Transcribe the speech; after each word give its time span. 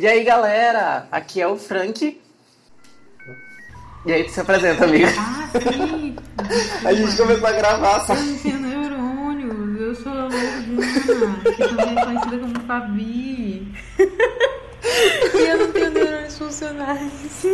E 0.00 0.06
aí, 0.06 0.24
galera? 0.24 1.06
Aqui 1.12 1.42
é 1.42 1.46
o 1.46 1.58
Frank. 1.58 2.18
E 4.06 4.10
aí, 4.10 4.24
tu 4.24 4.30
se 4.30 4.40
apresenta, 4.40 4.86
amiga. 4.86 5.08
Ah, 5.08 5.46
sim! 5.60 6.16
A 6.86 6.94
gente 6.94 7.14
começou 7.18 7.46
a 7.46 7.52
gravar, 7.52 8.00
só. 8.06 8.14
Eu 8.14 8.22
não 8.22 8.38
tenho 8.38 8.60
neurônio. 8.60 9.76
Eu 9.78 9.94
sou 9.94 10.10
a 10.10 10.22
Lorena, 10.22 11.36
que 11.44 11.52
também 11.52 11.98
é 11.98 12.04
conhecida 12.06 12.38
como 12.38 12.60
Fabi. 12.66 13.74
E 15.34 15.38
eu 15.38 15.58
não 15.58 15.70
tenho 15.70 15.90
neurônios 15.90 16.38
funcionais. 16.38 17.44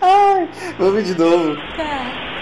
Ai, 0.00 0.48
vamos 0.78 1.04
de 1.04 1.18
novo. 1.18 1.56
Tá. 1.76 2.35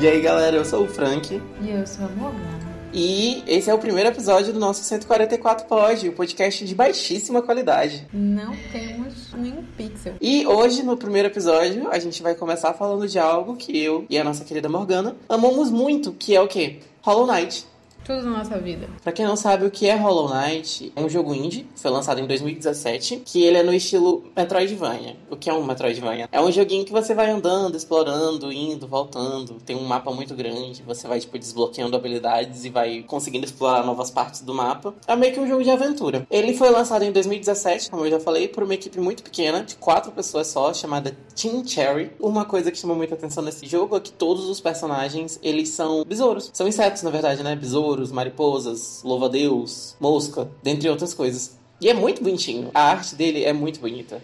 E 0.00 0.08
aí, 0.08 0.20
galera, 0.22 0.56
eu 0.56 0.64
sou 0.64 0.84
o 0.84 0.88
Frank. 0.88 1.42
E 1.60 1.70
eu 1.70 1.86
sou 1.86 2.06
a 2.06 2.08
Morgana. 2.08 2.70
E 2.90 3.44
esse 3.46 3.68
é 3.68 3.74
o 3.74 3.78
primeiro 3.78 4.08
episódio 4.08 4.50
do 4.50 4.58
nosso 4.58 4.82
144 4.82 5.66
Pod, 5.66 6.08
o 6.08 6.12
podcast 6.12 6.64
de 6.64 6.74
baixíssima 6.74 7.42
qualidade. 7.42 8.06
Não 8.10 8.56
temos 8.72 9.32
nenhum 9.34 9.62
pixel. 9.76 10.14
E 10.18 10.46
hoje, 10.46 10.82
no 10.82 10.96
primeiro 10.96 11.28
episódio, 11.28 11.90
a 11.90 11.98
gente 11.98 12.22
vai 12.22 12.34
começar 12.34 12.72
falando 12.72 13.06
de 13.06 13.18
algo 13.18 13.56
que 13.56 13.78
eu 13.78 14.06
e 14.08 14.18
a 14.18 14.24
nossa 14.24 14.42
querida 14.42 14.70
Morgana 14.70 15.14
amamos 15.28 15.70
muito, 15.70 16.12
que 16.12 16.34
é 16.34 16.40
o 16.40 16.48
quê? 16.48 16.78
Hollow 17.02 17.26
Knight. 17.26 17.66
Tudo 18.04 18.22
na 18.24 18.38
nossa 18.38 18.58
vida. 18.58 18.88
Pra 19.02 19.12
quem 19.12 19.24
não 19.24 19.36
sabe 19.36 19.64
o 19.64 19.70
que 19.70 19.86
é 19.86 19.94
Hollow 19.94 20.28
Knight, 20.34 20.92
é 20.96 21.00
um 21.00 21.08
jogo 21.08 21.34
indie, 21.34 21.66
foi 21.76 21.90
lançado 21.90 22.20
em 22.20 22.26
2017, 22.26 23.22
que 23.24 23.42
ele 23.42 23.58
é 23.58 23.62
no 23.62 23.72
estilo 23.72 24.24
Metroidvania. 24.34 25.16
O 25.30 25.36
que 25.36 25.48
é 25.48 25.54
um 25.54 25.64
Metroidvania? 25.64 26.28
É 26.32 26.40
um 26.40 26.50
joguinho 26.50 26.84
que 26.84 26.92
você 26.92 27.14
vai 27.14 27.30
andando, 27.30 27.76
explorando, 27.76 28.52
indo, 28.52 28.86
voltando. 28.86 29.54
Tem 29.64 29.76
um 29.76 29.84
mapa 29.84 30.10
muito 30.12 30.34
grande, 30.34 30.82
você 30.82 31.06
vai 31.06 31.20
tipo 31.20 31.38
desbloqueando 31.38 31.94
habilidades 31.94 32.64
e 32.64 32.70
vai 32.70 33.02
conseguindo 33.06 33.44
explorar 33.44 33.84
novas 33.84 34.10
partes 34.10 34.40
do 34.40 34.54
mapa. 34.54 34.94
É 35.06 35.14
meio 35.14 35.32
que 35.32 35.40
um 35.40 35.46
jogo 35.46 35.62
de 35.62 35.70
aventura. 35.70 36.26
Ele 36.30 36.54
foi 36.54 36.70
lançado 36.70 37.02
em 37.02 37.12
2017, 37.12 37.90
como 37.90 38.06
eu 38.06 38.10
já 38.10 38.20
falei, 38.20 38.48
por 38.48 38.62
uma 38.62 38.74
equipe 38.74 38.98
muito 38.98 39.22
pequena, 39.22 39.62
de 39.62 39.76
quatro 39.76 40.10
pessoas 40.10 40.46
só, 40.46 40.72
chamada 40.72 41.16
Team 41.34 41.66
Cherry. 41.66 42.10
Uma 42.18 42.44
coisa 42.44 42.70
que 42.70 42.78
chama 42.78 42.94
muita 42.94 43.14
atenção 43.14 43.42
nesse 43.42 43.66
jogo 43.66 43.96
é 43.96 44.00
que 44.00 44.10
todos 44.10 44.48
os 44.48 44.60
personagens, 44.60 45.38
eles 45.42 45.68
são 45.68 46.04
besouros. 46.04 46.50
São 46.52 46.66
insetos, 46.66 47.02
na 47.02 47.10
verdade, 47.10 47.42
né? 47.42 47.54
Besouros, 47.54 47.89
mariposas, 48.12 49.02
louva-a-Deus, 49.02 49.96
mosca, 49.98 50.50
dentre 50.62 50.88
outras 50.88 51.12
coisas. 51.12 51.58
E 51.80 51.88
é 51.88 51.94
muito 51.94 52.22
bonitinho. 52.22 52.70
A 52.74 52.82
arte 52.90 53.14
dele 53.14 53.44
é 53.44 53.52
muito 53.52 53.80
bonita. 53.80 54.22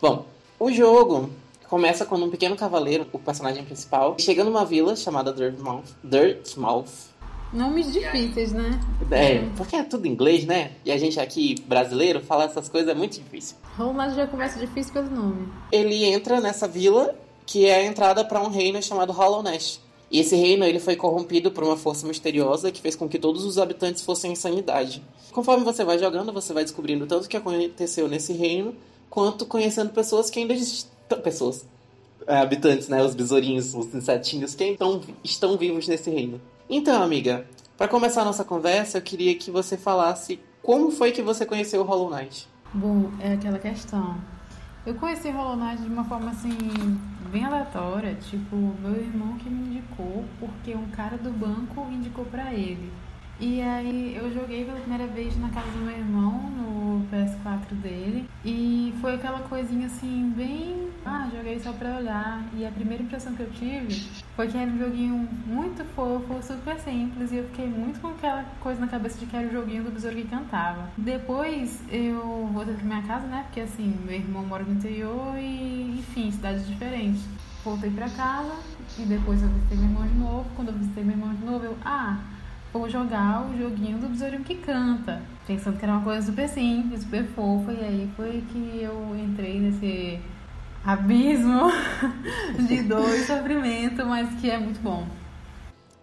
Bom, 0.00 0.24
o 0.58 0.70
jogo 0.70 1.30
começa 1.68 2.04
com 2.04 2.16
um 2.16 2.30
pequeno 2.30 2.54
cavaleiro, 2.56 3.06
o 3.12 3.18
personagem 3.18 3.64
principal, 3.64 4.16
chega 4.18 4.44
numa 4.44 4.64
vila 4.64 4.94
chamada 4.94 5.32
Dirtmouth. 5.32 5.84
Dirtmouth. 6.04 7.12
Nomes 7.52 7.92
difíceis, 7.92 8.52
né? 8.52 8.80
É, 9.10 9.40
porque 9.56 9.76
é 9.76 9.82
tudo 9.82 10.06
em 10.06 10.12
inglês, 10.12 10.46
né? 10.46 10.72
E 10.84 10.92
a 10.92 10.96
gente 10.96 11.20
aqui, 11.20 11.54
brasileiro, 11.66 12.20
falar 12.20 12.44
essas 12.44 12.68
coisas 12.68 12.88
é 12.88 12.94
muito 12.94 13.18
difícil. 13.18 13.56
Knight 13.76 14.14
já 14.14 14.26
começa 14.26 14.58
difícil 14.58 14.92
pelo 14.92 15.10
nome. 15.10 15.48
Ele 15.70 16.04
entra 16.04 16.40
nessa 16.40 16.66
vila, 16.66 17.14
que 17.44 17.66
é 17.66 17.74
a 17.74 17.84
entrada 17.84 18.24
para 18.24 18.40
um 18.40 18.48
reino 18.48 18.82
chamado 18.82 19.12
Hollow 19.12 19.42
Nest. 19.42 19.81
E 20.12 20.20
esse 20.20 20.36
reino 20.36 20.62
ele 20.62 20.78
foi 20.78 20.94
corrompido 20.94 21.50
por 21.50 21.64
uma 21.64 21.76
força 21.76 22.06
misteriosa 22.06 22.70
que 22.70 22.82
fez 22.82 22.94
com 22.94 23.08
que 23.08 23.18
todos 23.18 23.46
os 23.46 23.56
habitantes 23.56 24.02
fossem 24.02 24.32
em 24.32 24.36
sanidade. 24.36 25.02
Conforme 25.32 25.64
você 25.64 25.82
vai 25.84 25.98
jogando, 25.98 26.30
você 26.34 26.52
vai 26.52 26.62
descobrindo 26.62 27.06
tanto 27.06 27.24
o 27.24 27.28
que 27.28 27.36
aconteceu 27.36 28.06
nesse 28.06 28.34
reino, 28.34 28.76
quanto 29.08 29.46
conhecendo 29.46 29.90
pessoas 29.90 30.28
que 30.28 30.38
ainda. 30.38 30.54
Pessoas. 31.24 31.64
É, 32.26 32.36
habitantes, 32.36 32.88
né? 32.88 33.02
Os 33.02 33.14
besourinhos, 33.14 33.74
os 33.74 33.94
insetinhos 33.94 34.54
que 34.54 34.64
estão, 34.64 35.00
estão 35.24 35.56
vivos 35.56 35.88
nesse 35.88 36.10
reino. 36.10 36.38
Então, 36.68 37.02
amiga, 37.02 37.46
para 37.78 37.88
começar 37.88 38.20
a 38.20 38.24
nossa 38.26 38.44
conversa, 38.44 38.98
eu 38.98 39.02
queria 39.02 39.34
que 39.34 39.50
você 39.50 39.78
falasse 39.78 40.38
como 40.62 40.90
foi 40.90 41.10
que 41.10 41.22
você 41.22 41.46
conheceu 41.46 41.80
o 41.80 41.84
Hollow 41.84 42.10
Knight. 42.10 42.46
Bom, 42.74 43.10
é 43.18 43.32
aquela 43.32 43.58
questão. 43.58 44.16
Eu 44.84 44.96
conheci 44.96 45.30
Hollow 45.30 45.56
Knight 45.56 45.80
de 45.80 45.88
uma 45.88 46.02
forma 46.02 46.32
assim, 46.32 46.58
bem 47.30 47.44
aleatória. 47.44 48.16
Tipo, 48.16 48.56
meu 48.56 48.96
irmão 48.96 49.38
que 49.38 49.48
me 49.48 49.76
indicou, 49.76 50.24
porque 50.40 50.74
um 50.74 50.88
cara 50.88 51.16
do 51.16 51.30
banco 51.30 51.86
indicou 51.88 52.24
pra 52.24 52.52
ele. 52.52 52.90
E 53.44 53.60
aí 53.60 54.14
eu 54.16 54.32
joguei 54.32 54.64
pela 54.64 54.78
primeira 54.78 55.08
vez 55.08 55.36
na 55.36 55.48
casa 55.48 55.68
do 55.72 55.78
meu 55.78 55.90
irmão, 55.90 56.48
no 56.48 57.04
PS4 57.10 57.74
dele. 57.82 58.30
E 58.44 58.94
foi 59.00 59.16
aquela 59.16 59.40
coisinha 59.40 59.88
assim, 59.88 60.32
bem. 60.36 60.90
Ah, 61.04 61.28
joguei 61.34 61.58
só 61.58 61.72
pra 61.72 61.96
olhar. 61.96 62.40
E 62.54 62.64
a 62.64 62.70
primeira 62.70 63.02
impressão 63.02 63.34
que 63.34 63.40
eu 63.40 63.50
tive 63.50 64.00
foi 64.36 64.46
que 64.46 64.56
era 64.56 64.70
um 64.70 64.78
joguinho 64.78 65.28
muito 65.44 65.84
fofo, 65.86 66.40
super 66.40 66.78
simples. 66.78 67.32
E 67.32 67.38
eu 67.38 67.44
fiquei 67.48 67.66
muito 67.66 68.00
com 68.00 68.10
aquela 68.10 68.44
coisa 68.60 68.80
na 68.80 68.86
cabeça 68.86 69.18
de 69.18 69.26
que 69.26 69.36
era 69.36 69.48
o 69.48 69.50
joguinho 69.50 69.82
do 69.82 69.90
besouro 69.90 70.14
que 70.14 70.28
cantava. 70.28 70.88
Depois 70.96 71.82
eu 71.90 72.48
voltei 72.52 72.74
pra 72.74 72.84
minha 72.84 73.02
casa, 73.02 73.26
né? 73.26 73.42
Porque 73.46 73.62
assim, 73.62 73.98
meu 74.04 74.14
irmão 74.14 74.46
mora 74.46 74.62
no 74.62 74.74
interior 74.74 75.36
e, 75.36 75.98
enfim, 75.98 76.30
cidades 76.30 76.64
diferentes. 76.64 77.24
Voltei 77.64 77.90
pra 77.90 78.08
casa 78.08 78.54
e 79.00 79.02
depois 79.02 79.42
eu 79.42 79.48
visitei 79.48 79.78
meu 79.78 79.88
irmão 79.88 80.06
de 80.06 80.14
novo. 80.14 80.46
Quando 80.54 80.68
eu 80.68 80.74
visitei 80.74 81.02
meu 81.02 81.16
irmão 81.16 81.34
de 81.34 81.44
novo, 81.44 81.64
eu. 81.64 81.76
Ah! 81.84 82.20
Vou 82.72 82.88
jogar 82.88 83.48
o 83.48 83.56
joguinho 83.56 83.98
do 83.98 84.08
besourinho 84.08 84.42
que 84.42 84.54
canta. 84.54 85.22
Pensando 85.46 85.78
que 85.78 85.84
era 85.84 85.94
uma 85.94 86.02
coisa 86.02 86.26
super 86.26 86.48
simples, 86.48 87.02
super 87.02 87.24
fofa. 87.26 87.72
E 87.72 87.84
aí 87.84 88.10
foi 88.16 88.42
que 88.50 88.80
eu 88.82 89.14
entrei 89.16 89.60
nesse 89.60 90.18
abismo 90.84 91.70
de 92.66 92.82
dor 92.82 93.08
e 93.10 93.24
sofrimento, 93.24 94.06
mas 94.06 94.40
que 94.40 94.50
é 94.50 94.58
muito 94.58 94.80
bom. 94.80 95.06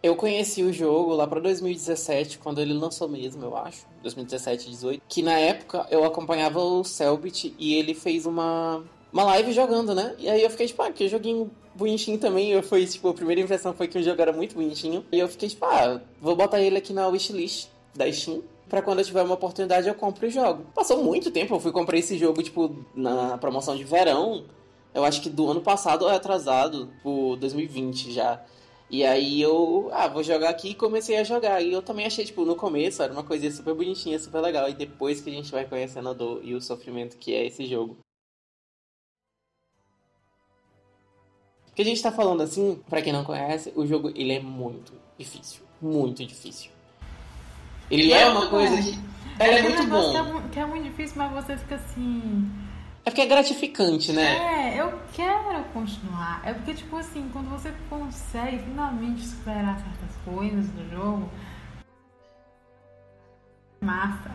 Eu 0.02 0.16
conheci 0.16 0.64
o 0.64 0.72
jogo 0.72 1.14
lá 1.14 1.28
para 1.28 1.42
2017, 1.42 2.38
quando 2.40 2.62
ele 2.62 2.74
lançou 2.74 3.10
mesmo, 3.10 3.44
eu 3.44 3.58
acho. 3.58 3.86
2017, 4.02 4.70
18. 4.70 5.02
Que 5.10 5.22
na 5.22 5.38
época 5.38 5.86
eu 5.92 6.06
acompanhava 6.06 6.60
o 6.60 6.86
Selbit 6.86 7.54
e 7.60 7.74
ele 7.74 7.94
fez 7.94 8.26
uma, 8.26 8.82
uma 9.12 9.24
live 9.26 9.52
jogando, 9.52 9.94
né? 9.94 10.16
E 10.18 10.30
aí 10.30 10.42
eu 10.42 10.50
fiquei 10.50 10.68
tipo, 10.68 10.82
ah, 10.82 10.92
que 10.92 11.10
joguinho 11.10 11.52
bonitinho 11.80 12.18
também. 12.18 12.52
Eu 12.52 12.62
fui, 12.62 12.86
tipo, 12.86 13.10
a 13.10 13.14
primeira 13.14 13.42
impressão 13.42 13.74
foi 13.74 13.88
que 13.88 13.98
o 13.98 14.04
jogo 14.04 14.22
era 14.22 14.32
muito 14.32 14.56
bonitinho. 14.56 15.06
E 15.12 15.20
eu 15.20 15.28
fiquei, 15.28 15.50
tipo, 15.50 15.66
ah, 15.66 16.02
vou 16.22 16.36
botar 16.36 16.62
ele 16.62 16.78
aqui 16.78 16.94
na 16.94 17.08
wishlist 17.08 17.68
da 17.96 18.12
Steam. 18.12 18.44
Pra 18.70 18.82
quando 18.82 19.00
eu 19.00 19.06
tiver 19.06 19.24
uma 19.24 19.34
oportunidade 19.34 19.88
eu 19.88 19.96
compro 19.96 20.28
e 20.28 20.30
jogo. 20.30 20.64
Passou 20.76 21.04
muito 21.04 21.32
tempo, 21.32 21.56
eu 21.56 21.60
fui 21.60 21.72
comprar 21.72 21.98
esse 21.98 22.18
jogo, 22.18 22.44
tipo, 22.44 22.76
na 22.94 23.38
promoção 23.38 23.76
de 23.76 23.84
verão. 23.84 24.46
Eu 24.94 25.04
acho 25.04 25.22
que 25.22 25.30
do 25.30 25.50
ano 25.50 25.62
passado 25.62 26.04
ou 26.04 26.10
atrasado, 26.10 26.90
por 27.02 27.36
2020 27.38 28.12
já. 28.12 28.40
E 28.90 29.06
aí 29.06 29.40
eu, 29.40 29.90
ah, 29.92 30.08
vou 30.08 30.24
jogar 30.24 30.50
aqui 30.50 30.70
e 30.70 30.74
comecei 30.76 31.18
a 31.18 31.24
jogar. 31.24 31.62
E 31.62 31.72
eu 31.72 31.82
também 31.82 32.06
achei, 32.06 32.26
tipo, 32.26 32.44
no 32.44 32.56
começo 32.56 33.04
era 33.04 33.14
uma 33.14 33.24
coisinha 33.24 33.52
super 33.52 33.74
bonitinha, 33.74 34.20
super 34.20 34.42
legal. 34.42 34.68
E 34.70 34.74
depois 34.74 35.22
que 35.22 35.30
a 35.30 35.34
gente 35.34 35.52
vai 35.52 35.66
conhecendo 35.66 36.10
a 36.10 36.14
dor 36.14 36.42
e 36.44 36.56
o 36.56 36.62
sofrimento 36.62 37.18
que 37.18 37.34
é 37.34 37.46
esse 37.46 37.66
jogo. 37.66 37.98
Que 41.80 41.84
a 41.84 41.86
gente 41.86 42.04
tá 42.04 42.12
falando 42.12 42.44
assim, 42.44 42.78
para 42.90 43.02
quem 43.02 43.14
não 43.14 43.24
conhece, 43.24 43.72
o 43.74 43.88
jogo 43.88 44.12
ele 44.14 44.34
é 44.34 44.40
muito 44.42 44.92
difícil, 45.18 45.62
muito 45.82 46.26
difícil. 46.26 46.70
Ele 47.90 48.12
é, 48.12 48.24
é 48.24 48.30
uma 48.30 48.48
coisa 48.48 48.76
que 48.82 48.90
ele 48.90 49.00
é, 49.40 49.60
é 49.60 49.62
muito 49.62 49.88
bom. 49.88 50.12
Que 50.12 50.18
é, 50.18 50.50
que 50.52 50.60
é 50.60 50.66
muito 50.66 50.84
difícil, 50.84 51.16
mas 51.16 51.32
você 51.32 51.56
fica 51.56 51.76
assim, 51.76 52.52
é 53.06 53.10
porque 53.10 53.22
é 53.22 53.26
gratificante, 53.28 54.12
né? 54.12 54.74
É, 54.74 54.82
eu 54.82 55.00
quero 55.14 55.64
continuar. 55.74 56.42
É 56.46 56.54
porque, 56.54 56.74
tipo 56.74 56.98
assim, 56.98 57.30
quando 57.32 57.50
você 57.50 57.74
consegue 57.90 58.60
finalmente 58.60 59.26
superar 59.26 59.80
certas 59.80 60.18
coisas 60.26 60.68
do 60.72 60.90
jogo, 60.92 61.30
massa, 63.80 64.32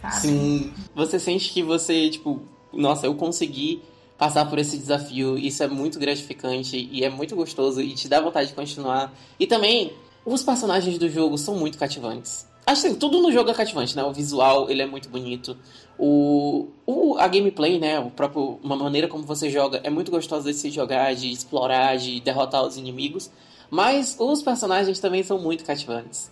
sabe? 0.00 0.16
Sim, 0.16 0.74
você 0.96 1.20
sente 1.20 1.52
que 1.52 1.62
você, 1.62 2.10
tipo, 2.10 2.42
nossa, 2.72 3.06
eu 3.06 3.14
consegui 3.14 3.80
passar 4.22 4.44
por 4.44 4.56
esse 4.56 4.78
desafio. 4.78 5.36
Isso 5.36 5.64
é 5.64 5.66
muito 5.66 5.98
gratificante 5.98 6.88
e 6.92 7.02
é 7.02 7.10
muito 7.10 7.34
gostoso 7.34 7.80
e 7.80 7.92
te 7.92 8.08
dá 8.08 8.20
vontade 8.20 8.50
de 8.50 8.54
continuar. 8.54 9.12
E 9.36 9.48
também, 9.48 9.94
os 10.24 10.44
personagens 10.44 10.96
do 10.96 11.08
jogo 11.08 11.36
são 11.36 11.56
muito 11.56 11.76
cativantes. 11.76 12.46
Acho 12.64 12.82
que 12.82 12.94
tudo 12.94 13.20
no 13.20 13.32
jogo 13.32 13.50
é 13.50 13.54
cativante, 13.54 13.96
né? 13.96 14.04
O 14.04 14.12
visual, 14.12 14.70
ele 14.70 14.80
é 14.80 14.86
muito 14.86 15.08
bonito. 15.08 15.56
O, 15.98 16.68
o, 16.86 17.18
a 17.18 17.26
gameplay, 17.26 17.80
né? 17.80 17.98
O 17.98 18.12
próprio, 18.12 18.60
uma 18.62 18.76
maneira 18.76 19.08
como 19.08 19.24
você 19.24 19.50
joga 19.50 19.80
é 19.82 19.90
muito 19.90 20.12
gostosa 20.12 20.52
de 20.52 20.56
se 20.56 20.70
jogar, 20.70 21.16
de 21.16 21.32
explorar, 21.32 21.96
de 21.96 22.20
derrotar 22.20 22.62
os 22.62 22.76
inimigos. 22.76 23.28
Mas 23.68 24.16
os 24.20 24.40
personagens 24.40 25.00
também 25.00 25.24
são 25.24 25.40
muito 25.40 25.64
cativantes. 25.64 26.30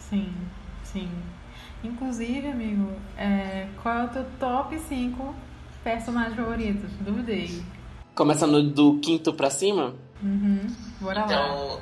Sim, 0.00 0.34
sim. 0.82 1.08
Inclusive, 1.84 2.48
amigo, 2.48 2.90
é, 3.16 3.68
qual 3.80 3.96
é 3.96 4.04
o 4.06 4.08
teu 4.08 4.26
top 4.40 4.76
5 4.76 5.49
personagens 5.90 6.36
favoritos? 6.36 6.90
Duvidei. 7.00 7.62
Começando 8.14 8.62
do 8.62 8.98
quinto 8.98 9.32
pra 9.32 9.50
cima? 9.50 9.94
Uhum. 10.22 10.60
Bora 11.00 11.24
então... 11.24 11.66
lá. 11.66 11.80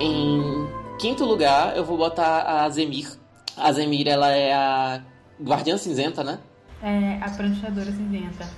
Em 0.00 0.68
quinto 0.98 1.24
lugar, 1.24 1.76
eu 1.76 1.84
vou 1.84 1.96
botar 1.96 2.42
a 2.42 2.68
Zemir. 2.70 3.08
A 3.56 3.72
Zemir, 3.72 4.08
ela 4.08 4.30
é 4.30 4.52
a 4.52 5.02
Guardiã 5.40 5.76
Cinzenta, 5.76 6.22
né? 6.22 6.38
É 6.82 7.18
a 7.22 7.30
prancheadora 7.30 7.90
cinzenta. 7.90 8.48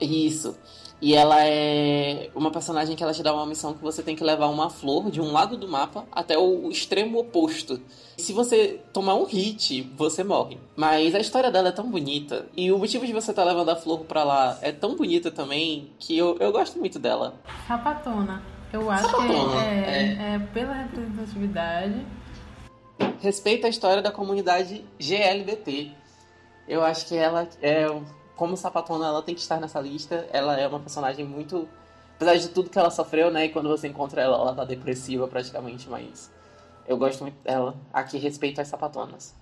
Isso. 0.00 0.56
E 1.00 1.14
ela 1.14 1.44
é 1.44 2.30
uma 2.34 2.50
personagem 2.50 2.96
que 2.96 3.02
ela 3.02 3.12
te 3.12 3.22
dá 3.22 3.34
uma 3.34 3.44
missão 3.44 3.74
que 3.74 3.82
você 3.82 4.02
tem 4.02 4.16
que 4.16 4.24
levar 4.24 4.46
uma 4.46 4.70
flor 4.70 5.10
de 5.10 5.20
um 5.20 5.30
lado 5.30 5.56
do 5.56 5.68
mapa 5.68 6.06
até 6.10 6.38
o 6.38 6.70
extremo 6.70 7.18
oposto. 7.18 7.80
Se 8.16 8.32
você 8.32 8.80
tomar 8.94 9.14
um 9.14 9.24
hit, 9.24 9.82
você 9.94 10.24
morre. 10.24 10.58
Mas 10.74 11.14
a 11.14 11.18
história 11.18 11.50
dela 11.50 11.68
é 11.68 11.72
tão 11.72 11.90
bonita. 11.90 12.46
E 12.56 12.72
o 12.72 12.78
motivo 12.78 13.06
de 13.06 13.12
você 13.12 13.30
estar 13.30 13.42
tá 13.42 13.48
levando 13.48 13.68
a 13.68 13.76
flor 13.76 14.00
pra 14.00 14.24
lá 14.24 14.58
é 14.62 14.72
tão 14.72 14.96
bonita 14.96 15.30
também 15.30 15.90
que 15.98 16.16
eu, 16.16 16.36
eu 16.40 16.50
gosto 16.50 16.78
muito 16.78 16.98
dela. 16.98 17.34
Sapatona. 17.68 18.42
Eu 18.72 18.90
acho 18.90 19.04
Sapatona, 19.04 19.28
que 19.28 19.58
é, 19.58 20.16
é. 20.18 20.34
é 20.34 20.38
pela 20.52 20.72
representatividade. 20.72 22.06
Respeita 23.20 23.66
a 23.66 23.70
história 23.70 24.02
da 24.02 24.10
comunidade 24.10 24.82
GLBT. 24.98 25.90
Eu 26.66 26.82
acho 26.82 27.06
que 27.06 27.16
ela 27.16 27.46
é 27.60 27.86
como 28.36 28.56
sapatona, 28.56 29.06
ela 29.06 29.22
tem 29.22 29.34
que 29.34 29.40
estar 29.40 29.58
nessa 29.58 29.80
lista. 29.80 30.28
Ela 30.32 30.60
é 30.60 30.68
uma 30.68 30.78
personagem 30.78 31.24
muito. 31.24 31.68
Apesar 32.16 32.36
de 32.36 32.48
tudo 32.48 32.70
que 32.70 32.78
ela 32.78 32.90
sofreu, 32.90 33.30
né? 33.30 33.46
E 33.46 33.48
quando 33.48 33.68
você 33.68 33.88
encontra 33.88 34.22
ela, 34.22 34.36
ela 34.36 34.54
tá 34.54 34.64
depressiva 34.64 35.26
praticamente, 35.26 35.88
mas. 35.88 36.30
Eu 36.86 36.96
gosto 36.96 37.22
muito 37.22 37.42
dela. 37.42 37.74
Aqui 37.92 38.18
respeito 38.18 38.60
as 38.60 38.68
sapatonas. 38.68 39.34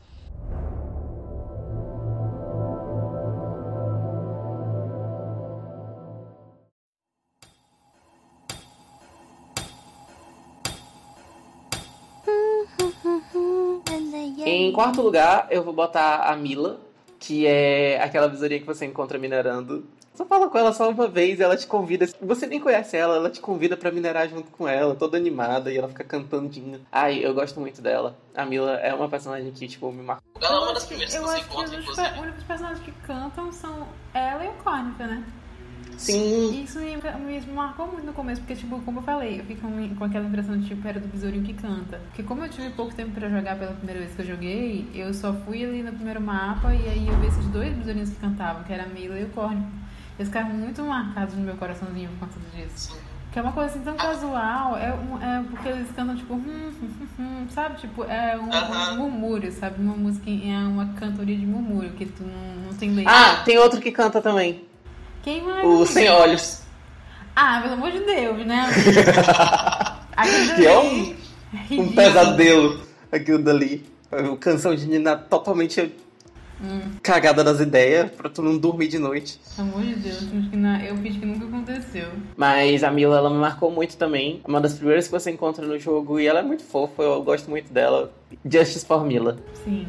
Em 14.46 14.72
quarto 14.72 15.02
lugar, 15.02 15.48
eu 15.50 15.62
vou 15.62 15.72
botar 15.72 16.30
a 16.30 16.36
Mila, 16.36 16.80
que 17.26 17.46
é 17.46 18.02
aquela 18.02 18.28
visourinha 18.28 18.60
que 18.60 18.66
você 18.66 18.84
encontra 18.84 19.18
minerando. 19.18 19.84
Você 20.12 20.24
fala 20.26 20.48
com 20.48 20.58
ela 20.58 20.72
só 20.72 20.88
uma 20.88 21.08
vez, 21.08 21.40
ela 21.40 21.56
te 21.56 21.66
convida. 21.66 22.06
Você 22.20 22.46
nem 22.46 22.60
conhece 22.60 22.96
ela, 22.96 23.16
ela 23.16 23.30
te 23.30 23.40
convida 23.40 23.76
para 23.76 23.90
minerar 23.90 24.28
junto 24.28 24.50
com 24.52 24.68
ela, 24.68 24.94
toda 24.94 25.16
animada, 25.16 25.72
e 25.72 25.78
ela 25.78 25.88
fica 25.88 26.04
cantandinha. 26.04 26.80
Ai, 26.92 27.24
eu 27.24 27.34
gosto 27.34 27.58
muito 27.58 27.80
dela. 27.82 28.14
A 28.34 28.44
Mila 28.44 28.74
é 28.74 28.94
uma 28.94 29.08
personagem 29.08 29.50
que, 29.50 29.66
tipo, 29.66 29.90
me 29.90 30.02
marcou. 30.02 30.24
Ela 30.40 30.54
é 30.54 30.60
uma 30.60 30.74
das 30.74 30.84
primeiras 30.84 31.14
que 31.14 31.20
você 31.20 31.38
encontra, 31.40 31.76
inclusive. 31.76 32.08
Os 32.08 32.18
únicos 32.18 32.44
personagens 32.44 32.84
que 32.84 32.92
cantam 33.06 33.50
são 33.50 33.88
ela 34.12 34.44
e 34.44 34.48
o 34.48 34.52
Córnica, 34.62 35.06
né? 35.06 35.24
Sim. 35.96 36.62
Isso 36.62 36.78
me, 36.78 36.96
me, 36.96 37.40
marcou 37.52 37.86
muito 37.86 38.04
no 38.04 38.12
começo, 38.12 38.40
porque, 38.40 38.54
tipo, 38.54 38.80
como 38.80 38.98
eu 38.98 39.02
falei, 39.02 39.40
eu 39.40 39.44
fico 39.44 39.66
com 39.96 40.04
aquela 40.04 40.26
impressão 40.26 40.58
de, 40.58 40.66
tipo, 40.66 40.86
era 40.86 41.00
do 41.00 41.08
besourinho 41.08 41.44
que 41.44 41.54
canta. 41.54 41.98
Porque 42.06 42.22
como 42.22 42.44
eu 42.44 42.48
tive 42.48 42.70
pouco 42.70 42.94
tempo 42.94 43.12
pra 43.12 43.28
jogar 43.28 43.56
pela 43.58 43.72
primeira 43.72 44.00
vez 44.00 44.14
que 44.14 44.22
eu 44.22 44.26
joguei, 44.26 44.88
eu 44.94 45.12
só 45.14 45.32
fui 45.32 45.64
ali 45.64 45.82
no 45.82 45.92
primeiro 45.92 46.20
mapa 46.20 46.74
e 46.74 46.88
aí 46.88 47.08
eu 47.08 47.16
vi 47.20 47.26
esses 47.26 47.46
dois 47.46 47.74
besourinhos 47.74 48.10
que 48.10 48.16
cantavam, 48.16 48.62
que 48.64 48.72
era 48.72 48.84
a 48.84 48.88
Mila 48.88 49.18
e 49.18 49.24
o 49.24 49.28
Corne. 49.28 49.64
Eles 50.18 50.28
ficaram 50.28 50.50
muito 50.50 50.82
marcados 50.82 51.34
no 51.34 51.42
meu 51.42 51.56
coraçãozinho 51.56 52.08
por 52.10 52.28
conta 52.28 52.38
disso. 52.54 52.96
Que 53.32 53.40
é 53.40 53.42
uma 53.42 53.50
coisa 53.50 53.70
assim 53.70 53.80
tão 53.80 53.96
casual, 53.96 54.76
é, 54.76 54.94
um, 54.94 55.20
é 55.20 55.42
porque 55.50 55.68
eles 55.68 55.90
cantam 55.90 56.14
tipo, 56.14 56.34
hum, 56.34 56.42
hum, 56.46 56.72
hum, 56.80 57.06
hum 57.18 57.46
sabe? 57.50 57.80
Tipo, 57.80 58.04
é 58.04 58.38
um, 58.38 58.92
um, 58.92 58.96
murmúrio, 58.96 59.50
sabe? 59.50 59.82
Uma 59.82 59.96
música, 59.96 60.30
é 60.30 60.56
uma 60.58 60.86
cantoria 60.94 61.36
de 61.36 61.44
murmúrio, 61.44 61.90
que 61.94 62.06
tu 62.06 62.22
não, 62.22 62.66
não 62.66 62.74
tem 62.74 62.94
letra. 62.94 63.12
Ah, 63.12 63.42
tem 63.44 63.58
outro 63.58 63.80
que 63.80 63.90
canta 63.90 64.20
também. 64.20 64.64
Quem 65.24 65.42
mais? 65.42 65.66
O 65.66 65.86
Sem 65.86 66.08
Olhos. 66.10 66.60
Ah, 67.34 67.60
pelo 67.62 67.74
amor 67.74 67.90
de 67.90 68.00
Deus, 68.00 68.46
né? 68.46 68.66
que 70.54 70.66
é 70.66 70.78
um, 70.78 71.16
um 71.80 71.92
pesadelo 71.92 72.82
aquilo 73.10 73.38
dali. 73.38 73.82
Canção 74.38 74.74
de 74.74 74.86
Nina 74.86 75.16
totalmente 75.16 75.92
hum. 76.62 76.80
cagada 77.02 77.42
das 77.42 77.58
ideias 77.58 78.10
pra 78.10 78.28
tu 78.28 78.42
não 78.42 78.58
dormir 78.58 78.88
de 78.88 78.98
noite. 78.98 79.40
Pelo 79.56 79.68
amor 79.68 79.82
de 79.82 79.94
Deus, 79.94 80.22
eu 80.86 80.96
fiz 80.98 81.16
que 81.16 81.24
nunca 81.24 81.46
aconteceu. 81.46 82.08
Mas 82.36 82.84
a 82.84 82.90
Mila, 82.90 83.16
ela 83.16 83.30
me 83.30 83.38
marcou 83.38 83.70
muito 83.70 83.96
também. 83.96 84.42
É 84.44 84.48
uma 84.48 84.60
das 84.60 84.74
primeiras 84.74 85.06
que 85.06 85.12
você 85.12 85.30
encontra 85.30 85.66
no 85.66 85.78
jogo 85.78 86.20
e 86.20 86.26
ela 86.26 86.40
é 86.40 86.42
muito 86.42 86.62
fofa, 86.62 87.02
eu 87.02 87.22
gosto 87.22 87.48
muito 87.48 87.72
dela. 87.72 88.12
Justice 88.44 88.84
for 88.84 89.04
Mila. 89.04 89.38
Sim. 89.64 89.88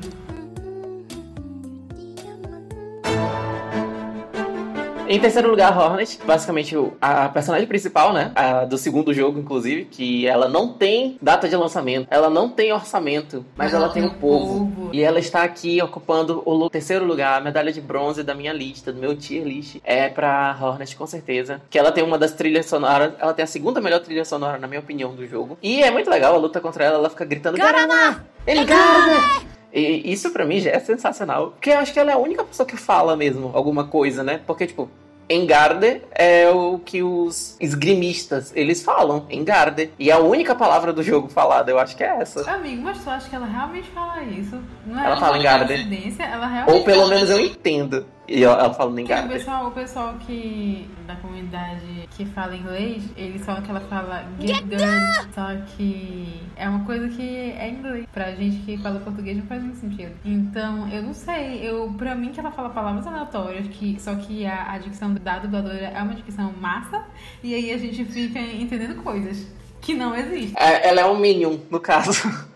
Em 5.07 5.19
terceiro 5.19 5.49
lugar, 5.49 5.77
Hornet, 5.77 6.19
basicamente 6.25 6.75
a 6.99 7.29
personagem 7.29 7.67
principal, 7.67 8.11
né? 8.11 8.31
A 8.35 8.65
do 8.65 8.77
segundo 8.77 9.13
jogo, 9.13 9.39
inclusive, 9.39 9.85
que 9.85 10.25
ela 10.27 10.49
não 10.49 10.73
tem 10.73 11.17
data 11.21 11.47
de 11.47 11.55
lançamento, 11.55 12.07
ela 12.09 12.29
não 12.29 12.49
tem 12.49 12.73
orçamento, 12.73 13.45
mas 13.55 13.73
ela, 13.73 13.85
ela 13.85 13.93
tem 13.93 14.03
o 14.03 14.13
povo. 14.15 14.65
povo. 14.65 14.89
E 14.91 15.03
ela 15.03 15.19
está 15.19 15.43
aqui 15.43 15.81
ocupando 15.81 16.41
o 16.45 16.69
terceiro 16.69 17.05
lugar, 17.05 17.39
a 17.39 17.43
medalha 17.43 17.71
de 17.71 17.81
bronze 17.81 18.23
da 18.23 18.33
minha 18.33 18.51
lista, 18.51 18.91
do 18.91 18.99
meu 18.99 19.15
tier 19.15 19.45
list. 19.45 19.77
É 19.83 20.09
pra 20.09 20.57
Hornet, 20.59 20.95
com 20.95 21.05
certeza. 21.05 21.61
Que 21.69 21.77
ela 21.77 21.91
tem 21.91 22.03
uma 22.03 22.17
das 22.17 22.31
trilhas 22.31 22.65
sonoras, 22.65 23.13
ela 23.19 23.33
tem 23.33 23.43
a 23.43 23.47
segunda 23.47 23.79
melhor 23.79 23.99
trilha 23.99 24.25
sonora, 24.25 24.57
na 24.57 24.67
minha 24.67 24.79
opinião, 24.79 25.13
do 25.13 25.27
jogo. 25.27 25.57
E 25.61 25.83
é 25.83 25.91
muito 25.91 26.09
legal 26.09 26.33
a 26.33 26.37
luta 26.37 26.59
contra 26.59 26.83
ela, 26.83 26.97
ela 26.97 27.09
fica 27.09 27.25
gritando: 27.25 27.57
Garama! 27.57 28.25
Ele 28.47 28.65
Garama! 28.65 29.54
E 29.75 30.11
isso 30.11 30.31
para 30.31 30.45
mim 30.45 30.59
já 30.59 30.71
é 30.71 30.79
sensacional. 30.79 31.51
Porque 31.51 31.69
eu 31.69 31.79
acho 31.79 31.91
que 31.91 31.99
ela 31.99 32.11
é 32.11 32.13
a 32.13 32.17
única 32.17 32.45
pessoa 32.45 32.65
que 32.65 32.77
fala 32.77 33.15
mesmo 33.17 33.51
alguma 33.53 33.85
coisa, 33.85 34.23
né? 34.23 34.39
Porque, 34.47 34.65
tipo, 34.65 34.89
Engarde 35.29 36.01
é 36.11 36.49
o 36.49 36.79
que 36.79 37.01
os 37.01 37.57
esgrimistas 37.59 38.53
eles 38.55 38.83
falam, 38.83 39.25
Engarde. 39.29 39.91
E 39.97 40.11
a 40.11 40.19
única 40.19 40.55
palavra 40.55 40.93
do 40.93 41.03
jogo 41.03 41.27
falada, 41.27 41.71
eu 41.71 41.79
acho 41.79 41.97
que 41.97 42.03
é 42.03 42.21
essa. 42.21 42.49
Amigo, 42.49 42.83
mas 42.83 43.03
tu 43.03 43.09
acha 43.09 43.27
que 43.27 43.35
ela 43.35 43.47
realmente 43.47 43.89
fala 43.89 44.23
isso? 44.23 44.57
Não 44.85 44.99
é 44.99 45.07
ela 45.07 45.17
fala 45.17 45.37
Engarde. 45.37 45.73
Ela 46.19 46.47
realmente 46.47 46.77
Ou 46.77 46.83
pelo 46.83 47.07
menos 47.07 47.29
eu 47.29 47.39
entendo. 47.39 48.05
E 48.27 48.43
ela 48.43 48.73
fala 48.73 48.91
nem 48.91 49.05
O 49.05 49.27
pessoal, 49.27 49.67
o 49.67 49.71
pessoal 49.71 50.15
que 50.25 50.89
da 51.05 51.15
comunidade 51.17 52.07
que 52.11 52.25
fala 52.25 52.55
inglês, 52.55 53.03
eles 53.15 53.45
falam 53.45 53.61
que 53.61 53.69
ela 53.69 53.81
fala 53.81 54.25
get 54.39 54.61
good, 54.63 55.33
só 55.33 55.55
que 55.75 56.41
é 56.55 56.67
uma 56.67 56.83
coisa 56.85 57.07
que 57.09 57.51
é 57.51 57.69
inglês. 57.69 58.05
Pra 58.11 58.31
gente 58.31 58.57
que 58.65 58.77
fala 58.77 58.99
português 58.99 59.37
não 59.37 59.45
faz 59.45 59.61
muito 59.61 59.77
sentido. 59.77 60.11
Então, 60.25 60.87
eu 60.89 61.03
não 61.03 61.13
sei, 61.13 61.59
eu 61.61 61.93
pra 61.97 62.15
mim 62.15 62.31
que 62.31 62.39
ela 62.39 62.51
fala 62.51 62.69
palavras 62.69 63.05
aleatórias, 63.05 63.67
que 63.67 63.97
só 63.99 64.15
que 64.15 64.45
a, 64.45 64.71
a 64.71 64.77
dicção 64.77 65.13
da 65.13 65.39
dubladora 65.39 65.77
é 65.77 66.01
uma 66.01 66.13
dicção 66.13 66.51
massa, 66.59 67.03
e 67.43 67.53
aí 67.53 67.71
a 67.71 67.77
gente 67.77 68.03
fica 68.05 68.39
entendendo 68.39 69.01
coisas 69.03 69.45
que 69.81 69.93
não 69.93 70.15
existem. 70.15 70.53
É, 70.57 70.89
ela 70.89 71.01
é 71.01 71.05
um 71.05 71.19
minion, 71.19 71.57
no 71.69 71.79
caso. 71.79 72.27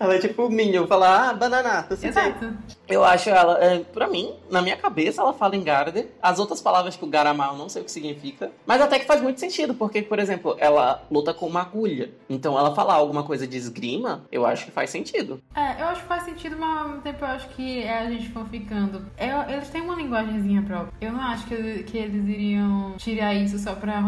Ela 0.00 0.14
é 0.14 0.18
tipo 0.18 0.46
o 0.46 0.50
Minion, 0.50 0.86
fala, 0.86 1.28
ah, 1.28 1.34
banana. 1.34 1.86
Assim, 1.88 2.08
Exato. 2.08 2.52
Eu 2.90 3.04
acho 3.04 3.30
ela, 3.30 3.62
é, 3.62 3.78
pra 3.78 4.08
mim, 4.08 4.34
na 4.50 4.60
minha 4.60 4.76
cabeça, 4.76 5.22
ela 5.22 5.32
fala 5.32 5.56
em 5.56 5.62
Garde. 5.62 6.06
As 6.22 6.38
outras 6.38 6.60
palavras 6.60 6.96
que 6.96 7.04
o 7.04 7.08
Garamar 7.08 7.50
eu 7.50 7.58
não 7.58 7.68
sei 7.68 7.82
o 7.82 7.84
que 7.84 7.90
significa. 7.90 8.50
Mas 8.66 8.80
até 8.80 8.98
que 8.98 9.06
faz 9.06 9.20
muito 9.20 9.40
sentido, 9.40 9.74
porque, 9.74 10.02
por 10.02 10.18
exemplo, 10.18 10.56
ela 10.58 11.02
luta 11.10 11.32
com 11.32 11.46
uma 11.46 11.62
agulha. 11.62 12.10
Então 12.28 12.58
ela 12.58 12.74
falar 12.74 12.94
alguma 12.94 13.22
coisa 13.22 13.46
de 13.46 13.56
esgrima, 13.56 14.24
eu 14.30 14.44
acho 14.44 14.66
que 14.66 14.70
faz 14.70 14.90
sentido. 14.90 15.40
É, 15.54 15.82
eu 15.82 15.86
acho 15.86 16.02
que 16.02 16.08
faz 16.08 16.24
sentido, 16.24 16.56
mas 16.58 16.78
ao 16.78 16.88
mesmo 16.88 17.02
tempo 17.02 17.24
eu 17.24 17.28
acho 17.28 17.48
que 17.50 17.82
é 17.82 17.98
a 17.98 18.10
gente 18.10 18.30
ficando. 18.50 19.06
Eu, 19.18 19.54
eles 19.54 19.68
têm 19.68 19.82
uma 19.82 19.94
linguagemzinha 19.94 20.62
própria. 20.62 20.92
Eu 21.00 21.12
não 21.12 21.20
acho 21.20 21.46
que, 21.46 21.82
que 21.84 21.98
eles 21.98 22.26
iriam 22.28 22.94
tirar 22.96 23.34
isso 23.34 23.58
só 23.58 23.74
pra, 23.74 24.02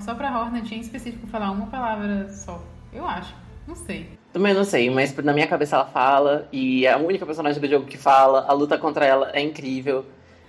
só 0.00 0.14
pra 0.14 0.40
Hornet 0.40 0.74
em 0.74 0.80
específico 0.80 1.26
falar 1.26 1.50
uma 1.50 1.66
palavra 1.66 2.28
só. 2.32 2.62
Eu 2.92 3.06
acho. 3.06 3.34
Não 3.66 3.74
sei. 3.74 4.18
Também 4.32 4.54
não 4.54 4.64
sei, 4.64 4.88
mas 4.88 5.14
na 5.16 5.32
minha 5.32 5.46
cabeça 5.46 5.76
ela 5.76 5.84
fala, 5.84 6.48
e 6.50 6.86
é 6.86 6.92
a 6.92 6.96
única 6.96 7.26
personagem 7.26 7.60
do 7.60 7.68
jogo 7.68 7.86
que 7.86 7.98
fala, 7.98 8.46
a 8.48 8.52
luta 8.52 8.78
contra 8.78 9.04
ela 9.04 9.30
é 9.34 9.40
incrível. 9.40 10.06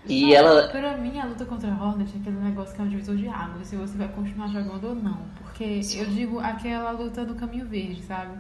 E 0.08 0.28
não, 0.28 0.34
ela. 0.34 0.68
Pra 0.68 0.98
mim, 0.98 1.20
a 1.20 1.26
luta 1.26 1.46
contra 1.46 1.72
a 1.72 1.86
Hornet 1.86 2.12
é 2.16 2.20
aquele 2.20 2.38
negócio 2.38 2.76
que 2.76 2.82
é 2.82 2.84
um 2.84 2.88
divisor 2.88 3.16
de 3.16 3.28
águas, 3.28 3.68
se 3.68 3.76
você 3.76 3.98
vai 3.98 4.08
continuar 4.10 4.48
jogando 4.48 4.88
ou 4.88 4.96
não. 4.96 5.18
Porque 5.42 5.82
eu 5.96 6.06
digo 6.06 6.40
aquela 6.40 6.92
luta 6.92 7.26
do 7.26 7.36
caminho 7.36 7.66
verde, 7.66 8.02
sabe? 8.04 8.38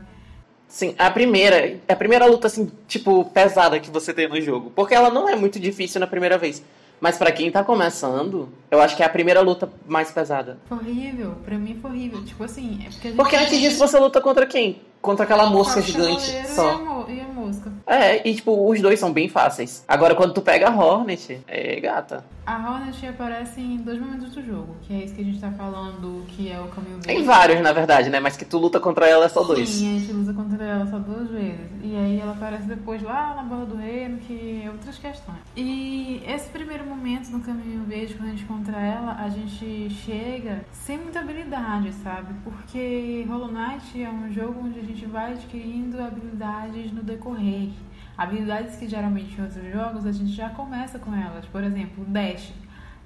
Sim, 0.67 0.95
a 0.97 1.09
primeira, 1.11 1.77
a 1.87 1.95
primeira 1.95 2.25
luta, 2.25 2.47
assim, 2.47 2.71
tipo, 2.87 3.25
pesada 3.25 3.79
que 3.79 3.91
você 3.91 4.13
tem 4.13 4.27
no 4.27 4.41
jogo. 4.41 4.71
Porque 4.75 4.93
ela 4.93 5.09
não 5.09 5.29
é 5.29 5.35
muito 5.35 5.59
difícil 5.59 5.99
na 5.99 6.07
primeira 6.07 6.37
vez. 6.37 6.63
Mas 6.99 7.17
para 7.17 7.31
quem 7.31 7.51
tá 7.51 7.63
começando, 7.63 8.49
eu 8.71 8.81
acho 8.81 8.95
que 8.95 9.03
é 9.03 9.05
a 9.05 9.09
primeira 9.09 9.41
luta 9.41 9.69
mais 9.85 10.09
pesada. 10.11 10.57
Foi 10.65 10.77
horrível, 10.77 11.35
pra 11.45 11.57
mim 11.57 11.77
foi 11.81 11.91
horrível. 11.91 12.23
Tipo 12.25 12.43
assim, 12.45 12.79
é 12.85 12.89
porque. 12.89 13.09
Porque 13.11 13.35
antes 13.35 13.59
disso 13.59 13.77
você 13.77 13.99
luta 13.99 14.21
contra 14.21 14.45
quem? 14.45 14.81
Contra 15.03 15.25
aquela 15.25 15.47
mosca 15.47 15.81
gigante 15.81 16.47
só. 16.47 17.05
E 17.09 17.19
a, 17.19 17.25
mosca. 17.25 17.69
É, 17.85 18.25
e 18.25 18.33
tipo, 18.33 18.69
os 18.69 18.81
dois 18.81 18.97
são 18.97 19.11
bem 19.11 19.27
fáceis. 19.27 19.83
Agora, 19.85 20.15
quando 20.15 20.33
tu 20.33 20.41
pega 20.41 20.69
a 20.69 20.73
Hornet, 20.73 21.41
é 21.45 21.77
gata. 21.81 22.23
A 22.45 22.57
Hornet 22.57 23.05
aparece 23.07 23.61
em 23.61 23.77
dois 23.77 23.99
momentos 23.99 24.31
do 24.33 24.45
jogo, 24.45 24.75
que 24.81 24.93
é 24.93 25.03
isso 25.03 25.13
que 25.13 25.21
a 25.21 25.23
gente 25.23 25.39
tá 25.39 25.51
falando, 25.51 26.25
que 26.27 26.49
é 26.49 26.59
o 26.59 26.67
caminho 26.67 26.95
verde. 26.95 27.07
Tem 27.07 27.23
vários, 27.23 27.61
na 27.61 27.71
verdade, 27.71 28.09
né? 28.09 28.19
Mas 28.19 28.35
que 28.35 28.43
tu 28.43 28.57
luta 28.57 28.79
contra 28.79 29.07
ela 29.07 29.25
é 29.25 29.29
só 29.29 29.43
dois. 29.43 29.67
Sim, 29.69 29.95
a 29.95 29.99
gente 29.99 30.11
luta 30.11 30.33
contra 30.33 30.63
ela 30.63 30.85
só 30.87 30.99
duas 30.99 31.29
vezes. 31.29 31.71
E 31.81 31.95
aí 31.95 32.19
ela 32.19 32.31
aparece 32.33 32.65
depois 32.65 33.01
lá 33.01 33.33
na 33.35 33.43
Borra 33.43 33.65
do 33.65 33.75
Reino, 33.75 34.17
que 34.19 34.61
é 34.65 34.69
outras 34.69 34.97
questões. 34.97 35.37
E 35.55 36.21
esse 36.27 36.49
primeiro 36.49 36.85
momento 36.85 37.29
no 37.29 37.39
caminho 37.41 37.83
verde, 37.85 38.13
quando 38.13 38.27
a 38.27 38.31
gente 38.31 38.43
encontra 38.43 38.77
ela, 38.77 39.15
a 39.19 39.29
gente 39.29 39.89
chega 39.89 40.65
sem 40.71 40.97
muita 40.97 41.19
habilidade, 41.21 41.93
sabe? 42.03 42.33
Porque 42.43 43.25
Hollow 43.27 43.51
Knight 43.51 44.01
é 44.01 44.09
um 44.09 44.31
jogo 44.33 44.65
onde 44.65 44.79
a 44.79 44.83
gente 44.83 44.92
vai 45.05 45.33
adquirindo 45.33 46.01
habilidades 46.01 46.91
no 46.91 47.03
decorrer. 47.03 47.69
Habilidades 48.17 48.75
que 48.75 48.87
geralmente 48.87 49.35
em 49.35 49.43
outros 49.43 49.71
jogos 49.71 50.05
a 50.05 50.11
gente 50.11 50.31
já 50.31 50.49
começa 50.49 50.99
com 50.99 51.13
elas. 51.13 51.45
Por 51.45 51.63
exemplo, 51.63 52.05
Dash 52.05 52.53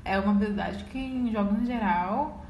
é 0.03 0.19
uma 0.19 0.31
habilidade 0.31 0.83
que 0.85 0.97
em 0.97 1.31
jogos 1.31 1.61
em 1.61 1.65
geral 1.65 2.45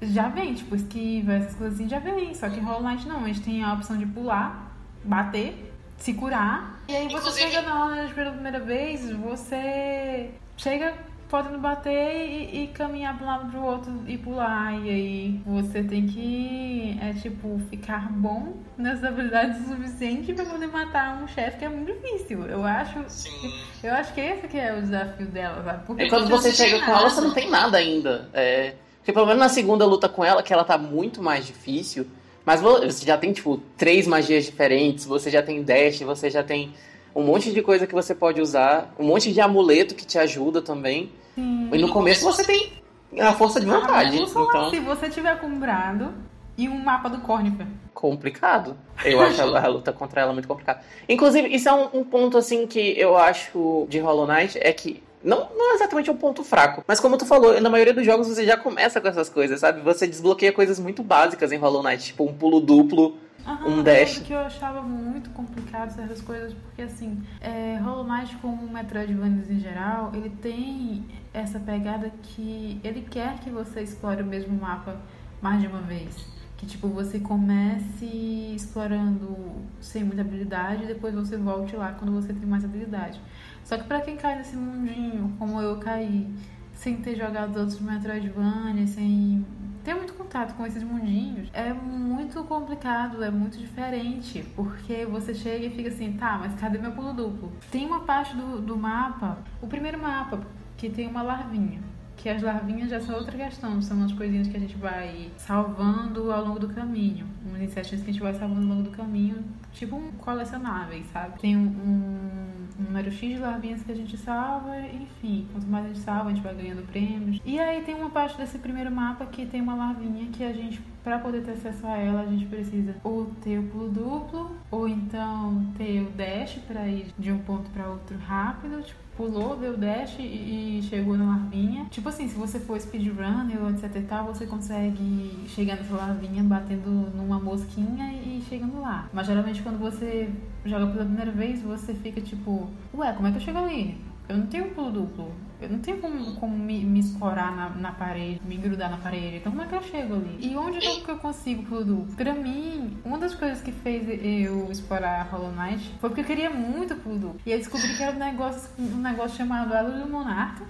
já 0.00 0.28
vem, 0.28 0.54
tipo, 0.54 0.74
esquiva, 0.76 1.32
essas 1.32 1.54
coisas 1.54 1.78
assim 1.78 1.88
já 1.88 1.98
vem. 1.98 2.34
Só 2.34 2.48
que 2.48 2.60
em 2.60 2.62
Hollow 2.62 2.82
Knight 2.82 3.06
não, 3.06 3.24
a 3.24 3.26
gente 3.26 3.42
tem 3.42 3.62
a 3.62 3.72
opção 3.72 3.96
de 3.96 4.06
pular, 4.06 4.72
bater, 5.04 5.72
se 5.96 6.14
curar. 6.14 6.80
E 6.88 6.94
aí 6.94 7.08
você 7.08 7.16
Inclusive... 7.16 7.50
chega 7.50 7.62
na 7.62 7.84
hora 7.84 8.08
pela 8.14 8.32
primeira 8.32 8.60
vez, 8.60 9.10
você 9.10 10.30
chega 10.56 10.94
podendo 11.28 11.58
bater 11.58 12.26
e, 12.26 12.64
e 12.64 12.66
caminhar 12.68 13.16
para 13.16 13.26
um 13.26 13.28
lado 13.28 13.50
pro 13.50 13.62
outro 13.62 13.92
e 14.06 14.16
pular. 14.16 14.72
E 14.84 14.90
aí 14.90 15.40
você 15.44 15.82
tem 15.82 16.06
que, 16.06 16.98
é 17.00 17.12
tipo, 17.12 17.60
ficar 17.70 18.10
bom 18.10 18.54
nessas 18.76 19.04
habilidades 19.04 19.60
o 19.66 19.76
suficiente 19.76 20.32
para 20.32 20.46
poder 20.46 20.68
matar 20.68 21.22
um 21.22 21.28
chefe 21.28 21.58
que 21.58 21.64
é 21.64 21.68
muito 21.68 21.92
difícil. 21.92 22.44
Eu 22.46 22.64
acho. 22.64 23.04
Sim. 23.08 23.52
Eu 23.82 23.92
acho 23.94 24.12
que 24.14 24.20
esse 24.20 24.48
que 24.48 24.58
é 24.58 24.74
o 24.74 24.80
desafio 24.80 25.26
dela, 25.26 25.62
sabe? 25.62 25.86
Porque 25.86 26.02
é 26.04 26.08
quando 26.08 26.28
você 26.28 26.52
chega 26.52 26.84
com 26.84 26.90
ela, 26.90 27.08
você 27.08 27.20
não 27.20 27.32
tem 27.32 27.50
nada 27.50 27.78
ainda. 27.78 28.28
É. 28.32 28.74
Porque 28.98 29.12
pelo 29.12 29.26
menos 29.26 29.40
na 29.40 29.48
segunda 29.48 29.84
luta 29.84 30.08
com 30.08 30.24
ela, 30.24 30.42
que 30.42 30.52
ela 30.52 30.64
tá 30.64 30.76
muito 30.76 31.22
mais 31.22 31.46
difícil. 31.46 32.06
Mas 32.44 32.62
você 32.62 33.04
já 33.04 33.18
tem, 33.18 33.30
tipo, 33.30 33.58
três 33.76 34.06
magias 34.06 34.46
diferentes, 34.46 35.04
você 35.04 35.30
já 35.30 35.42
tem 35.42 35.62
dash, 35.62 36.00
você 36.00 36.30
já 36.30 36.42
tem 36.42 36.72
um 37.14 37.22
monte 37.22 37.52
de 37.52 37.62
coisa 37.62 37.86
que 37.86 37.94
você 37.94 38.14
pode 38.14 38.40
usar, 38.40 38.94
um 38.98 39.04
monte 39.04 39.32
de 39.32 39.40
amuleto 39.40 39.94
que 39.94 40.06
te 40.06 40.18
ajuda 40.18 40.62
também. 40.62 41.12
Sim. 41.34 41.68
E 41.72 41.78
no 41.78 41.88
começo 41.90 42.24
você 42.24 42.44
tem 42.44 42.72
a 43.20 43.32
força 43.32 43.60
de 43.60 43.66
vontade. 43.66 44.16
então... 44.16 44.70
Se 44.70 44.80
você 44.80 45.08
tiver 45.08 45.38
comprado 45.40 46.12
e 46.58 46.68
um 46.68 46.78
mapa 46.78 47.08
do 47.08 47.18
Cornifer. 47.18 47.66
Complicado. 47.94 48.76
Eu 49.04 49.20
acho 49.20 49.40
a, 49.40 49.64
a, 49.64 49.66
luta 49.68 49.92
contra 49.92 50.20
ela 50.20 50.32
muito 50.32 50.48
complicada. 50.48 50.82
Inclusive, 51.08 51.48
isso 51.54 51.68
é 51.68 51.72
um, 51.72 52.00
um, 52.00 52.04
ponto 52.04 52.36
assim 52.36 52.66
que 52.66 52.98
eu 52.98 53.16
acho 53.16 53.86
de 53.88 54.00
Hollow 54.00 54.26
Knight, 54.26 54.58
é 54.60 54.72
que 54.72 55.00
não, 55.22 55.48
não 55.56 55.72
é 55.72 55.74
exatamente 55.74 56.10
um 56.10 56.16
ponto 56.16 56.42
fraco, 56.42 56.82
mas 56.86 57.00
como 57.00 57.16
tu 57.16 57.26
falou, 57.26 57.60
na 57.60 57.70
maioria 57.70 57.94
dos 57.94 58.04
jogos 58.04 58.28
você 58.28 58.44
já 58.44 58.56
começa 58.56 59.00
com 59.00 59.08
essas 59.08 59.28
coisas, 59.28 59.60
sabe? 59.60 59.80
Você 59.82 60.06
desbloqueia 60.06 60.52
coisas 60.52 60.78
muito 60.78 61.02
básicas 61.02 61.52
em 61.52 61.58
Hollow 61.58 61.82
Knight, 61.82 62.04
tipo 62.06 62.24
um 62.24 62.32
pulo 62.32 62.60
duplo 62.60 63.16
Aham, 63.46 63.68
um 63.68 63.82
dash. 63.82 64.18
que 64.18 64.32
eu 64.32 64.38
achava 64.40 64.82
muito 64.82 65.30
complicado 65.30 65.90
certas 65.90 66.20
coisas, 66.20 66.52
porque 66.52 66.82
assim, 66.82 67.22
é, 67.40 67.78
Hollow 67.82 68.04
Knight 68.06 68.36
como 68.36 68.68
Metroidvania 68.70 69.44
em 69.48 69.58
geral, 69.60 70.10
ele 70.14 70.30
tem 70.30 71.06
essa 71.32 71.58
pegada 71.58 72.12
que 72.22 72.80
ele 72.84 73.02
quer 73.10 73.38
que 73.38 73.50
você 73.50 73.82
explore 73.82 74.22
o 74.22 74.26
mesmo 74.26 74.58
mapa 74.58 75.00
mais 75.40 75.60
de 75.60 75.66
uma 75.66 75.80
vez. 75.80 76.38
Que 76.56 76.66
tipo, 76.66 76.88
você 76.88 77.20
comece 77.20 78.52
explorando 78.54 79.36
sem 79.80 80.02
muita 80.02 80.22
habilidade 80.22 80.82
e 80.82 80.86
depois 80.86 81.14
você 81.14 81.36
volte 81.36 81.76
lá 81.76 81.92
quando 81.92 82.12
você 82.12 82.32
tem 82.32 82.48
mais 82.48 82.64
habilidade. 82.64 83.20
Só 83.64 83.76
que 83.78 83.84
para 83.84 84.00
quem 84.00 84.16
cai 84.16 84.36
nesse 84.36 84.56
mundinho, 84.56 85.34
como 85.38 85.60
eu 85.62 85.78
caí, 85.78 86.28
sem 86.72 86.96
ter 86.96 87.16
jogado 87.16 87.56
outros 87.56 87.80
Metroidvania, 87.80 88.86
sem 88.88 89.46
ter 89.88 89.94
muito 89.94 90.12
contato 90.12 90.54
com 90.54 90.66
esses 90.66 90.82
mundinhos 90.82 91.48
é 91.54 91.72
muito 91.72 92.44
complicado, 92.44 93.24
é 93.24 93.30
muito 93.30 93.56
diferente, 93.56 94.44
porque 94.54 95.06
você 95.06 95.34
chega 95.34 95.64
e 95.64 95.70
fica 95.70 95.88
assim, 95.88 96.12
tá, 96.12 96.36
mas 96.36 96.54
cadê 96.60 96.76
meu 96.76 96.92
pulo 96.92 97.14
duplo? 97.14 97.50
Tem 97.70 97.86
uma 97.86 98.00
parte 98.00 98.36
do, 98.36 98.60
do 98.60 98.76
mapa, 98.76 99.38
o 99.62 99.66
primeiro 99.66 99.98
mapa, 99.98 100.42
que 100.76 100.90
tem 100.90 101.06
uma 101.06 101.22
larvinha 101.22 101.80
que 102.18 102.28
as 102.28 102.42
larvinhas 102.42 102.90
já 102.90 103.00
são 103.00 103.14
outra 103.14 103.36
questão, 103.36 103.80
são 103.80 103.96
umas 103.96 104.12
coisinhas 104.12 104.48
que 104.48 104.56
a 104.56 104.60
gente 104.60 104.76
vai 104.76 105.30
salvando 105.36 106.32
ao 106.32 106.44
longo 106.44 106.58
do 106.58 106.68
caminho, 106.68 107.24
umas 107.46 107.62
insetinhos 107.62 108.02
que 108.02 108.10
a 108.10 108.12
gente 108.12 108.22
vai 108.22 108.34
salvando 108.34 108.62
ao 108.62 108.76
longo 108.76 108.82
do 108.82 108.90
caminho, 108.90 109.44
tipo 109.72 109.96
um 109.96 110.12
colecionáveis, 110.12 111.06
sabe? 111.12 111.38
Tem 111.40 111.56
um, 111.56 111.66
um, 111.66 112.82
número 112.84 113.10
X 113.10 113.36
de 113.36 113.38
larvinhas 113.38 113.82
que 113.82 113.92
a 113.92 113.94
gente 113.94 114.16
salva, 114.16 114.78
enfim, 114.80 115.46
quanto 115.52 115.66
mais 115.66 115.84
a 115.84 115.88
gente 115.88 116.00
salva, 116.00 116.30
a 116.30 116.32
gente 116.32 116.42
vai 116.42 116.54
ganhando 116.54 116.86
prêmios. 116.86 117.40
E 117.44 117.58
aí 117.58 117.82
tem 117.82 117.94
uma 117.94 118.10
parte 118.10 118.36
desse 118.36 118.58
primeiro 118.58 118.90
mapa 118.90 119.26
que 119.26 119.46
tem 119.46 119.60
uma 119.60 119.74
larvinha 119.74 120.26
que 120.32 120.44
a 120.44 120.52
gente, 120.52 120.80
para 121.02 121.18
poder 121.18 121.42
ter 121.42 121.52
acesso 121.52 121.86
a 121.86 121.96
ela, 121.96 122.22
a 122.22 122.26
gente 122.26 122.46
precisa 122.46 122.94
ou 123.02 123.26
ter 123.42 123.58
o 123.58 123.64
pulo 123.64 123.88
duplo, 123.88 124.56
ou 124.70 124.88
então 124.88 125.66
ter 125.76 126.02
o 126.02 126.10
dash 126.10 126.58
para 126.66 126.86
ir 126.88 127.12
de 127.18 127.32
um 127.32 127.38
ponto 127.38 127.68
para 127.70 127.88
outro 127.88 128.16
rápido, 128.18 128.82
tipo, 128.82 129.08
pulou, 129.18 129.56
deu 129.56 129.76
dash 129.76 130.16
e, 130.20 130.80
chegou 130.88 131.18
na 131.18 131.24
larvinha. 131.24 131.86
Tipo 131.90 132.08
assim, 132.08 132.28
se 132.28 132.36
você 132.36 132.60
for 132.60 132.80
speedrunner 132.80 133.60
ou 133.60 133.70
etc 133.70 133.96
e 133.96 134.02
tal, 134.02 134.26
você 134.26 134.46
consegue 134.46 135.44
chegar 135.48 135.76
nessa 135.76 135.96
larvinha 135.96 136.44
batendo 136.44 136.88
numa 137.16 137.40
mosquinha 137.40 138.12
e 138.12 138.40
chegando 138.48 138.80
lá. 138.80 139.08
Mas 139.12 139.26
geralmente 139.26 139.57
quando 139.62 139.78
você 139.78 140.30
joga 140.64 140.86
pela 140.86 141.04
primeira 141.04 141.32
vez, 141.32 141.62
você 141.62 141.94
fica 141.94 142.20
tipo, 142.20 142.70
ué, 142.94 143.12
como 143.12 143.28
é 143.28 143.30
que 143.30 143.38
eu 143.38 143.42
chego 143.42 143.58
ali? 143.58 144.00
Eu 144.28 144.36
não 144.36 144.46
tenho 144.46 144.70
pulo 144.70 144.90
duplo. 144.90 145.32
Eu 145.60 145.68
não 145.70 145.80
tenho 145.80 145.98
como, 146.00 146.34
como 146.36 146.56
me, 146.56 146.84
me 146.84 147.00
escorar 147.00 147.54
na, 147.56 147.70
na, 147.70 147.92
parede, 147.92 148.40
me 148.44 148.56
grudar 148.56 148.90
na 148.90 148.98
parede. 148.98 149.36
Então 149.36 149.50
como 149.50 149.64
é 149.64 149.66
que 149.66 149.74
eu 149.74 149.82
chego 149.82 150.14
ali? 150.14 150.38
E 150.40 150.56
onde 150.56 150.86
é 150.86 151.00
que 151.00 151.10
eu 151.10 151.18
consigo 151.18 151.64
pulo 151.64 151.84
duplo? 151.84 152.14
Pra 152.14 152.34
mim, 152.34 152.96
uma 153.04 153.18
das 153.18 153.34
coisas 153.34 153.60
que 153.60 153.72
fez 153.72 154.06
eu 154.22 154.70
explorar 154.70 155.28
Hollow 155.32 155.50
Knight 155.50 155.94
foi 156.00 156.10
porque 156.10 156.20
eu 156.20 156.26
queria 156.26 156.50
muito 156.50 156.94
pulo 156.96 157.18
duplo. 157.18 157.40
E 157.44 157.52
aí 157.52 157.58
descobri 157.58 157.96
que 157.96 158.02
era 158.02 158.14
um 158.14 158.18
negócio, 158.18 158.70
um 158.78 158.98
negócio 158.98 159.36
chamado 159.36 159.74
Elo 159.74 159.98
do 159.98 160.08
Monarca. 160.08 160.64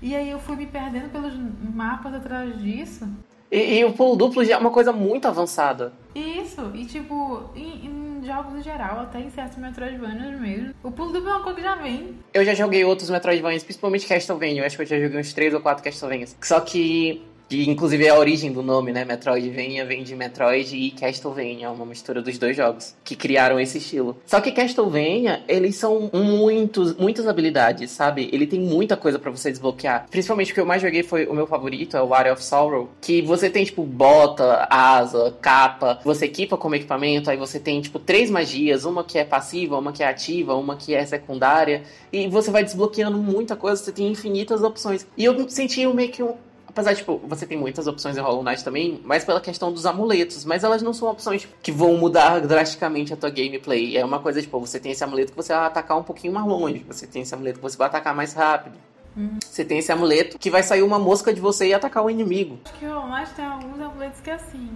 E 0.00 0.16
aí 0.16 0.28
eu 0.28 0.40
fui 0.40 0.56
me 0.56 0.66
perdendo 0.66 1.12
pelos 1.12 1.34
mapas 1.74 2.14
atrás 2.14 2.60
disso. 2.60 3.08
E, 3.52 3.80
e 3.80 3.84
o 3.84 3.92
pulo 3.92 4.16
duplo 4.16 4.42
já 4.42 4.54
é 4.54 4.56
uma 4.56 4.70
coisa 4.70 4.92
muito 4.92 5.28
avançada. 5.28 5.92
Isso, 6.14 6.70
e 6.72 6.86
tipo, 6.86 7.50
em, 7.54 7.86
em 7.86 8.24
jogos 8.24 8.58
em 8.58 8.62
geral, 8.62 9.00
até 9.00 9.20
em 9.20 9.28
certos 9.28 9.58
Metroidvanias 9.58 10.40
mesmo, 10.40 10.74
o 10.82 10.90
pulo 10.90 11.12
duplo 11.12 11.28
é 11.28 11.34
uma 11.34 11.42
coisa 11.42 11.58
que 11.58 11.62
já 11.62 11.74
vem. 11.74 12.16
Eu 12.32 12.46
já 12.46 12.54
joguei 12.54 12.82
outros 12.82 13.10
Metroidvanias, 13.10 13.62
principalmente 13.62 14.06
Castlevania, 14.06 14.62
eu 14.62 14.66
acho 14.66 14.76
que 14.76 14.82
eu 14.82 14.86
já 14.86 14.98
joguei 14.98 15.20
uns 15.20 15.34
3 15.34 15.52
ou 15.52 15.60
4 15.60 15.84
Castlevanias. 15.84 16.34
Só 16.40 16.60
que 16.60 17.22
que 17.52 17.68
inclusive 17.68 18.06
é 18.06 18.08
a 18.08 18.18
origem 18.18 18.50
do 18.50 18.62
nome, 18.62 18.92
né? 18.92 19.04
Metroidvania 19.04 19.84
vem 19.84 20.02
de 20.02 20.16
Metroid 20.16 20.74
e 20.74 20.90
Castlevania, 20.90 21.70
uma 21.70 21.84
mistura 21.84 22.22
dos 22.22 22.38
dois 22.38 22.56
jogos 22.56 22.94
que 23.04 23.14
criaram 23.14 23.60
esse 23.60 23.76
estilo. 23.76 24.16
Só 24.26 24.40
que 24.40 24.50
Castlevania, 24.52 25.42
eles 25.46 25.76
são 25.76 26.10
muitos, 26.14 26.96
muitas 26.96 27.28
habilidades, 27.28 27.90
sabe? 27.90 28.30
Ele 28.32 28.46
tem 28.46 28.58
muita 28.58 28.96
coisa 28.96 29.18
para 29.18 29.30
você 29.30 29.50
desbloquear. 29.50 30.06
Principalmente 30.10 30.50
o 30.50 30.54
que 30.54 30.60
eu 30.60 30.64
mais 30.64 30.80
joguei 30.80 31.02
foi 31.02 31.26
o 31.26 31.34
meu 31.34 31.46
favorito, 31.46 31.94
é 31.94 32.00
o 32.00 32.06
Water 32.06 32.32
of 32.32 32.42
Sorrow, 32.42 32.88
que 33.02 33.20
você 33.20 33.50
tem 33.50 33.64
tipo 33.64 33.84
bota, 33.84 34.66
asa, 34.70 35.36
capa, 35.42 36.00
você 36.02 36.24
equipa 36.24 36.56
como 36.56 36.74
equipamento, 36.74 37.28
aí 37.28 37.36
você 37.36 37.60
tem 37.60 37.82
tipo 37.82 37.98
três 37.98 38.30
magias, 38.30 38.86
uma 38.86 39.04
que 39.04 39.18
é 39.18 39.24
passiva, 39.26 39.76
uma 39.76 39.92
que 39.92 40.02
é 40.02 40.08
ativa, 40.08 40.54
uma 40.54 40.74
que 40.74 40.94
é 40.94 41.04
secundária, 41.04 41.82
e 42.10 42.28
você 42.28 42.50
vai 42.50 42.64
desbloqueando 42.64 43.18
muita 43.18 43.56
coisa, 43.56 43.82
você 43.82 43.92
tem 43.92 44.08
infinitas 44.08 44.62
opções. 44.62 45.06
E 45.18 45.24
eu 45.26 45.46
senti 45.50 45.86
meio 45.86 46.10
que 46.10 46.22
um 46.22 46.34
Apesar, 46.72 46.94
tipo, 46.94 47.20
você 47.26 47.46
tem 47.46 47.58
muitas 47.58 47.86
opções 47.86 48.16
em 48.16 48.20
Hollow 48.20 48.42
Knight 48.42 48.64
também, 48.64 48.98
mas 49.04 49.24
pela 49.24 49.40
questão 49.42 49.70
dos 49.70 49.84
amuletos. 49.84 50.44
Mas 50.44 50.64
elas 50.64 50.80
não 50.80 50.94
são 50.94 51.08
opções 51.08 51.46
que 51.62 51.70
vão 51.70 51.98
mudar 51.98 52.40
drasticamente 52.46 53.12
a 53.12 53.16
tua 53.16 53.28
gameplay. 53.28 53.96
É 53.96 54.04
uma 54.04 54.18
coisa, 54.18 54.40
tipo, 54.40 54.58
você 54.58 54.80
tem 54.80 54.92
esse 54.92 55.04
amuleto 55.04 55.32
que 55.32 55.36
você 55.36 55.52
vai 55.52 55.66
atacar 55.66 55.98
um 55.98 56.02
pouquinho 56.02 56.32
mais 56.32 56.46
longe. 56.46 56.84
Você 56.88 57.06
tem 57.06 57.22
esse 57.22 57.34
amuleto 57.34 57.58
que 57.58 57.62
você 57.62 57.76
vai 57.76 57.88
atacar 57.88 58.14
mais 58.14 58.32
rápido. 58.32 58.78
Hum. 59.14 59.38
Você 59.44 59.64
tem 59.64 59.78
esse 59.78 59.92
amuleto 59.92 60.38
que 60.38 60.50
vai 60.50 60.62
sair 60.62 60.82
uma 60.82 60.98
mosca 60.98 61.34
de 61.34 61.40
você 61.40 61.66
e 61.66 61.74
atacar 61.74 62.02
o 62.02 62.08
inimigo. 62.08 62.58
Acho 62.64 62.74
que 62.78 62.86
o 62.86 62.88
Hollow 62.88 63.10
Knight 63.10 63.34
tem 63.34 63.44
alguns 63.44 63.80
amuletos 63.80 64.20
que 64.22 64.30
é 64.30 64.34
assim. 64.34 64.70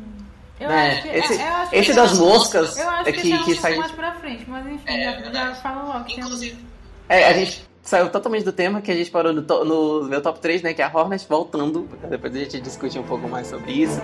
Eu 0.60 0.70
é, 0.70 0.90
acho 0.90 1.02
que, 1.02 1.08
esse, 1.08 1.34
é, 1.34 1.48
eu 1.48 1.54
acho 1.54 1.74
esse 1.74 1.90
que 1.90 1.96
das 1.96 2.18
moscas 2.18 2.78
eu 2.78 2.88
acho 2.88 3.08
é 3.08 3.12
que, 3.12 3.20
que, 3.20 3.44
que 3.44 3.54
sai 3.56 3.76
mais 3.76 3.92
pra 3.92 4.12
frente, 4.14 4.48
mas 4.48 4.66
enfim, 4.66 4.84
é, 4.86 5.22
já, 5.22 5.30
já 5.30 5.54
falo 5.56 5.88
logo. 5.88 6.10
Inclusive. 6.10 6.56
É, 7.08 7.28
a 7.28 7.32
gente 7.34 7.65
saiu 7.86 8.10
totalmente 8.10 8.44
do 8.44 8.52
tema 8.52 8.82
que 8.82 8.90
a 8.90 8.94
gente 8.94 9.10
parou 9.10 9.32
no, 9.32 9.42
no, 9.42 10.04
meu 10.08 10.20
top 10.20 10.40
3, 10.40 10.62
né? 10.62 10.74
Que 10.74 10.82
é 10.82 10.84
a 10.84 10.90
Hornet 10.92 11.26
voltando. 11.28 11.88
Depois 12.10 12.34
a 12.34 12.38
gente 12.38 12.60
discute 12.60 12.98
um 12.98 13.04
pouco 13.04 13.28
mais 13.28 13.46
sobre 13.46 13.72
isso. 13.72 14.02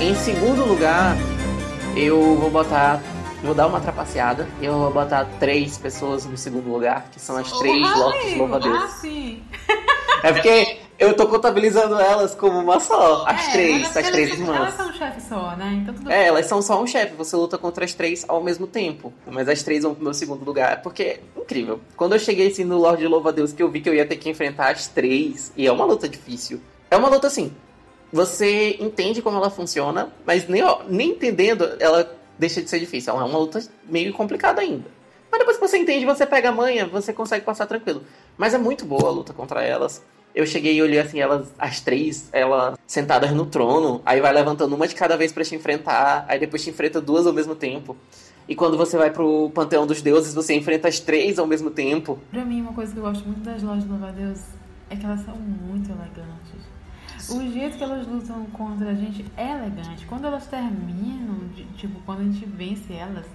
Em 0.00 0.14
segundo 0.14 0.64
lugar, 0.64 1.14
eu 1.94 2.36
vou 2.36 2.50
botar. 2.50 3.02
Vou 3.42 3.54
dar 3.54 3.66
uma 3.66 3.80
trapaceada. 3.80 4.46
Eu 4.60 4.74
vou 4.78 4.90
botar 4.90 5.24
três 5.38 5.78
pessoas 5.78 6.26
no 6.26 6.36
segundo 6.36 6.70
lugar, 6.70 7.06
que 7.10 7.18
são 7.18 7.38
as 7.38 7.50
três 7.58 7.86
oh, 7.96 8.36
Louva-Deus. 8.36 8.82
Ah, 8.82 8.88
sim! 8.88 9.42
É 10.22 10.32
porque 10.32 10.78
eu 10.98 11.16
tô 11.16 11.26
contabilizando 11.26 11.98
elas 11.98 12.34
como 12.34 12.58
uma 12.58 12.78
só. 12.78 13.24
As 13.26 13.48
é, 13.48 13.52
três, 13.52 13.96
as 13.96 14.10
três 14.10 14.30
irmãs. 14.30 14.56
Elas 14.56 14.74
são 14.74 14.88
um 14.88 14.92
chefe 14.92 15.20
só, 15.22 15.56
né? 15.56 15.80
Então 15.82 15.94
tudo 15.94 16.10
É, 16.10 16.26
elas 16.26 16.46
são 16.46 16.60
só 16.60 16.82
um 16.82 16.86
chefe. 16.86 17.14
Você 17.16 17.34
luta 17.36 17.56
contra 17.56 17.84
as 17.84 17.94
três 17.94 18.24
ao 18.28 18.42
mesmo 18.42 18.66
tempo. 18.66 19.12
Mas 19.26 19.48
as 19.48 19.62
três 19.62 19.82
vão 19.82 19.94
pro 19.94 20.04
meu 20.04 20.12
segundo 20.12 20.44
lugar. 20.44 20.82
Porque 20.82 21.02
é 21.02 21.20
incrível. 21.36 21.80
Quando 21.96 22.14
eu 22.14 22.18
cheguei 22.18 22.48
assim 22.48 22.64
no 22.64 22.76
Lorde 22.76 23.06
Louva 23.06 23.32
Deus, 23.32 23.52
que 23.52 23.62
eu 23.62 23.70
vi 23.70 23.80
que 23.80 23.88
eu 23.88 23.94
ia 23.94 24.06
ter 24.06 24.16
que 24.16 24.28
enfrentar 24.28 24.72
as 24.72 24.88
três. 24.88 25.52
E 25.56 25.66
é 25.66 25.72
uma 25.72 25.86
luta 25.86 26.08
difícil. 26.08 26.60
É 26.90 26.96
uma 26.96 27.08
luta 27.08 27.28
assim. 27.28 27.50
Você 28.12 28.76
entende 28.80 29.22
como 29.22 29.36
ela 29.36 29.50
funciona, 29.50 30.12
mas 30.26 30.48
nem, 30.48 30.62
ó, 30.62 30.80
nem 30.88 31.10
entendendo, 31.10 31.76
ela 31.78 32.12
deixa 32.38 32.60
de 32.60 32.68
ser 32.68 32.80
difícil. 32.80 33.12
Ela 33.12 33.22
é 33.22 33.26
uma 33.26 33.38
luta 33.38 33.62
meio 33.88 34.12
complicada 34.12 34.60
ainda. 34.60 34.84
Mas 35.30 35.38
depois 35.38 35.56
que 35.56 35.66
você 35.66 35.78
entende, 35.78 36.04
você 36.04 36.26
pega 36.26 36.48
a 36.48 36.52
manha, 36.52 36.86
você 36.86 37.12
consegue 37.12 37.44
passar 37.44 37.66
tranquilo. 37.66 38.02
Mas 38.36 38.54
é 38.54 38.58
muito 38.58 38.84
boa 38.84 39.08
a 39.08 39.12
luta 39.12 39.32
contra 39.32 39.62
elas. 39.62 40.02
Eu 40.34 40.46
cheguei 40.46 40.76
e 40.76 40.82
olhei 40.82 40.98
assim, 41.00 41.20
elas, 41.20 41.52
as 41.58 41.80
três, 41.80 42.28
elas 42.32 42.78
sentadas 42.86 43.32
no 43.32 43.46
trono, 43.46 44.00
aí 44.06 44.20
vai 44.20 44.32
levantando 44.32 44.74
uma 44.74 44.86
de 44.86 44.94
cada 44.94 45.16
vez 45.16 45.32
para 45.32 45.44
te 45.44 45.54
enfrentar, 45.56 46.24
aí 46.28 46.38
depois 46.38 46.62
te 46.62 46.70
enfrenta 46.70 47.00
duas 47.00 47.26
ao 47.26 47.32
mesmo 47.32 47.54
tempo. 47.54 47.96
E 48.48 48.54
quando 48.54 48.76
você 48.76 48.96
vai 48.96 49.10
pro 49.10 49.50
Panteão 49.50 49.86
dos 49.86 50.02
Deuses, 50.02 50.34
você 50.34 50.54
enfrenta 50.54 50.88
as 50.88 50.98
três 50.98 51.38
ao 51.38 51.46
mesmo 51.46 51.70
tempo. 51.70 52.18
Pra 52.30 52.44
mim, 52.44 52.60
uma 52.60 52.72
coisa 52.72 52.92
que 52.92 52.98
eu 52.98 53.02
gosto 53.02 53.24
muito 53.24 53.40
das 53.40 53.62
lojas 53.62 53.84
de 53.84 53.90
louva-a-Deus 53.90 54.40
é 54.88 54.96
que 54.96 55.04
elas 55.04 55.20
são 55.20 55.36
muito 55.36 55.90
elegantes. 55.90 56.70
O 57.28 57.40
jeito 57.52 57.76
que 57.76 57.84
elas 57.84 58.06
lutam 58.06 58.44
contra 58.46 58.90
a 58.90 58.94
gente 58.94 59.24
é 59.36 59.52
elegante. 59.52 60.04
Quando 60.06 60.26
elas 60.26 60.46
terminam, 60.46 61.38
tipo, 61.76 62.00
quando 62.04 62.20
a 62.20 62.24
gente 62.24 62.44
vence 62.44 62.92
elas, 62.92 63.26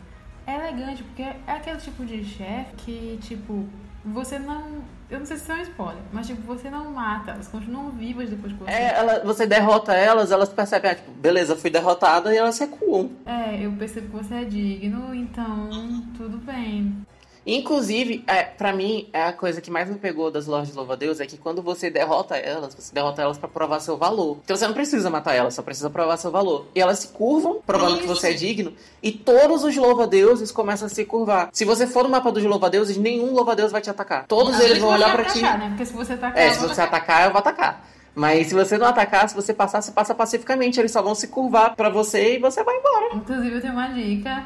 é 0.47 0.55
elegante, 0.55 1.03
porque 1.03 1.23
é 1.23 1.35
aquele 1.47 1.77
tipo 1.77 2.05
de 2.05 2.23
chefe 2.23 2.75
que, 2.77 3.19
tipo, 3.21 3.65
você 4.03 4.37
não. 4.37 4.83
Eu 5.09 5.19
não 5.19 5.25
sei 5.25 5.37
se 5.37 5.51
é 5.51 5.55
um 5.55 5.61
spoiler, 5.61 6.01
mas 6.11 6.25
tipo, 6.25 6.41
você 6.41 6.67
não 6.69 6.91
mata, 6.91 7.31
elas 7.31 7.47
continuam 7.47 7.91
vivas 7.91 8.29
depois 8.29 8.53
que 8.53 8.59
você. 8.59 8.71
É, 8.71 8.93
ela, 8.95 9.19
você 9.23 9.45
derrota 9.45 9.93
elas, 9.93 10.31
elas 10.31 10.49
percebem, 10.49 10.91
ah, 10.91 10.95
tipo, 10.95 11.11
beleza, 11.11 11.55
fui 11.55 11.69
derrotada 11.69 12.33
e 12.33 12.37
elas 12.37 12.57
recuam. 12.57 13.11
É, 13.25 13.65
eu 13.65 13.71
percebo 13.73 14.07
que 14.07 14.23
você 14.23 14.33
é 14.35 14.45
digno, 14.45 15.13
então 15.13 15.69
tudo 16.17 16.37
bem. 16.39 17.05
Inclusive, 17.45 18.23
é, 18.25 18.43
para 18.43 18.73
mim, 18.73 19.07
é 19.13 19.23
a 19.23 19.33
coisa 19.33 19.61
que 19.61 19.69
mais 19.69 19.87
me 19.87 19.97
pegou 19.97 20.31
das 20.31 20.47
lojas 20.47 20.69
de 20.69 20.75
louva-a-Deus 20.75 21.19
é 21.19 21.25
que 21.25 21.37
quando 21.37 21.61
você 21.61 21.89
derrota 21.89 22.35
elas, 22.35 22.73
você 22.73 22.93
derrota 22.93 23.21
elas 23.21 23.37
para 23.37 23.47
provar 23.47 23.79
seu 23.79 23.97
valor. 23.97 24.39
Então 24.43 24.55
você 24.55 24.65
não 24.65 24.73
precisa 24.73 25.09
matar 25.09 25.35
elas, 25.35 25.53
só 25.53 25.61
precisa 25.61 25.89
provar 25.89 26.17
seu 26.17 26.31
valor. 26.31 26.65
E 26.73 26.81
elas 26.81 26.99
se 26.99 27.09
curvam, 27.09 27.59
provando 27.65 27.99
que 27.99 28.07
você 28.07 28.29
é 28.29 28.33
digno, 28.33 28.73
e 29.01 29.11
todos 29.11 29.63
os 29.63 29.75
louva-deuses 29.75 30.51
começam 30.51 30.87
a 30.87 30.89
se 30.89 31.05
curvar. 31.05 31.49
Se 31.51 31.65
você 31.65 31.85
for 31.85 32.03
no 32.03 32.09
mapa 32.09 32.31
dos 32.31 32.43
louva-deuses, 32.43 32.97
nenhum 32.97 33.31
louva-deus 33.31 33.71
vai 33.71 33.81
te 33.81 33.89
atacar. 33.89 34.25
Todos 34.25 34.59
eles 34.59 34.79
vão 34.79 34.89
olhar 34.89 35.13
para 35.13 35.25
ti. 35.25 35.41
Né? 35.41 35.67
Porque 35.69 35.85
se 35.85 35.93
você 35.93 36.13
atacar, 36.13 36.41
é, 36.41 36.53
se 36.53 36.59
você 36.59 36.81
atacar. 36.81 36.87
atacar, 36.87 37.25
eu 37.25 37.31
vou 37.31 37.39
atacar. 37.39 37.85
Mas 38.15 38.47
se 38.47 38.55
você 38.55 38.77
não 38.77 38.87
atacar, 38.87 39.27
se 39.27 39.35
você 39.35 39.53
passar, 39.53 39.81
você 39.81 39.91
passa 39.91 40.15
pacificamente. 40.15 40.79
Eles 40.79 40.91
só 40.91 41.01
vão 41.01 41.13
se 41.13 41.27
curvar 41.27 41.75
para 41.75 41.89
você 41.89 42.37
e 42.37 42.39
você 42.39 42.63
vai 42.63 42.77
embora. 42.77 43.15
Inclusive, 43.15 43.55
eu 43.55 43.61
tenho 43.61 43.73
uma 43.73 43.89
dica, 43.89 44.45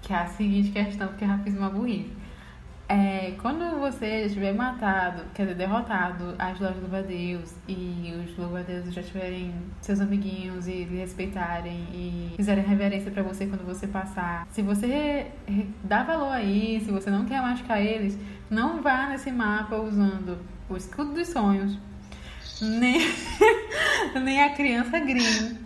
que 0.00 0.12
é 0.12 0.16
a 0.16 0.26
seguinte 0.28 0.70
questão, 0.70 1.08
porque 1.08 1.24
eu 1.24 1.28
já 1.28 1.38
fiz 1.38 1.54
uma 1.56 1.68
burrice. 1.68 2.17
É, 2.90 3.34
quando 3.42 3.78
você 3.78 4.24
estiver 4.24 4.54
matado, 4.54 5.22
quer 5.34 5.42
dizer, 5.42 5.56
derrotado 5.56 6.34
as 6.38 6.58
lojas 6.58 6.80
do 6.80 7.06
Deus 7.06 7.54
e 7.68 8.14
os 8.24 8.38
louva-a-Deus 8.38 8.94
já 8.94 9.02
tiverem 9.02 9.52
seus 9.82 10.00
amiguinhos 10.00 10.66
e 10.66 10.84
lhe 10.84 10.96
respeitarem 10.96 11.86
e 11.92 12.32
fizerem 12.34 12.64
reverência 12.64 13.10
para 13.10 13.22
você 13.22 13.44
quando 13.44 13.66
você 13.66 13.86
passar, 13.86 14.46
se 14.50 14.62
você 14.62 15.26
dá 15.84 16.02
valor 16.02 16.32
aí, 16.32 16.80
se 16.82 16.90
você 16.90 17.10
não 17.10 17.26
quer 17.26 17.42
machucar 17.42 17.78
eles, 17.78 18.18
não 18.48 18.80
vá 18.80 19.10
nesse 19.10 19.30
mapa 19.30 19.76
usando 19.76 20.38
o 20.70 20.74
escudo 20.74 21.12
dos 21.12 21.28
sonhos, 21.28 21.78
nem, 22.62 23.00
nem 24.24 24.42
a 24.42 24.54
criança 24.54 24.98
Green. 24.98 25.58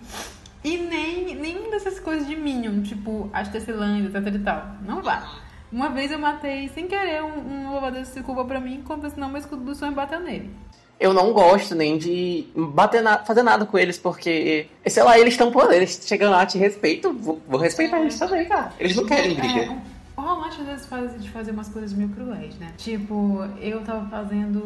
E 0.65 0.77
nem 0.77 1.37
nenhuma 1.37 1.71
dessas 1.71 1.99
coisas 2.01 2.27
de 2.27 2.37
Minion, 2.37 2.83
tipo 2.83 3.31
as 3.33 3.49
tecelãs, 3.49 4.05
etc 4.13 4.35
e 4.35 4.39
tal. 4.41 4.77
Não 4.85 5.03
vá. 5.03 5.41
Uma 5.73 5.89
vez 5.89 6.13
eu 6.13 6.19
matei 6.19 6.69
sem 6.69 6.87
querer 6.87 7.23
um, 7.23 7.39
um 7.39 7.71
louva-a-Deus 7.71 8.09
se 8.09 8.21
curva 8.23 8.45
pra 8.45 8.61
mim, 8.61 8.83
quando 8.87 9.09
senão 9.09 9.29
meu 9.29 9.39
escudo 9.39 9.65
do 9.65 9.75
sonho 9.75 9.93
bateu 9.93 10.21
nele. 10.21 10.51
Eu 11.01 11.13
não 11.13 11.33
gosto 11.33 11.75
nem 11.75 11.99
de 11.99 12.47
bater 12.55 13.03
na, 13.03 13.19
fazer 13.19 13.43
nada 13.43 13.65
com 13.65 13.77
eles, 13.79 13.99
porque, 13.99 14.69
sei 14.87 15.03
lá, 15.03 15.19
eles 15.19 15.35
estão 15.35 15.51
por 15.51 15.73
eles 15.73 16.01
chegam 16.05 16.31
lá, 16.31 16.45
te 16.47 16.59
respeito, 16.59 17.13
vou, 17.13 17.41
vou 17.49 17.59
respeitar 17.59 18.01
eles 18.01 18.19
também, 18.19 18.47
cara. 18.47 18.73
Eles 18.79 18.95
não 18.95 19.07
querem 19.07 19.35
briga. 19.35 19.63
É, 19.63 19.79
o 20.17 20.21
Rolante 20.21 20.61
às 20.61 20.67
vezes 20.67 20.87
faz 20.87 21.21
de 21.21 21.31
fazer 21.31 21.51
umas 21.51 21.69
coisas 21.71 21.93
meio 21.95 22.11
cruéis, 22.11 22.55
né? 22.57 22.73
Tipo, 22.77 23.45
eu 23.61 23.83
tava 23.83 24.09
fazendo 24.09 24.59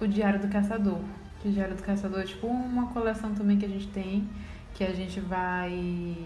o 0.00 0.08
Diário 0.08 0.40
do 0.40 0.48
Caçador. 0.48 0.98
Que 1.40 1.48
o 1.48 1.52
Diário 1.52 1.74
do 1.74 1.82
Caçador 1.82 2.20
é 2.20 2.24
tipo 2.24 2.46
uma 2.46 2.86
coleção 2.88 3.32
também 3.34 3.56
que 3.56 3.64
a 3.64 3.68
gente 3.68 3.86
tem, 3.88 4.28
que 4.74 4.82
a 4.82 4.92
gente 4.92 5.20
vai 5.20 6.16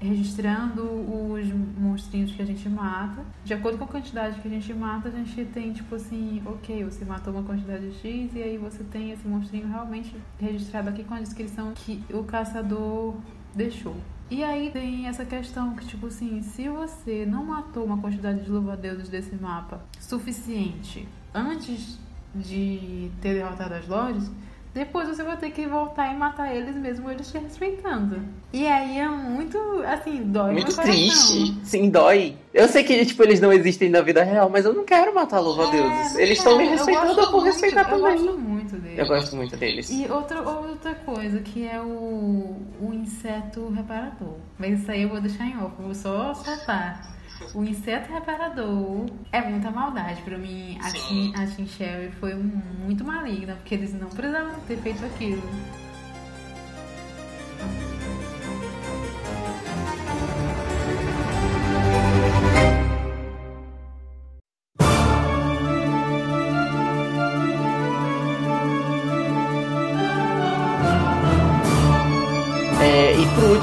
registrando 0.00 0.82
os 0.82 1.52
monstrinhos 1.78 2.32
que 2.32 2.40
a 2.40 2.44
gente 2.44 2.68
mata. 2.68 3.24
De 3.44 3.52
acordo 3.52 3.78
com 3.78 3.84
a 3.84 3.88
quantidade 3.88 4.40
que 4.40 4.48
a 4.48 4.50
gente 4.50 4.72
mata, 4.74 5.08
a 5.08 5.10
gente 5.10 5.44
tem 5.46 5.72
tipo 5.72 5.94
assim, 5.94 6.42
ok, 6.46 6.84
você 6.84 7.04
matou 7.04 7.32
uma 7.32 7.42
quantidade 7.42 7.92
X 7.94 8.34
e 8.34 8.42
aí 8.42 8.56
você 8.56 8.84
tem 8.84 9.10
esse 9.10 9.26
monstrinho 9.26 9.68
realmente 9.68 10.14
registrado 10.40 10.88
aqui 10.88 11.04
com 11.04 11.14
a 11.14 11.20
descrição 11.20 11.72
que 11.74 12.04
o 12.12 12.22
caçador 12.24 13.16
deixou. 13.54 13.96
E 14.30 14.44
aí 14.44 14.70
tem 14.70 15.06
essa 15.06 15.24
questão 15.24 15.74
que, 15.74 15.86
tipo 15.86 16.06
assim, 16.08 16.42
se 16.42 16.68
você 16.68 17.24
não 17.24 17.46
matou 17.46 17.84
uma 17.84 17.96
quantidade 17.96 18.44
de 18.44 18.50
louva-deuses 18.50 19.08
desse 19.08 19.34
mapa 19.36 19.82
suficiente 19.98 21.08
antes 21.32 21.98
de 22.34 23.10
ter 23.22 23.34
derrotado 23.34 23.74
as 23.74 23.88
lojas, 23.88 24.30
depois 24.78 25.08
você 25.08 25.22
vai 25.24 25.36
ter 25.36 25.50
que 25.50 25.66
voltar 25.66 26.12
e 26.12 26.16
matar 26.16 26.54
eles 26.54 26.76
mesmo 26.76 27.10
eles 27.10 27.30
te 27.30 27.36
respeitando. 27.38 28.22
E 28.52 28.66
aí 28.66 28.98
é 28.98 29.08
muito, 29.08 29.58
assim, 29.84 30.22
dói 30.22 30.52
Muito 30.52 30.74
triste. 30.74 31.58
Sim, 31.64 31.90
dói. 31.90 32.36
Eu 32.54 32.68
sei 32.68 32.84
que, 32.84 33.04
tipo, 33.04 33.22
eles 33.22 33.40
não 33.40 33.52
existem 33.52 33.90
na 33.90 34.00
vida 34.00 34.22
real, 34.22 34.48
mas 34.48 34.64
eu 34.64 34.72
não 34.72 34.84
quero 34.84 35.14
matar 35.14 35.40
louva-deuses. 35.40 36.16
É, 36.16 36.22
eles 36.22 36.38
estão 36.38 36.56
me 36.56 36.66
respeitando, 36.66 37.20
eu 37.20 37.30
vou 37.30 37.40
respeitar 37.40 37.84
também. 37.84 38.12
Eu 38.12 38.24
gosto 38.24 38.38
muito 38.38 38.76
deles. 38.76 38.98
Eu 38.98 39.06
gosto 39.06 39.36
muito 39.36 39.56
deles. 39.56 39.90
E 39.90 40.06
outra, 40.10 40.40
outra 40.42 40.94
coisa, 40.94 41.40
que 41.40 41.66
é 41.66 41.80
o, 41.80 42.56
o 42.80 42.94
inseto 42.94 43.68
reparador. 43.70 44.36
Mas 44.58 44.80
isso 44.80 44.90
aí 44.90 45.02
eu 45.02 45.08
vou 45.08 45.20
deixar 45.20 45.44
em 45.44 45.58
off, 45.60 45.74
vou 45.78 45.94
só 45.94 46.32
soltar. 46.34 47.17
O 47.54 47.64
inseto 47.64 48.12
reparador 48.12 49.06
é 49.32 49.40
muita 49.40 49.70
maldade 49.70 50.20
pra 50.22 50.36
mim. 50.36 50.78
A 50.82 50.90
Tim, 50.90 51.32
a 51.34 51.46
Tim 51.46 51.66
Sherry 51.66 52.10
foi 52.12 52.34
muito 52.34 53.04
maligna, 53.04 53.54
porque 53.54 53.74
eles 53.74 53.92
não 53.94 54.08
precisavam 54.08 54.60
ter 54.66 54.76
feito 54.78 55.04
aquilo. 55.04 55.42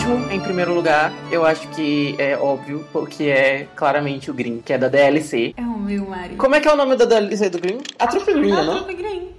Último, 0.06 0.32
em 0.32 0.40
primeiro 0.40 0.74
lugar, 0.74 1.12
eu 1.32 1.46
acho 1.46 1.68
que 1.70 2.16
é 2.20 2.38
óbvio, 2.38 2.86
porque 2.92 3.24
é 3.24 3.68
claramente 3.76 4.30
o 4.30 4.34
Green, 4.34 4.62
que 4.64 4.72
é 4.72 4.78
da 4.78 4.88
DLC. 4.88 5.54
É 5.58 5.62
o 5.62 5.80
meu 5.80 6.06
Mario. 6.06 6.38
Como 6.38 6.56
é 6.56 6.62
que 6.62 6.68
é 6.68 6.74
o 6.74 6.76
nome 6.76 6.96
da 6.96 7.06
DLC 7.06 7.50
do 7.50 7.60
Green? 7.60 7.80
A 7.98 8.08
Trupe 8.08 8.34
Green, 8.34 8.52
não? 8.52 8.72
A 8.72 8.76
Trupe 8.76 8.94
Green. 8.94 9.30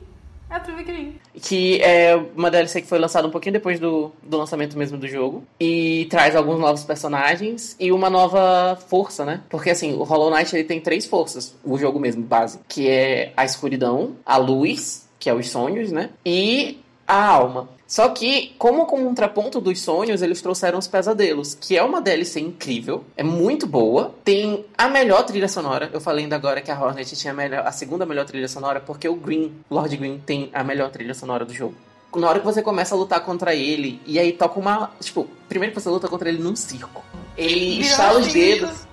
A 0.51 0.61
Trupe 0.61 0.83
Green. 0.83 1.15
Que 1.35 1.81
é 1.83 2.17
uma 2.37 2.51
DLC 2.51 2.83
que 2.83 2.89
foi 2.89 2.99
lançada 2.99 3.29
um 3.29 3.31
pouquinho 3.31 3.53
depois 3.53 3.79
do, 3.79 4.11
do 4.23 4.37
lançamento 4.37 4.77
mesmo 4.77 4.99
do 4.99 5.07
jogo. 5.07 5.45
E 5.61 6.07
traz 6.11 6.35
alguns 6.35 6.59
novos 6.59 6.85
personagens 6.85 7.77
e 7.79 7.93
uma 7.93 8.11
nova 8.11 8.77
força, 8.89 9.25
né? 9.25 9.43
Porque 9.49 9.71
assim, 9.71 9.95
o 9.95 10.03
Hollow 10.03 10.35
Knight 10.35 10.55
ele 10.55 10.65
tem 10.65 10.81
três 10.81 11.07
forças, 11.07 11.55
o 11.65 11.79
jogo 11.79 12.01
mesmo, 12.01 12.23
base. 12.23 12.59
Que 12.69 12.89
é 12.89 13.33
a 13.37 13.45
escuridão, 13.45 14.17
a 14.25 14.37
luz, 14.37 15.09
que 15.19 15.31
é 15.31 15.35
os 15.35 15.49
sonhos, 15.49 15.93
né? 15.93 16.11
E 16.25 16.81
a 17.07 17.25
alma. 17.25 17.76
Só 17.87 18.09
que, 18.09 18.55
como 18.59 18.85
contraponto 18.87 19.61
dos 19.61 19.81
sonhos, 19.81 20.21
eles 20.21 20.43
trouxeram 20.43 20.79
os 20.79 20.89
pesadelos, 20.89 21.55
que 21.55 21.77
é 21.77 21.83
uma 21.83 22.01
DLC 22.01 22.41
incrível, 22.41 23.05
é 23.17 23.23
muito 23.23 23.67
boa, 23.67 24.15
tem 24.25 24.65
a 24.77 24.89
melhor 24.89 25.23
trilha 25.25 25.49
sonora. 25.49 25.89
Eu 25.93 26.01
falei 26.01 26.25
ainda 26.25 26.35
agora 26.35 26.61
que 26.61 26.71
a 26.71 26.81
Hornet 26.81 27.15
tinha 27.15 27.33
a, 27.33 27.37
melhor, 27.37 27.67
a 27.67 27.71
segunda 27.71 28.05
melhor 28.05 28.27
trilha 28.27 28.49
sonora, 28.49 28.81
porque 28.81 29.09
o 29.09 29.15
Green, 29.15 29.53
Lord 29.71 29.97
Green, 29.97 30.19
tem 30.19 30.51
a 30.53 30.65
melhor 30.65 30.91
trilha 30.91 31.15
sonora 31.15 31.45
do 31.45 31.55
jogo. 31.55 31.75
Na 32.15 32.29
hora 32.29 32.41
que 32.41 32.47
você 32.47 32.63
começa 32.63 32.95
a 32.95 32.99
lutar 32.99 33.21
contra 33.21 33.55
ele, 33.55 34.01
e 34.07 34.19
aí 34.19 34.33
toca 34.33 34.59
uma. 34.59 34.91
Tipo, 35.01 35.29
primeiro 35.49 35.75
que 35.75 35.81
você 35.81 35.89
luta 35.89 36.09
contra 36.09 36.29
ele 36.29 36.43
num 36.43 36.57
circo. 36.57 37.05
Ele 37.37 37.81
estala 37.81 38.19
os 38.19 38.33
dedos. 38.33 38.86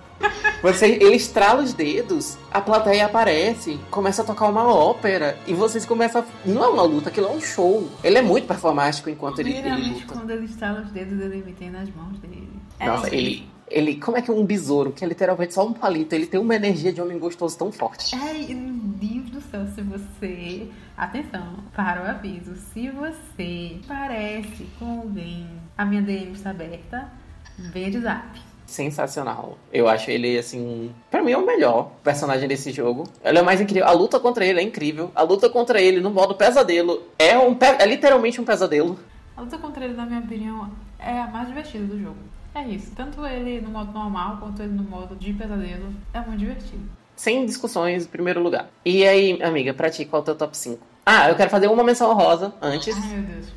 Você, 0.61 0.87
ele 0.87 1.15
estrala 1.15 1.61
os 1.61 1.73
dedos, 1.73 2.37
a 2.49 2.61
plateia 2.61 3.05
aparece, 3.05 3.77
começa 3.91 4.21
a 4.21 4.25
tocar 4.25 4.47
uma 4.47 4.63
ópera 4.63 5.37
e 5.45 5.53
vocês 5.53 5.85
começam 5.85 6.21
a... 6.21 6.25
Não 6.49 6.63
é 6.63 6.67
uma 6.69 6.83
luta, 6.83 7.09
aquilo 7.09 7.27
é 7.27 7.31
um 7.31 7.41
show. 7.41 7.89
Ele 8.01 8.17
é 8.17 8.21
muito 8.21 8.47
performático 8.47 9.09
enquanto 9.09 9.39
ele, 9.39 9.57
ele 9.57 9.93
luta. 9.93 10.05
quando 10.07 10.29
ele 10.31 10.45
estrala 10.45 10.81
os 10.81 10.91
dedos, 10.91 11.19
ele 11.19 11.43
me 11.43 11.51
tem 11.51 11.69
nas 11.69 11.93
mãos 11.93 12.17
dele. 12.19 12.49
É 12.79 12.87
Nossa, 12.87 13.09
é 13.09 13.15
ele, 13.15 13.49
ele. 13.69 13.95
Como 13.97 14.17
é 14.17 14.21
que 14.21 14.31
é 14.31 14.33
um 14.33 14.45
besouro, 14.45 14.93
que 14.93 15.03
é 15.03 15.07
literalmente 15.07 15.53
só 15.53 15.67
um 15.67 15.73
palito, 15.73 16.15
ele 16.15 16.27
tem 16.27 16.39
uma 16.39 16.55
energia 16.55 16.93
de 16.93 17.01
homem 17.01 17.19
gostoso 17.19 17.57
tão 17.57 17.71
forte. 17.71 18.15
Ai, 18.15 18.47
meu 18.53 18.73
Deus 18.73 19.29
do 19.31 19.41
céu, 19.41 19.65
se 19.75 19.81
você. 19.81 20.69
Atenção, 20.95 21.57
para 21.75 22.03
o 22.03 22.07
aviso. 22.07 22.55
Se 22.73 22.89
você 22.89 23.79
parece 23.87 24.65
com 24.79 25.01
alguém, 25.01 25.47
a 25.77 25.83
minha 25.83 26.01
DM 26.01 26.31
está 26.31 26.51
aberta, 26.51 27.11
de 27.57 27.99
zap 27.99 28.52
sensacional. 28.65 29.57
Eu 29.71 29.87
acho 29.87 30.09
ele, 30.09 30.37
assim, 30.37 30.93
para 31.09 31.21
mim 31.21 31.31
é 31.31 31.37
o 31.37 31.45
melhor 31.45 31.91
personagem 32.03 32.47
desse 32.47 32.71
jogo. 32.71 33.03
Ele 33.23 33.37
é 33.37 33.41
o 33.41 33.45
mais 33.45 33.61
incrível. 33.61 33.87
A 33.87 33.91
luta 33.91 34.19
contra 34.19 34.45
ele 34.45 34.59
é 34.59 34.63
incrível. 34.63 35.11
A 35.15 35.21
luta 35.23 35.49
contra 35.49 35.81
ele 35.81 35.99
no 35.99 36.09
modo 36.09 36.35
pesadelo 36.35 37.03
é, 37.17 37.37
um, 37.37 37.57
é 37.79 37.85
literalmente 37.85 38.39
um 38.39 38.45
pesadelo. 38.45 38.97
A 39.35 39.41
luta 39.41 39.57
contra 39.57 39.83
ele, 39.85 39.93
na 39.93 40.05
minha 40.05 40.19
opinião, 40.19 40.69
é 40.99 41.19
a 41.19 41.27
mais 41.27 41.47
divertida 41.47 41.85
do 41.85 41.99
jogo. 41.99 42.17
É 42.55 42.63
isso. 42.67 42.91
Tanto 42.95 43.25
ele 43.25 43.61
no 43.61 43.69
modo 43.69 43.91
normal 43.91 44.37
quanto 44.37 44.61
ele 44.61 44.73
no 44.73 44.83
modo 44.83 45.15
de 45.15 45.33
pesadelo 45.33 45.87
é 46.13 46.19
muito 46.19 46.39
divertido. 46.39 46.83
sem 47.15 47.45
discussões, 47.45 48.05
em 48.05 48.07
primeiro 48.07 48.41
lugar. 48.41 48.69
E 48.85 49.05
aí, 49.05 49.41
amiga, 49.41 49.73
pra 49.73 49.89
ti, 49.89 50.05
qual 50.05 50.19
é 50.19 50.23
o 50.23 50.25
teu 50.25 50.35
top 50.35 50.55
5? 50.57 50.79
Ah, 51.05 51.29
eu 51.29 51.35
quero 51.35 51.49
fazer 51.49 51.67
uma 51.67 51.83
menção 51.83 52.13
rosa 52.13 52.53
antes. 52.61 52.95
Ai, 52.95 53.17
meu 53.17 53.23
Deus. 53.23 53.47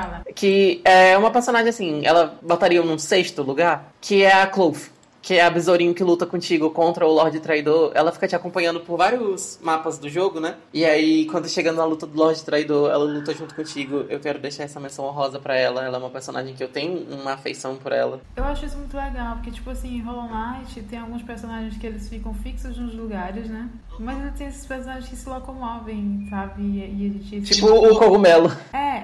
Fala. 0.00 0.22
Que 0.34 0.80
é 0.84 1.16
uma 1.16 1.30
personagem 1.30 1.70
assim, 1.70 2.04
ela 2.04 2.38
botaria 2.42 2.82
num 2.82 2.98
sexto 2.98 3.42
lugar, 3.42 3.92
que 4.00 4.22
é 4.22 4.42
a 4.42 4.46
Clove 4.46 4.96
que 5.26 5.34
é 5.34 5.44
a 5.44 5.50
besourinho 5.50 5.92
que 5.92 6.04
luta 6.04 6.24
contigo 6.24 6.70
contra 6.70 7.04
o 7.04 7.12
Lorde 7.12 7.40
Traidor, 7.40 7.90
ela 7.96 8.12
fica 8.12 8.28
te 8.28 8.36
acompanhando 8.36 8.78
por 8.78 8.96
vários 8.96 9.58
mapas 9.60 9.98
do 9.98 10.08
jogo, 10.08 10.38
né? 10.38 10.54
E 10.72 10.84
aí, 10.84 11.26
quando 11.26 11.48
chegando 11.48 11.78
na 11.78 11.84
luta 11.84 12.06
do 12.06 12.16
Lorde 12.16 12.44
Traidor, 12.44 12.88
ela 12.92 13.02
luta 13.02 13.34
junto 13.34 13.52
contigo. 13.52 14.04
Eu 14.08 14.20
quero 14.20 14.38
deixar 14.38 14.62
essa 14.62 14.78
menção 14.78 15.04
honrosa 15.04 15.40
pra 15.40 15.56
ela. 15.56 15.84
Ela 15.84 15.96
é 15.96 15.98
uma 15.98 16.10
personagem 16.10 16.54
que 16.54 16.62
eu 16.62 16.68
tenho 16.68 17.04
uma 17.12 17.32
afeição 17.32 17.74
por 17.74 17.90
ela. 17.90 18.20
Eu 18.36 18.44
acho 18.44 18.66
isso 18.66 18.78
muito 18.78 18.96
legal, 18.96 19.34
porque, 19.34 19.50
tipo 19.50 19.68
assim, 19.68 19.96
em 19.96 20.00
Hollow 20.00 20.28
Knight 20.28 20.80
tem 20.82 21.00
alguns 21.00 21.24
personagens 21.24 21.76
que 21.76 21.88
eles 21.88 22.08
ficam 22.08 22.32
fixos 22.32 22.78
nos 22.78 22.94
lugares, 22.94 23.50
né? 23.50 23.68
Mas 23.98 24.18
ainda 24.18 24.30
tem 24.30 24.46
esses 24.46 24.64
personagens 24.64 25.08
que 25.08 25.16
se 25.16 25.28
locomovem, 25.28 26.24
sabe? 26.30 26.62
E, 26.62 26.78
e 26.78 27.06
a 27.08 27.30
gente. 27.30 27.52
Tipo 27.52 27.66
o 27.66 27.98
cogumelo. 27.98 28.56
É, 28.72 29.02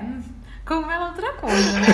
Cogumelo 0.73 1.05
é 1.05 1.09
outra 1.09 1.33
coisa, 1.35 1.73
né? 1.73 1.87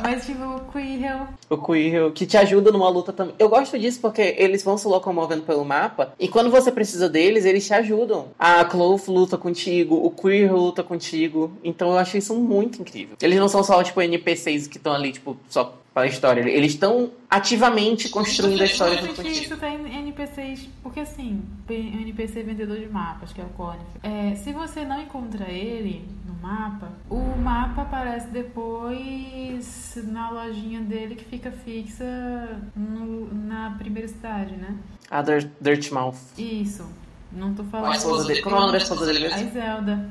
Mas 0.02 0.24
tipo, 0.24 0.42
o 0.42 0.60
Quirrell. 0.72 1.28
O 1.50 1.58
Quirrell, 1.58 2.12
que 2.12 2.24
te 2.24 2.36
ajuda 2.38 2.72
numa 2.72 2.88
luta 2.88 3.12
também. 3.12 3.34
Eu 3.38 3.48
gosto 3.48 3.78
disso 3.78 4.00
porque 4.00 4.34
eles 4.38 4.62
vão 4.62 4.78
se 4.78 4.88
locomovendo 4.88 5.42
pelo 5.42 5.64
mapa 5.64 6.14
e 6.18 6.28
quando 6.28 6.50
você 6.50 6.72
precisa 6.72 7.08
deles, 7.10 7.44
eles 7.44 7.66
te 7.66 7.74
ajudam. 7.74 8.28
A 8.38 8.64
Clove 8.64 9.10
luta 9.10 9.36
contigo, 9.36 9.96
o 9.96 10.10
Quirrell 10.10 10.56
luta 10.56 10.82
contigo. 10.82 11.52
Então 11.62 11.90
eu 11.90 11.98
acho 11.98 12.16
isso 12.16 12.34
muito 12.34 12.80
incrível. 12.80 13.16
Eles 13.20 13.38
não 13.38 13.48
são 13.48 13.62
só, 13.62 13.82
tipo, 13.82 14.00
NPCs 14.00 14.66
que 14.66 14.78
estão 14.78 14.94
ali, 14.94 15.12
tipo, 15.12 15.36
só 15.48 15.76
a 16.02 16.06
história. 16.06 16.40
Eles 16.48 16.72
estão 16.72 17.10
ativamente 17.28 18.08
construindo 18.08 18.60
a 18.60 18.64
história 18.64 18.98
junto 18.98 19.14
contigo. 19.14 19.34
Isso 19.34 19.56
tem 19.56 19.98
NPCs, 19.98 20.68
porque 20.82 21.00
assim, 21.00 21.42
NPC 21.68 22.42
vendedor 22.42 22.78
de 22.78 22.88
mapas, 22.88 23.32
que 23.32 23.40
é 23.40 23.44
o 23.44 23.48
Conif. 23.48 23.84
É, 24.02 24.34
se 24.36 24.52
você 24.52 24.84
não 24.84 25.00
encontra 25.00 25.50
ele 25.50 26.08
no 26.26 26.34
mapa, 26.34 26.88
o 27.10 27.36
mapa 27.36 27.82
aparece 27.82 28.28
depois 28.28 29.98
na 30.06 30.30
lojinha 30.30 30.80
dele 30.80 31.14
que 31.14 31.24
fica 31.24 31.50
fixa 31.50 32.60
no, 32.74 33.32
na 33.34 33.74
primeira 33.78 34.08
cidade, 34.08 34.54
né? 34.54 34.76
A 35.10 35.22
Dirt, 35.22 35.48
Dirtmouth. 35.60 36.16
Isso. 36.36 36.86
Não 37.30 37.54
tô 37.54 37.62
falando. 37.64 38.00
Como 38.42 38.56
é 38.56 38.58
o 38.58 38.60
nome 38.60 38.72
da 38.72 38.78
esposa 38.78 39.06
dele 39.06 39.20
mesmo? 39.20 39.48
A 39.48 39.50
Zelda. 39.50 40.10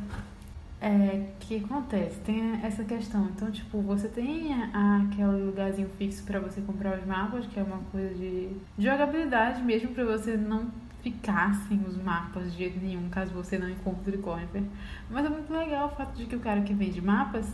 É, 0.79 1.31
que 1.39 1.57
acontece? 1.57 2.19
Tem 2.19 2.59
essa 2.63 2.83
questão. 2.83 3.25
Então, 3.35 3.49
tipo, 3.51 3.81
você 3.81 4.07
tem 4.07 4.53
aquele 4.53 5.43
lugarzinho 5.43 5.89
fixo 5.97 6.23
para 6.23 6.39
você 6.39 6.61
comprar 6.61 6.99
os 6.99 7.05
mapas, 7.05 7.47
que 7.47 7.59
é 7.59 7.63
uma 7.63 7.79
coisa 7.91 8.13
de 8.13 8.49
jogabilidade 8.77 9.63
mesmo, 9.63 9.89
para 9.89 10.05
você 10.05 10.37
não 10.37 10.67
ficar 11.01 11.55
sem 11.67 11.79
os 11.87 11.97
mapas 12.01 12.51
de 12.51 12.57
jeito 12.57 12.79
nenhum, 12.79 13.09
caso 13.09 13.33
você 13.33 13.57
não 13.57 13.69
encontre 13.69 14.17
o 14.17 14.21
Conifer. 14.21 14.63
Mas 15.09 15.25
é 15.25 15.29
muito 15.29 15.51
legal 15.51 15.87
o 15.87 15.95
fato 15.95 16.15
de 16.15 16.25
que 16.25 16.35
o 16.35 16.39
cara 16.39 16.61
que 16.61 16.73
vende 16.73 17.01
mapas 17.01 17.47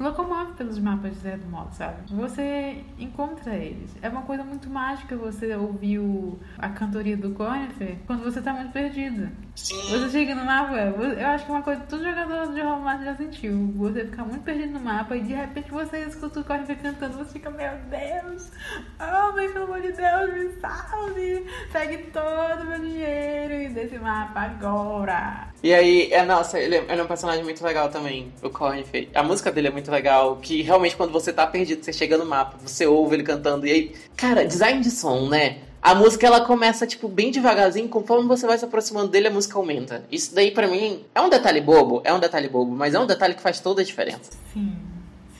locomove 0.00 0.52
pelos 0.54 0.78
mapas 0.78 1.12
de 1.12 1.20
certo 1.20 1.46
modo, 1.46 1.74
sabe? 1.74 2.12
Você 2.14 2.82
encontra 2.98 3.54
eles. 3.54 3.94
É 4.00 4.08
uma 4.08 4.22
coisa 4.22 4.42
muito 4.42 4.68
mágica 4.70 5.14
você 5.14 5.54
ouvir 5.54 5.98
o, 5.98 6.38
a 6.58 6.70
cantoria 6.70 7.16
do 7.16 7.30
Conifer 7.30 7.98
quando 8.06 8.24
você 8.24 8.40
tá 8.40 8.52
muito 8.52 8.72
perdido. 8.72 9.30
Sim. 9.54 9.80
Você 9.90 10.10
chega 10.10 10.34
no 10.34 10.44
mapa, 10.44 10.74
eu 10.74 11.26
acho 11.26 11.44
que 11.44 11.50
é 11.50 11.54
uma 11.54 11.62
coisa 11.62 11.80
que 11.82 11.88
todo 11.88 12.02
jogador 12.02 12.52
de 12.52 12.60
Hallmark 12.60 13.04
já 13.04 13.14
sentiu. 13.14 13.72
Você 13.76 14.06
ficar 14.06 14.24
muito 14.24 14.42
perdido 14.42 14.72
no 14.72 14.80
mapa 14.80 15.16
e 15.16 15.20
de 15.20 15.34
repente 15.34 15.70
você 15.70 16.04
escuta 16.04 16.40
o 16.40 16.44
Conifer 16.44 16.80
cantando, 16.80 17.18
você 17.18 17.32
fica, 17.32 17.50
meu 17.50 17.72
Deus, 17.90 18.50
oh, 18.98 19.32
mas 19.36 19.52
pelo 19.52 19.64
amor 19.64 19.80
de 19.82 19.92
Deus, 19.92 20.32
me 20.32 20.60
salve! 20.60 21.46
Pegue 21.72 21.98
todo 22.10 22.62
o 22.62 22.66
meu 22.66 22.80
dinheiro 22.80 23.54
e 23.54 23.68
desse 23.68 23.98
mapa 23.98 24.40
agora! 24.40 25.50
E 25.62 25.74
aí, 25.74 26.10
é, 26.10 26.24
nossa, 26.24 26.58
ele 26.58 26.76
é, 26.76 26.84
ele 26.88 27.00
é 27.00 27.04
um 27.04 27.06
personagem 27.06 27.44
muito 27.44 27.62
legal 27.62 27.90
também, 27.90 28.32
o 28.42 28.48
Cornfey. 28.48 29.10
A 29.14 29.22
música 29.22 29.52
dele 29.52 29.68
é 29.68 29.70
muito 29.70 29.89
legal, 29.90 30.38
que 30.40 30.62
realmente 30.62 30.96
quando 30.96 31.12
você 31.12 31.32
tá 31.32 31.46
perdido, 31.46 31.84
você 31.84 31.92
chega 31.92 32.16
no 32.16 32.24
mapa, 32.24 32.56
você 32.64 32.86
ouve 32.86 33.16
ele 33.16 33.22
cantando, 33.22 33.66
e 33.66 33.70
aí, 33.70 33.92
cara, 34.16 34.46
design 34.46 34.80
de 34.80 34.90
som, 34.90 35.28
né? 35.28 35.58
A 35.82 35.94
música 35.94 36.26
ela 36.26 36.42
começa 36.42 36.86
tipo 36.86 37.08
bem 37.08 37.30
devagarzinho, 37.30 37.88
conforme 37.88 38.28
você 38.28 38.46
vai 38.46 38.58
se 38.58 38.64
aproximando 38.64 39.08
dele, 39.08 39.28
a 39.28 39.30
música 39.30 39.56
aumenta. 39.56 40.04
Isso 40.12 40.34
daí 40.34 40.50
para 40.50 40.68
mim 40.68 41.04
é 41.14 41.20
um 41.22 41.30
detalhe 41.30 41.60
bobo, 41.60 42.02
é 42.04 42.12
um 42.12 42.20
detalhe 42.20 42.48
bobo, 42.48 42.70
mas 42.70 42.94
é 42.94 43.00
um 43.00 43.06
detalhe 43.06 43.34
que 43.34 43.40
faz 43.40 43.60
toda 43.60 43.80
a 43.80 43.84
diferença. 43.84 44.30
Sim, 44.52 44.76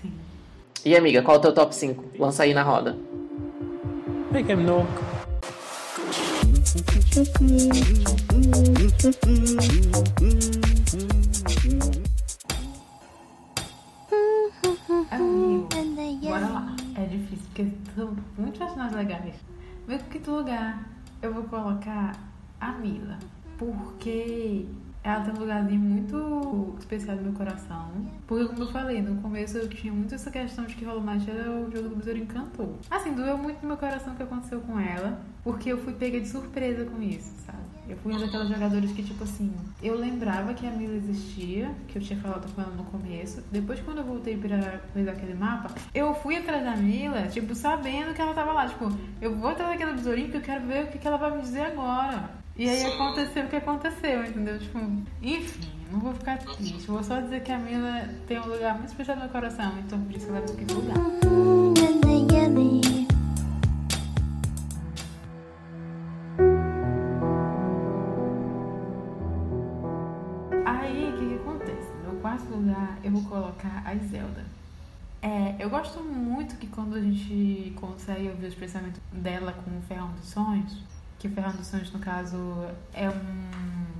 sim. 0.00 0.12
E 0.82 0.96
amiga, 0.96 1.20
qual 1.20 1.36
é 1.36 1.38
o 1.38 1.42
teu 1.42 1.52
top 1.52 1.74
5? 1.74 2.04
Lança 2.18 2.44
aí 2.44 2.54
na 2.54 2.62
roda. 2.62 2.96
Make 4.32 4.50
him 4.50 4.64
know. 4.64 4.86
Amigo, 15.10 15.68
bora 16.22 16.48
lá. 16.48 16.76
É 16.94 17.04
difícil, 17.04 17.44
porque 17.46 17.66
são 17.94 18.16
muitos 18.38 18.58
personagens 18.58 18.96
legais. 18.96 19.34
Vê 19.86 19.98
que 19.98 20.04
quinto 20.04 20.30
lugar 20.30 20.88
eu 21.20 21.34
vou 21.34 21.44
colocar 21.44 22.16
a 22.60 22.72
Mila. 22.72 23.18
Porque 23.58 24.66
ela 25.02 25.24
tem 25.24 25.34
um 25.34 25.38
lugarzinho 25.38 25.80
muito 25.80 26.76
especial 26.78 27.16
no 27.16 27.22
meu 27.24 27.32
coração. 27.32 27.90
Porque, 28.26 28.46
como 28.46 28.62
eu 28.62 28.68
falei, 28.68 29.00
no 29.02 29.20
começo 29.20 29.58
eu 29.58 29.68
tinha 29.68 29.92
muito 29.92 30.14
essa 30.14 30.30
questão 30.30 30.64
de 30.66 30.74
que 30.74 30.84
Hollow 30.84 31.02
Knight 31.02 31.30
era 31.30 31.50
o 31.50 31.70
jogo 31.70 31.88
do 31.88 31.96
Besouro 31.96 32.18
Encantou. 32.18 32.78
Assim, 32.90 33.14
doeu 33.14 33.36
muito 33.36 33.62
no 33.62 33.68
meu 33.68 33.76
coração 33.76 34.12
o 34.12 34.16
que 34.16 34.22
aconteceu 34.22 34.60
com 34.60 34.78
ela. 34.78 35.20
Porque 35.42 35.72
eu 35.72 35.78
fui 35.78 35.94
pega 35.94 36.20
de 36.20 36.28
surpresa 36.28 36.84
com 36.84 37.02
isso, 37.02 37.32
sabe? 37.46 37.58
Eu 37.90 37.96
fui 37.96 38.14
um 38.14 38.18
daquelas 38.18 38.48
jogadores 38.48 38.92
que, 38.92 39.02
tipo 39.02 39.24
assim, 39.24 39.52
eu 39.82 39.98
lembrava 39.98 40.54
que 40.54 40.64
a 40.64 40.70
Mila 40.70 40.94
existia, 40.94 41.74
que 41.88 41.98
eu 41.98 42.02
tinha 42.02 42.18
falado 42.20 42.48
com 42.54 42.62
ela 42.62 42.70
no 42.70 42.84
começo. 42.84 43.42
Depois, 43.50 43.80
quando 43.80 43.98
eu 43.98 44.04
voltei 44.04 44.36
pra 44.36 44.80
fazer 44.92 45.10
aquele 45.10 45.34
mapa, 45.34 45.74
eu 45.92 46.14
fui 46.14 46.36
atrás 46.36 46.62
da 46.62 46.76
Mila, 46.76 47.26
tipo, 47.26 47.52
sabendo 47.52 48.14
que 48.14 48.22
ela 48.22 48.32
tava 48.32 48.52
lá. 48.52 48.68
Tipo, 48.68 48.88
eu 49.20 49.34
vou 49.34 49.50
atrás 49.50 49.72
daquele 49.72 49.92
besourinho 49.94 50.30
que 50.30 50.36
eu 50.36 50.40
quero 50.40 50.66
ver 50.66 50.84
o 50.84 50.86
que, 50.86 50.98
que 50.98 51.06
ela 51.08 51.16
vai 51.16 51.36
me 51.36 51.42
dizer 51.42 51.62
agora. 51.62 52.30
E 52.56 52.68
aí 52.68 52.84
aconteceu 52.84 53.44
o 53.44 53.48
que 53.48 53.56
aconteceu, 53.56 54.24
entendeu? 54.24 54.58
Tipo, 54.58 54.78
enfim, 55.20 55.68
não 55.90 55.98
vou 55.98 56.12
ficar 56.12 56.38
triste. 56.38 56.86
Vou 56.86 57.02
só 57.02 57.20
dizer 57.20 57.42
que 57.42 57.50
a 57.50 57.58
Mila 57.58 58.08
tem 58.28 58.38
um 58.38 58.46
lugar 58.46 58.74
muito 58.76 58.88
especial 58.88 59.16
no 59.16 59.24
meu 59.24 59.32
coração, 59.32 59.72
então 59.78 60.00
por 60.00 60.14
isso 60.14 60.28
ela 60.28 60.38
é 60.38 60.42
do 60.42 60.52
quinto 60.54 60.74
lugar. 60.74 61.59
Eu 73.02 73.10
vou 73.10 73.22
colocar 73.24 73.82
a 73.86 73.94
Zelda. 73.96 74.44
É, 75.22 75.54
eu 75.58 75.68
gosto 75.68 76.02
muito 76.02 76.56
que 76.56 76.66
quando 76.66 76.96
a 76.96 77.00
gente 77.00 77.72
consegue 77.76 78.28
ouvir 78.28 78.46
os 78.46 78.54
pensamentos 78.54 79.00
dela 79.12 79.52
com 79.52 79.70
o 79.78 79.82
Ferrão 79.82 80.10
dos 80.12 80.30
Sonhos, 80.30 80.78
que 81.18 81.28
o 81.28 81.30
Ferrão 81.30 81.52
dos 81.52 81.66
Sonhos, 81.66 81.92
no 81.92 81.98
caso, 81.98 82.36
é 82.94 83.08
um. 83.08 83.90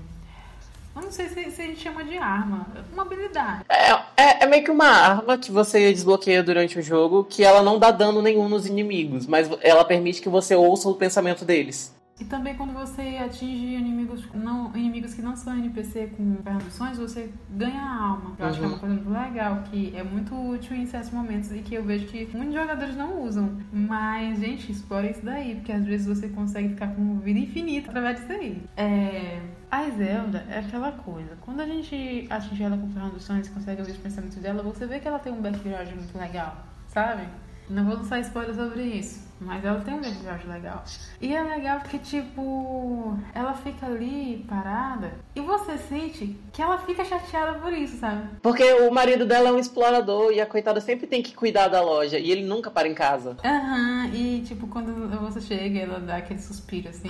Eu 0.97 1.03
não 1.03 1.13
sei 1.13 1.29
se, 1.29 1.51
se, 1.51 1.63
a 1.63 1.67
gente 1.67 1.81
chama 1.81 2.03
de 2.05 2.17
arma, 2.17 2.67
uma 2.93 3.03
habilidade. 3.03 3.65
É, 3.69 3.93
é, 4.17 4.45
é, 4.45 4.47
meio 4.47 4.65
que 4.65 4.71
uma 4.71 4.89
arma 4.89 5.39
que 5.39 5.53
você 5.53 5.93
desbloqueia 5.93 6.43
durante 6.43 6.79
o 6.79 6.83
jogo, 6.83 7.25
que 7.25 7.45
ela 7.45 7.63
não 7.63 7.79
dá 7.79 7.91
dano 7.91 8.21
nenhum 8.21 8.49
nos 8.49 8.67
inimigos, 8.67 9.27
mas 9.27 9.49
ela 9.61 9.85
permite 9.85 10.21
que 10.21 10.29
você 10.29 10.55
ouça 10.55 10.89
o 10.89 10.95
pensamento 10.95 11.45
deles. 11.45 11.95
E 12.21 12.25
também 12.27 12.55
quando 12.55 12.75
você 12.75 13.17
atinge 13.17 13.75
inimigos, 13.75 14.29
não, 14.35 14.77
inimigos 14.77 15.15
que 15.15 15.23
não 15.23 15.35
são 15.35 15.57
NPC 15.57 16.09
com 16.17 16.35
permissões, 16.37 16.99
você 16.99 17.31
ganha 17.49 17.83
alma. 17.83 18.37
Eu 18.39 18.45
uhum. 18.45 18.51
acho 18.51 18.59
que 18.59 18.65
é 18.65 18.69
uma 18.69 18.75
uhum. 18.75 18.81
coisa 18.81 18.95
muito 18.95 19.11
legal, 19.11 19.63
que 19.71 19.97
é 19.97 20.03
muito 20.03 20.35
útil 20.35 20.77
em 20.77 20.87
certos 20.87 21.11
momentos 21.11 21.51
e 21.51 21.61
que 21.61 21.75
eu 21.75 21.83
vejo 21.83 22.07
que 22.07 22.29
muitos 22.37 22.55
jogadores 22.55 22.95
não 22.95 23.23
usam. 23.23 23.59
Mas, 23.73 24.39
gente, 24.39 24.71
explora 24.71 25.11
isso 25.11 25.25
daí, 25.25 25.55
porque 25.57 25.73
às 25.73 25.85
vezes 25.85 26.07
você 26.07 26.29
consegue 26.29 26.69
ficar 26.69 26.89
com 26.89 27.19
vida 27.21 27.39
infinita 27.39 27.89
através 27.89 28.21
disso 28.21 28.33
aí. 28.33 28.63
É... 28.77 29.41
A 29.71 29.89
Zelda 29.89 30.45
é 30.51 30.59
aquela 30.59 30.91
coisa. 30.91 31.39
Quando 31.41 31.61
a 31.61 31.67
gente 31.67 32.27
atinge 32.29 32.63
ela 32.63 32.77
com 32.77 32.91
permissões 32.91 33.47
e 33.47 33.51
consegue 33.51 33.81
ouvir 33.81 33.93
os 33.93 33.99
pensamentos 33.99 34.37
dela, 34.39 34.63
você 34.63 34.85
vê 34.85 34.99
que 34.99 35.07
ela 35.07 35.21
tem 35.21 35.33
um 35.33 35.41
background 35.41 35.89
muito 35.93 36.19
legal, 36.19 36.67
sabe? 36.89 37.23
Não 37.71 37.85
vou 37.85 37.95
lançar 37.95 38.19
spoiler 38.21 38.55
sobre 38.55 38.83
isso. 38.83 39.31
Mas 39.41 39.65
ela 39.65 39.81
tem 39.81 39.95
um 39.95 40.01
episódio 40.01 40.51
legal. 40.51 40.85
E 41.19 41.35
é 41.35 41.43
legal 41.43 41.81
porque, 41.81 41.99
tipo, 41.99 43.17
ela 43.33 43.55
fica 43.55 43.87
ali 43.87 44.45
parada 44.47 45.13
e 45.35 45.41
você 45.41 45.79
sente 45.79 46.37
que 46.53 46.61
ela 46.61 46.77
fica 46.77 47.03
chateada 47.05 47.59
por 47.59 47.73
isso, 47.73 47.97
sabe? 47.97 48.29
Porque 48.43 48.63
o 48.63 48.93
marido 48.93 49.25
dela 49.25 49.49
é 49.49 49.53
um 49.53 49.59
explorador 49.59 50.31
e 50.31 50.41
a 50.43 50.47
coitada 50.47 50.79
sempre 50.79 51.07
tem 51.07 51.23
que 51.23 51.35
cuidar 51.35 51.69
da 51.69 51.81
loja 51.81 52.19
e 52.19 52.31
ele 52.31 52.45
nunca 52.45 52.71
para 52.71 52.87
em 52.87 52.93
casa. 52.93 53.39
Aham, 53.43 54.05
uhum, 54.05 54.15
e 54.15 54.43
tipo, 54.43 54.67
quando 54.67 55.09
você 55.21 55.41
chega, 55.41 55.79
ela 55.79 56.01
dá 56.01 56.17
aquele 56.17 56.41
suspiro 56.41 56.91
assim. 56.91 57.09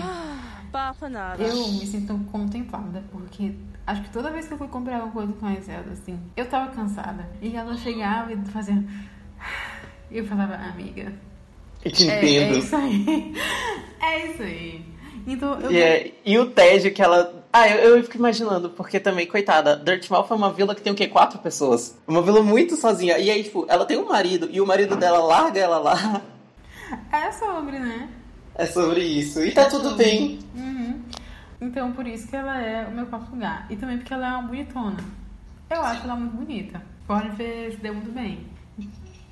Papo 0.70 1.08
nada. 1.08 1.42
Eu 1.42 1.56
me 1.56 1.84
sinto 1.84 2.16
contemplada 2.30 3.02
porque 3.10 3.54
acho 3.84 4.02
que 4.02 4.10
toda 4.10 4.30
vez 4.30 4.46
que 4.46 4.54
eu 4.54 4.58
fui 4.58 4.68
comprar 4.68 4.96
alguma 5.00 5.12
coisa 5.12 5.32
com 5.32 5.46
a 5.46 5.54
Zelda, 5.60 5.90
assim, 5.90 6.16
eu 6.36 6.46
tava 6.46 6.70
cansada. 6.70 7.28
E 7.42 7.56
ela 7.56 7.76
chegava 7.76 8.32
e 8.32 8.36
fazia. 8.46 8.84
E 10.10 10.18
eu 10.18 10.26
falava, 10.26 10.54
amiga, 10.54 11.12
eu 11.84 11.92
te 11.92 12.04
entendo. 12.04 12.24
É, 12.24 12.54
é 12.54 12.58
isso 12.58 12.76
aí. 12.76 13.34
É 14.02 14.26
isso 14.26 14.42
aí. 14.42 14.82
Então, 15.26 15.60
eu... 15.60 15.70
E, 15.70 15.78
é, 15.78 16.12
e 16.24 16.38
o 16.38 16.46
tédio 16.46 16.90
que 16.92 17.02
ela. 17.02 17.44
Ah, 17.52 17.68
eu, 17.68 17.96
eu 17.96 18.02
fico 18.02 18.16
imaginando, 18.16 18.70
porque 18.70 18.98
também, 18.98 19.26
coitada, 19.26 19.76
Dirtmouth 19.76 20.30
é 20.30 20.34
uma 20.34 20.50
vila 20.52 20.74
que 20.74 20.80
tem 20.80 20.90
o 20.90 20.96
quê? 20.96 21.06
Quatro 21.06 21.38
pessoas. 21.38 21.98
Uma 22.08 22.22
vila 22.22 22.42
muito 22.42 22.76
sozinha. 22.76 23.18
E 23.18 23.30
aí, 23.30 23.44
tipo, 23.44 23.66
ela 23.68 23.84
tem 23.84 23.98
um 23.98 24.08
marido, 24.08 24.48
e 24.50 24.58
o 24.58 24.66
marido 24.66 24.96
dela 24.96 25.18
larga 25.18 25.60
ela 25.60 25.78
lá. 25.78 26.22
É 27.12 27.30
sobre, 27.30 27.78
né? 27.78 28.08
É 28.56 28.66
sobre 28.66 29.04
isso. 29.04 29.44
E 29.44 29.52
tá 29.52 29.66
tudo 29.66 29.94
bem. 29.94 30.40
Uhum. 30.56 31.00
Então, 31.60 31.92
por 31.92 32.04
isso 32.04 32.26
que 32.26 32.34
ela 32.34 32.60
é 32.60 32.84
o 32.84 32.90
meu 32.90 33.06
quarto 33.06 33.30
lugar. 33.30 33.64
E 33.70 33.76
também 33.76 33.98
porque 33.98 34.12
ela 34.12 34.26
é 34.26 34.30
uma 34.30 34.42
bonitona. 34.42 34.96
Eu 35.70 35.82
acho 35.82 36.02
ela 36.02 36.16
muito 36.16 36.36
bonita. 36.36 36.82
Pode 37.06 37.28
ver 37.36 37.70
se 37.70 37.76
deu 37.76 37.94
muito 37.94 38.10
bem. 38.10 38.44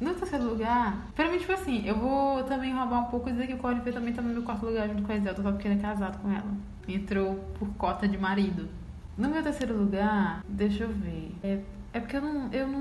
No 0.01 0.15
terceiro 0.15 0.45
lugar, 0.45 1.09
pra 1.15 1.29
mim, 1.29 1.39
tipo 1.39 1.53
assim, 1.53 1.85
eu 1.85 1.97
vou 1.97 2.45
também 2.45 2.73
roubar 2.73 3.01
um 3.01 3.05
pouco 3.11 3.29
e 3.29 3.33
dizer 3.33 3.49
que 3.49 3.55
o 3.55 3.59
Corey 3.59 3.81
também 3.93 4.13
tá 4.13 4.23
no 4.23 4.29
meu 4.29 4.43
quarto 4.43 4.65
lugar 4.65 4.89
junto 4.89 5.03
com 5.03 5.13
a 5.13 5.19
Zelda, 5.19 5.43
só 5.43 5.51
porque 5.51 5.67
ele 5.67 5.79
é 5.79 5.83
casado 5.83 6.19
com 6.23 6.31
ela. 6.31 6.47
Entrou 6.87 7.35
por 7.59 7.69
cota 7.75 8.07
de 8.07 8.17
marido. 8.17 8.69
No 9.17 9.29
meu 9.29 9.43
terceiro 9.43 9.77
lugar, 9.77 10.45
deixa 10.49 10.85
eu 10.85 10.91
ver. 10.91 11.35
É, 11.43 11.59
é 11.93 12.01
porque 12.01 12.17
eu 12.17 12.21
não, 12.21 12.53
eu 12.53 12.69
não, 12.69 12.81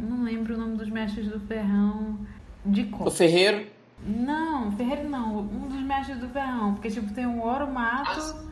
não 0.00 0.24
lembro 0.24 0.56
o 0.56 0.58
nome 0.58 0.76
dos 0.76 0.90
mestres 0.90 1.28
do 1.28 1.38
ferrão 1.38 2.18
de 2.66 2.84
cor. 2.84 3.06
O 3.06 3.10
Ferreiro? 3.10 3.66
Não, 4.04 4.72
Ferreiro 4.72 5.08
não. 5.08 5.38
Um 5.38 5.68
dos 5.68 5.80
mestres 5.80 6.18
do 6.18 6.28
ferrão. 6.28 6.74
Porque, 6.74 6.90
tipo, 6.90 7.12
tem 7.12 7.26
o 7.26 7.40
Oro 7.40 7.70
Mato. 7.70 8.50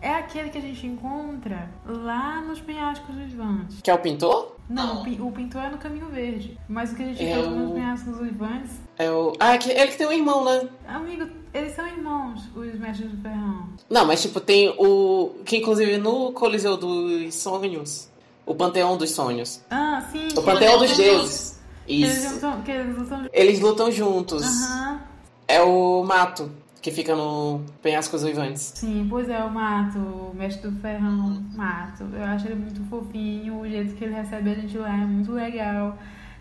É 0.00 0.14
aquele 0.14 0.48
que 0.48 0.58
a 0.58 0.60
gente 0.60 0.86
encontra 0.86 1.70
lá 1.84 2.40
nos 2.40 2.60
penhascos 2.60 3.14
dos 3.14 3.32
Vantes. 3.32 3.80
Que 3.80 3.90
é 3.90 3.94
o 3.94 3.98
pintor? 3.98 4.57
Não, 4.68 5.00
o 5.00 5.04
pi- 5.04 5.18
o 5.20 5.32
pintor 5.32 5.62
é 5.62 5.70
no 5.70 5.78
Caminho 5.78 6.06
Verde. 6.08 6.58
Mas 6.68 6.92
o 6.92 6.94
que 6.96 7.02
a 7.02 7.06
gente 7.06 7.24
É 7.24 7.32
encontra 7.32 7.50
o- 7.50 7.56
nos 7.56 7.72
penhascos 7.72 8.16
dos 8.18 8.32
Vantes... 8.36 8.70
É 8.98 9.10
o. 9.10 9.32
Ah, 9.40 9.54
é 9.54 9.58
que- 9.58 9.70
ele 9.70 9.88
que 9.92 9.96
tem 9.98 10.06
um 10.06 10.12
irmão, 10.12 10.44
né? 10.44 10.68
Amigo, 10.86 11.28
eles 11.54 11.74
são 11.74 11.86
irmãos, 11.86 12.42
os 12.54 12.74
mestres 12.78 13.10
do 13.10 13.22
ferrão. 13.22 13.68
Não, 13.88 14.04
mas 14.04 14.20
tipo, 14.20 14.40
tem 14.40 14.74
o. 14.78 15.30
Que 15.44 15.58
inclusive 15.58 15.96
no 15.98 16.32
Coliseu 16.32 16.76
dos 16.76 17.32
Sonhos. 17.34 18.08
O 18.44 18.54
Panteão 18.54 18.96
dos 18.96 19.10
Sonhos. 19.12 19.60
Ah, 19.70 20.02
sim. 20.10 20.28
O 20.36 20.42
Panteão 20.42 20.78
dos 20.78 20.96
Deuses. 20.96 21.58
Isso. 21.86 22.10
eles 22.10 22.32
lutam... 22.42 23.28
Eles 23.32 23.60
lutam 23.60 23.90
juntos. 23.92 24.42
Aham. 24.44 25.00
É 25.46 25.62
o 25.62 26.02
Mato, 26.04 26.50
que 26.80 26.90
fica 26.92 27.14
no 27.14 27.64
Penhascos 27.82 28.22
Uivantes. 28.22 28.72
Sim, 28.76 29.06
pois 29.10 29.28
é, 29.28 29.42
o 29.42 29.50
Mato, 29.50 29.98
o 29.98 30.34
mestre 30.34 30.70
do 30.70 30.80
ferrão, 30.80 31.42
Mato. 31.54 32.04
Eu 32.04 32.24
acho 32.24 32.46
ele 32.46 32.54
muito 32.54 32.82
fofinho, 32.84 33.60
o 33.60 33.68
jeito 33.68 33.94
que 33.94 34.04
ele 34.04 34.14
recebe 34.14 34.50
a 34.50 34.54
gente 34.54 34.78
lá 34.78 34.94
é 34.94 35.04
muito 35.04 35.32
legal. 35.32 35.98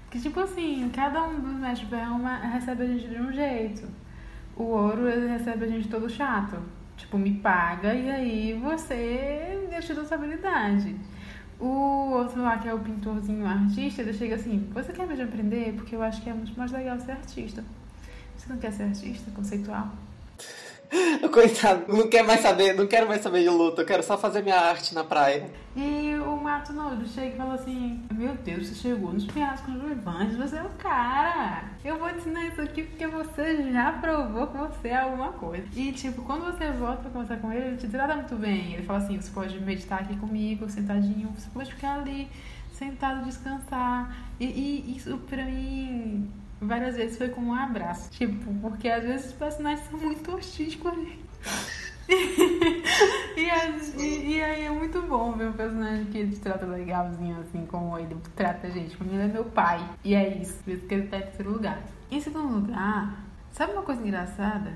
Que 0.10 0.20
tipo 0.20 0.40
assim, 0.40 0.90
cada 0.94 1.24
um 1.24 1.40
dos 1.40 1.54
mestres 1.54 1.90
do 1.90 1.96
ferrão 1.96 2.22
recebe 2.52 2.84
a 2.84 2.88
gente 2.88 3.08
de 3.08 3.20
um 3.20 3.32
jeito. 3.32 3.88
O 4.56 4.64
ouro, 4.64 5.08
ele 5.08 5.28
recebe 5.28 5.66
a 5.66 5.68
gente 5.68 5.88
todo 5.88 6.10
chato. 6.10 6.58
Tipo, 6.96 7.18
me 7.18 7.36
paga 7.36 7.94
e 7.94 8.10
aí 8.10 8.54
você 8.54 9.68
deixa 9.70 9.94
da 9.94 10.04
sua 10.04 10.18
habilidade. 10.18 10.96
O 11.60 12.12
outro 12.12 12.42
lá, 12.42 12.58
que 12.58 12.68
é 12.68 12.74
o 12.74 12.80
pintorzinho 12.80 13.46
artista, 13.46 14.02
ele 14.02 14.14
chega 14.14 14.36
assim, 14.36 14.68
você 14.72 14.94
quer 14.94 15.08
me 15.08 15.22
aprender? 15.22 15.74
Porque 15.74 15.96
eu 15.96 16.02
acho 16.02 16.22
que 16.22 16.30
é 16.30 16.34
muito 16.34 16.58
mais 16.58 16.72
legal 16.72 17.00
ser 17.00 17.12
artista. 17.12 17.64
Você 18.36 18.52
não 18.52 18.58
quer 18.60 18.72
ser 18.72 18.84
artista 18.84 19.32
conceitual? 19.32 19.92
Coitado, 21.32 21.86
não 21.88 22.08
quer 22.10 22.24
mais 22.24 22.42
saber, 22.42 22.74
não 22.74 22.88
quero 22.88 23.08
mais 23.08 23.22
saber 23.22 23.44
de 23.44 23.50
luta, 23.50 23.82
eu 23.82 23.86
quero 23.86 24.02
só 24.04 24.18
fazer 24.18 24.42
minha 24.42 24.60
arte 24.60 24.96
na 24.96 25.04
praia. 25.04 25.50
E 25.76 26.16
o 26.26 26.38
Mato 26.38 26.72
ele 26.72 27.08
chega 27.08 27.28
e 27.28 27.38
fala 27.38 27.54
assim: 27.56 28.02
Meu 28.12 28.34
Deus, 28.36 28.68
você 28.68 28.76
chegou 28.76 29.14
nos 29.14 29.26
penhascos 29.26 29.74
do 29.74 29.92
Ivantes, 29.92 30.38
você 30.38 30.58
é 30.58 30.64
o 30.64 30.70
cara. 30.70 31.66
Eu 31.84 31.98
vou 31.98 32.10
ensinar 32.10 32.46
isso 32.46 32.62
aqui 32.62 32.84
porque 32.84 33.06
você 33.06 33.72
já 33.72 33.92
provou 33.94 34.48
que 34.48 34.58
você 34.58 34.88
é 34.90 34.98
alguma 34.98 35.34
coisa. 35.34 35.68
E 35.76 35.92
tipo, 35.92 36.22
quando 36.24 36.46
você 36.46 36.72
volta 36.72 37.02
pra 37.02 37.12
conversar 37.12 37.38
com 37.38 37.52
ele, 37.52 37.68
ele 37.68 37.78
te 37.78 37.88
trata 37.88 38.16
muito 38.16 38.36
bem. 38.36 38.74
Ele 38.74 38.84
fala 38.84 39.00
assim: 39.00 39.20
Você 39.20 39.32
pode 39.32 39.60
meditar 39.60 40.02
aqui 40.02 40.16
comigo, 40.18 40.70
sentadinho, 40.70 41.34
você 41.38 41.50
pode 41.54 41.74
ficar 41.74 42.00
ali, 42.00 42.30
sentado, 42.72 43.26
descansar. 43.26 44.16
E, 44.40 44.46
e 44.46 44.98
isso 44.98 45.18
pra 45.30 45.44
mim. 45.44 46.28
Várias 46.60 46.96
vezes 46.96 47.18
foi 47.18 47.30
como 47.30 47.52
um 47.52 47.54
abraço. 47.54 48.10
Tipo, 48.12 48.54
porque 48.62 48.88
às 48.90 49.04
vezes 49.04 49.28
os 49.28 49.34
personagens 49.34 49.88
são 49.90 50.00
muito 50.00 50.32
hostis 50.36 50.76
com 50.76 50.88
a 50.90 50.96
gente. 50.96 51.20
E, 53.38 54.02
e- 54.02 54.36
e 54.38 54.42
aí 54.42 54.64
é 54.66 54.70
muito 54.70 55.02
bom 55.04 55.34
ver 55.34 55.50
um 55.50 55.54
personagem 55.54 56.06
que 56.06 56.18
ele 56.18 56.36
trata 56.38 56.66
legalzinho, 56.66 57.38
assim, 57.42 57.66
como 57.66 57.98
ele 58.00 58.16
trata 58.36 58.68
a 58.68 58.70
gente. 58.70 59.02
Mim, 59.04 59.14
ele 59.14 59.24
é 59.24 59.28
meu 59.28 59.46
pai. 59.46 59.86
E 60.04 60.16
é 60.16 60.38
isso, 60.38 60.56
por 60.64 60.74
isso 60.74 60.86
que 60.88 60.94
ele 60.94 61.08
tá 61.08 61.18
em 61.18 61.22
terceiro 61.22 61.52
lugar. 61.52 61.80
Em 62.10 62.20
segundo 62.22 62.48
lugar, 62.62 63.24
sabe 63.52 63.74
uma 63.74 63.82
coisa 63.84 64.02
engraçada 64.02 64.74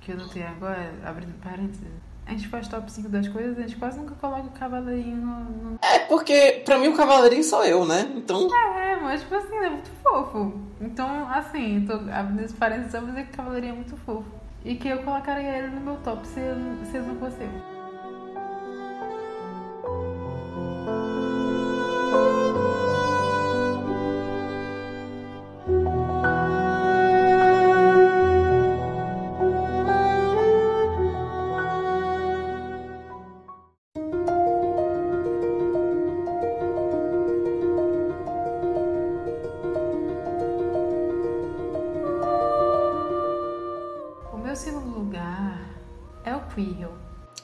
que 0.00 0.12
eu 0.12 0.16
notei 0.16 0.42
agora, 0.44 0.94
abrindo 1.04 1.34
parênteses? 1.42 1.88
A 2.30 2.32
gente 2.32 2.46
faz 2.46 2.68
top 2.68 2.90
5 2.90 3.08
das 3.08 3.26
coisas, 3.26 3.58
a 3.58 3.62
gente 3.62 3.74
quase 3.74 3.98
nunca 3.98 4.14
coloca 4.14 4.46
o 4.46 4.50
cavaleirinho 4.52 5.16
no. 5.16 5.40
no... 5.40 5.78
É 5.82 5.98
porque, 5.98 6.62
pra 6.64 6.78
mim, 6.78 6.86
o 6.86 6.96
cavaleirinho 6.96 7.42
sou 7.42 7.64
eu, 7.64 7.84
né? 7.84 8.08
Então. 8.14 8.48
É, 8.54 8.94
mas 9.02 9.22
tipo 9.22 9.34
assim, 9.34 9.56
ele 9.56 9.66
é 9.66 9.70
muito 9.70 9.90
fofo. 10.00 10.52
Então, 10.80 11.28
assim, 11.28 11.84
tô 11.84 11.94
abrindo 11.94 12.54
parênteses 12.54 12.92
só 12.92 12.98
pra 12.98 13.08
dizer 13.08 13.26
que 13.26 13.32
o 13.32 13.36
cavaleirinho 13.36 13.72
é 13.72 13.74
muito 13.74 13.96
fofo. 13.96 14.30
E 14.64 14.76
que 14.76 14.86
eu 14.86 15.02
colocaria 15.02 15.58
ele 15.58 15.70
no 15.70 15.80
meu 15.80 15.96
top 16.04 16.24
se, 16.24 16.40
se 16.88 16.98
não 16.98 17.16
fosse 17.16 17.42
eu. 17.42 17.79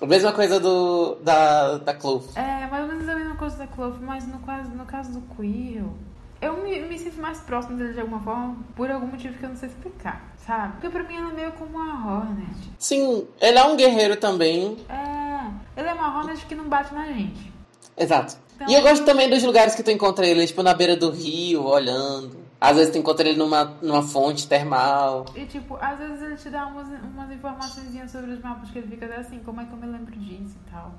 A 0.07 0.09
mesma 0.09 0.33
coisa 0.33 0.61
do. 0.61 1.17
da, 1.17 1.79
da 1.79 1.93
Clove. 1.93 2.29
É, 2.37 2.69
mais 2.69 2.85
ou 2.85 2.89
menos 2.95 3.09
a 3.09 3.15
mesma 3.17 3.35
coisa 3.35 3.57
da 3.57 3.67
Clove, 3.67 3.99
mas 4.05 4.25
no 4.25 4.39
caso, 4.39 4.71
no 4.71 4.85
caso 4.85 5.11
do 5.11 5.21
Quirrell, 5.35 5.93
eu 6.41 6.63
me, 6.63 6.81
me 6.83 6.97
sinto 6.97 7.21
mais 7.21 7.41
próximo 7.41 7.77
dele 7.77 7.93
de 7.93 8.01
alguma 8.01 8.21
forma, 8.21 8.57
por 8.77 8.89
algum 8.89 9.09
motivo 9.09 9.37
que 9.37 9.43
eu 9.43 9.49
não 9.49 9.57
sei 9.57 9.69
explicar, 9.69 10.33
sabe? 10.47 10.75
Porque 10.75 10.91
pra 10.91 11.03
mim 11.03 11.17
ela 11.17 11.31
é 11.31 11.35
meio 11.35 11.53
como 11.53 11.77
uma 11.77 12.19
Hornet. 12.19 12.47
Sim, 12.79 13.27
ele 13.41 13.59
é 13.59 13.65
um 13.65 13.75
guerreiro 13.77 14.15
também. 14.15 14.77
É, 14.89 15.81
ele 15.81 15.89
é 15.89 15.93
uma 15.93 16.17
Hornet 16.17 16.47
que 16.47 16.55
não 16.55 16.69
bate 16.69 16.95
na 16.95 17.07
gente. 17.07 17.53
Exato. 17.97 18.37
Então- 18.55 18.69
E 18.71 18.75
eu 18.75 18.83
gosto 18.83 19.05
também 19.05 19.29
dos 19.29 19.43
lugares 19.43 19.75
que 19.75 19.83
tu 19.83 19.91
encontra 19.91 20.25
ele, 20.25 20.47
tipo, 20.47 20.63
na 20.63 20.73
beira 20.73 20.95
do 20.97 21.11
rio, 21.11 21.65
olhando. 21.65 22.46
Às 22.61 22.77
vezes 22.77 22.93
tu 22.93 22.99
encontra 22.99 23.29
ele 23.29 23.39
numa, 23.39 23.65
numa 23.83 24.03
fonte 24.03 24.49
termal. 24.49 25.27
E 25.35 25.45
tipo, 25.45 25.77
às 25.77 25.99
vezes 25.99 26.23
ele 26.23 26.37
te 26.37 26.51
dá 26.51 26.67
umas, 26.67 26.89
umas 27.03 27.31
informações 27.31 28.11
sobre 28.11 28.33
os 28.33 28.41
mapas 28.41 28.71
que 28.71 28.79
ele 28.79 28.89
fica 28.89 29.07
até 29.07 29.17
assim, 29.17 29.41
como 29.41 29.61
é 29.61 29.65
que 29.65 29.73
eu 29.73 29.79
me 29.79 29.87
lembro 29.87 30.17
disso 30.19 30.57
e 30.67 30.71
tal. 30.71 30.95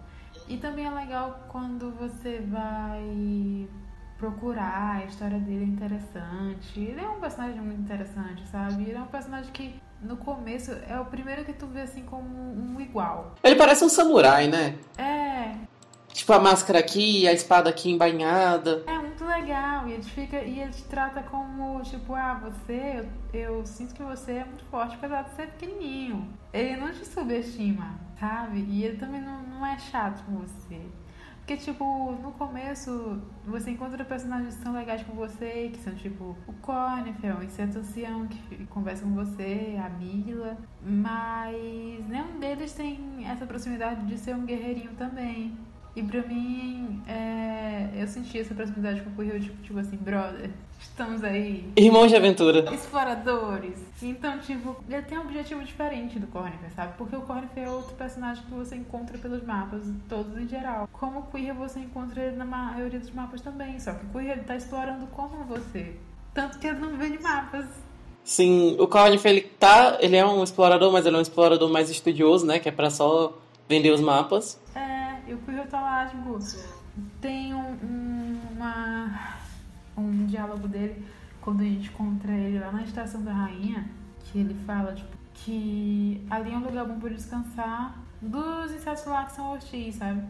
E 0.48 0.58
também 0.58 0.86
é 0.86 0.92
legal 0.92 1.46
quando 1.50 1.92
você 1.92 2.40
vai 2.48 3.68
procurar, 4.18 5.02
a 5.02 5.06
história 5.06 5.40
dele 5.40 5.64
é 5.64 5.68
interessante. 5.68 6.80
Ele 6.80 7.02
é 7.02 7.08
um 7.08 7.20
personagem 7.20 7.60
muito 7.60 7.82
interessante, 7.82 8.48
sabe? 8.48 8.84
Ele 8.84 8.98
é 8.98 9.02
um 9.02 9.08
personagem 9.08 9.52
que 9.52 9.80
no 10.02 10.16
começo 10.18 10.72
é 10.88 11.00
o 11.00 11.06
primeiro 11.06 11.44
que 11.44 11.54
tu 11.54 11.66
vê 11.68 11.82
assim 11.82 12.04
como 12.04 12.28
um 12.30 12.80
igual. 12.80 13.36
Ele 13.44 13.56
parece 13.56 13.84
um 13.84 13.90
samurai, 13.90 14.48
né? 14.48 14.76
É, 14.98 15.56
Tipo, 16.18 16.34
a 16.34 16.40
máscara 16.40 16.80
aqui, 16.80 17.28
a 17.28 17.32
espada 17.32 17.70
aqui 17.70 17.92
embainhada. 17.92 18.82
É 18.88 18.98
muito 18.98 19.07
legal 19.40 19.88
e 19.88 19.94
ele 19.94 20.04
fica 20.04 20.42
e 20.42 20.60
ele 20.60 20.72
te 20.72 20.84
trata 20.84 21.22
como 21.24 21.82
tipo, 21.82 22.14
ah, 22.14 22.34
você, 22.36 23.08
eu, 23.34 23.58
eu 23.58 23.66
sinto 23.66 23.94
que 23.94 24.04
você 24.04 24.34
é 24.34 24.46
muito 24.46 24.66
forte 24.66 24.96
apesar 24.96 25.24
de 25.24 25.36
ser 25.36 25.48
pequenininho. 25.48 26.28
Ele 26.54 26.78
não 26.78 26.92
te 26.92 27.06
subestima, 27.06 28.00
sabe? 28.20 28.66
E 28.68 28.84
ele 28.84 28.98
também 28.98 29.22
não, 29.22 29.44
não 29.44 29.66
é 29.66 29.78
chato 29.78 30.24
com 30.26 30.38
você. 30.38 30.82
Porque, 31.48 31.56
tipo, 31.64 32.12
no 32.22 32.34
começo 32.34 33.22
você 33.46 33.72
encontra 33.72 34.04
personagens 34.04 34.58
que 34.58 34.64
são 34.64 34.74
legais 34.74 35.02
com 35.04 35.14
você, 35.14 35.70
que 35.72 35.80
são 35.80 35.96
tipo 35.96 36.36
o 36.46 36.54
Cornfel, 36.62 37.38
o 37.38 37.44
Inseto 37.44 37.80
Ancião, 37.80 38.28
que 38.28 38.66
conversa 38.66 39.04
com 39.04 39.14
você, 39.14 39.80
a 39.82 39.88
Mila, 39.88 40.58
mas 40.82 42.06
nenhum 42.10 42.38
deles 42.38 42.74
tem 42.74 43.26
essa 43.26 43.46
proximidade 43.46 44.06
de 44.06 44.18
ser 44.18 44.36
um 44.36 44.46
guerreirinho 44.46 44.92
também. 44.98 45.58
E 45.98 46.04
pra 46.04 46.22
mim, 46.22 47.02
é, 47.08 47.90
eu 48.00 48.08
senti 48.08 48.38
essa 48.40 48.54
proximidade 48.54 49.02
com 49.02 49.10
o 49.10 49.14
Quirrell, 49.16 49.42
tipo, 49.42 49.62
tipo 49.64 49.80
assim, 49.80 49.96
brother, 49.98 50.52
estamos 50.80 51.24
aí, 51.24 51.68
Irmãos 51.76 52.10
de 52.10 52.16
aventura. 52.16 52.72
exploradores. 52.72 53.80
Então, 54.00 54.38
tipo, 54.38 54.76
ele 54.88 55.02
tem 55.02 55.18
um 55.18 55.22
objetivo 55.22 55.64
diferente 55.64 56.20
do 56.20 56.28
Cornifer, 56.28 56.70
sabe? 56.76 56.94
Porque 57.00 57.16
o 57.16 57.22
Cornifer 57.22 57.64
é 57.64 57.70
outro 57.72 57.96
personagem 57.96 58.44
que 58.44 58.52
você 58.54 58.76
encontra 58.76 59.18
pelos 59.18 59.44
mapas, 59.44 59.82
todos 60.08 60.38
em 60.38 60.48
geral. 60.48 60.88
Como 60.94 61.22
o 61.22 61.24
Quirrell, 61.32 61.56
você 61.56 61.80
encontra 61.80 62.22
ele 62.26 62.36
na 62.36 62.46
maioria 62.46 63.00
dos 63.00 63.10
mapas 63.10 63.42
também, 63.42 63.80
só 63.80 63.92
que 63.94 64.06
o 64.06 64.10
Quirrell 64.10 64.34
ele 64.34 64.44
tá 64.44 64.56
explorando 64.56 65.08
como 65.08 65.44
você. 65.46 65.96
Tanto 66.32 66.60
que 66.60 66.68
ele 66.68 66.78
não 66.78 66.96
vende 66.96 67.18
mapas. 67.24 67.66
Sim, 68.24 68.76
o 68.80 68.86
Cornif, 68.88 69.26
ele 69.26 69.42
tá. 69.42 69.98
Ele 70.00 70.16
é 70.16 70.24
um 70.24 70.44
explorador, 70.44 70.92
mas 70.92 71.08
ele 71.08 71.16
é 71.16 71.20
um 71.20 71.22
explorador 71.24 71.72
mais 71.72 71.90
estudioso, 71.90 72.46
né? 72.46 72.60
Que 72.60 72.70
é 72.70 72.72
pra 72.72 72.92
só 72.92 73.36
vender 73.70 73.90
os 73.90 74.02
mapas. 74.02 74.60
É, 74.76 74.97
eu 75.28 75.38
fui 75.40 75.56
lá, 75.56 76.06
tipo, 76.06 76.40
tem 77.22 77.54
um, 77.54 77.74
um, 77.84 78.42
uma, 78.56 79.38
um 79.98 80.26
diálogo 80.26 80.68
dele 80.68 81.06
quando 81.42 81.62
a 81.62 81.66
gente 81.66 81.90
encontra 81.90 82.32
ele 82.32 82.60
lá 82.60 82.72
na 82.72 82.84
Estação 82.84 83.22
da 83.22 83.34
Rainha, 83.34 83.90
que 84.20 84.40
ele 84.40 84.54
fala, 84.66 84.94
tipo, 84.94 85.18
que 85.34 86.26
ali 86.30 86.52
é 86.52 86.58
um 86.58 86.64
lugar 86.64 86.86
bom 86.86 87.00
pra 87.00 87.10
descansar 87.10 87.98
dos 88.22 88.72
insetos 88.72 89.06
lá 89.06 89.26
que 89.26 89.34
são 89.34 89.54
hostis, 89.54 89.96
sabe? 89.96 90.24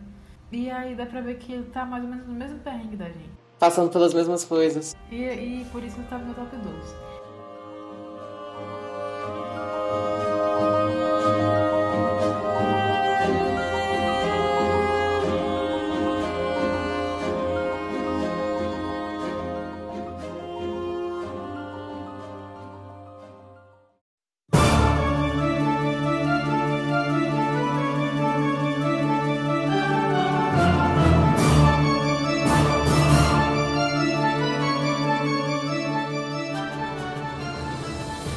E 0.52 0.70
aí 0.70 0.96
dá 0.96 1.06
pra 1.06 1.22
ver 1.22 1.38
que 1.38 1.54
ele 1.54 1.66
tá 1.66 1.86
mais 1.86 2.04
ou 2.04 2.10
menos 2.10 2.28
no 2.28 2.34
mesmo 2.34 2.60
perrengue 2.60 2.96
da 2.96 3.06
gente. 3.06 3.32
Passando 3.60 3.92
pelas 3.92 4.14
mesmas 4.14 4.44
coisas. 4.46 4.96
E, 5.12 5.16
e 5.16 5.66
por 5.72 5.84
isso 5.84 5.98
ele 5.98 6.08
tá 6.08 6.18
no 6.18 6.28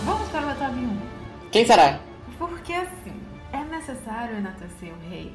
meu 0.04 0.16
top 0.56 0.74
2. 0.74 1.50
Quem 1.52 1.66
será? 1.66 2.00
Porque 2.38 2.72
assim, 2.72 3.20
é 3.52 3.62
necessário 3.64 4.36
enaltecer 4.36 4.92
o 4.92 5.10
rei. 5.10 5.32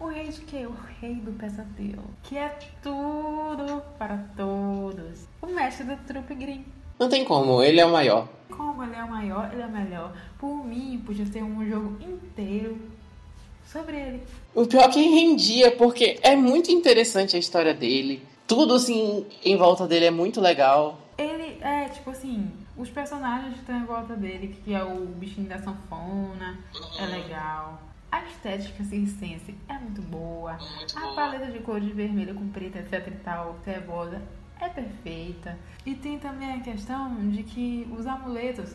O 0.00 0.06
rei 0.06 0.28
de 0.28 0.40
quê? 0.42 0.66
O 0.66 0.74
rei 1.00 1.14
do 1.14 1.32
pesadelo. 1.32 2.04
Que 2.22 2.36
é 2.36 2.56
tudo 2.82 3.82
para 3.98 4.18
todos. 4.36 5.26
O 5.42 5.46
mestre 5.46 5.84
do 5.84 5.96
trupe 6.06 6.34
green. 6.34 6.64
Não 6.98 7.08
tem 7.08 7.24
como, 7.24 7.62
ele 7.62 7.80
é 7.80 7.86
o 7.86 7.92
maior. 7.92 8.28
Como 8.50 8.82
ele 8.82 8.94
é 8.94 9.04
o 9.04 9.10
maior, 9.10 9.50
ele 9.52 9.62
é 9.62 9.66
o 9.66 9.70
melhor. 9.70 10.12
Por 10.38 10.64
mim, 10.64 11.02
podia 11.04 11.26
ser 11.26 11.42
um 11.42 11.68
jogo 11.68 11.96
inteiro 12.00 12.78
sobre 13.64 13.96
ele. 13.96 14.22
O 14.54 14.66
pior 14.66 14.84
é 14.84 14.88
que 14.88 15.00
rendia, 15.00 15.70
porque 15.72 16.18
é 16.22 16.36
muito 16.36 16.70
interessante 16.70 17.36
a 17.36 17.38
história 17.38 17.74
dele. 17.74 18.22
Tudo 18.46 18.74
assim 18.74 19.26
em 19.44 19.56
volta 19.56 19.86
dele 19.86 20.06
é 20.06 20.10
muito 20.10 20.40
legal. 20.40 20.98
Ele 21.16 21.58
é, 21.60 21.88
tipo 21.88 22.10
assim, 22.10 22.50
os 22.78 22.88
personagens 22.88 23.54
que 23.54 23.60
estão 23.60 23.76
em 23.76 23.84
volta 23.84 24.14
dele, 24.14 24.48
que 24.48 24.72
é 24.72 24.82
o 24.82 25.04
bichinho 25.06 25.48
da 25.48 25.58
sanfona, 25.58 26.58
é 26.98 27.06
legal. 27.06 27.82
A 28.10 28.22
estética 28.24 28.84
circense 28.84 29.54
é 29.68 29.74
muito 29.74 30.00
boa. 30.02 30.52
Muito 30.54 30.96
a 30.96 31.00
boa. 31.00 31.14
paleta 31.14 31.50
de 31.50 31.58
cores 31.58 31.92
vermelha 31.92 32.32
com 32.32 32.48
preta, 32.48 32.78
etc 32.78 33.08
e 33.08 33.16
tal, 33.22 33.58
trevosa, 33.64 34.22
é 34.60 34.68
perfeita. 34.68 35.58
E 35.84 35.94
tem 35.94 36.18
também 36.18 36.52
a 36.54 36.60
questão 36.60 37.28
de 37.28 37.42
que 37.42 37.86
os 37.96 38.06
amuletos. 38.06 38.74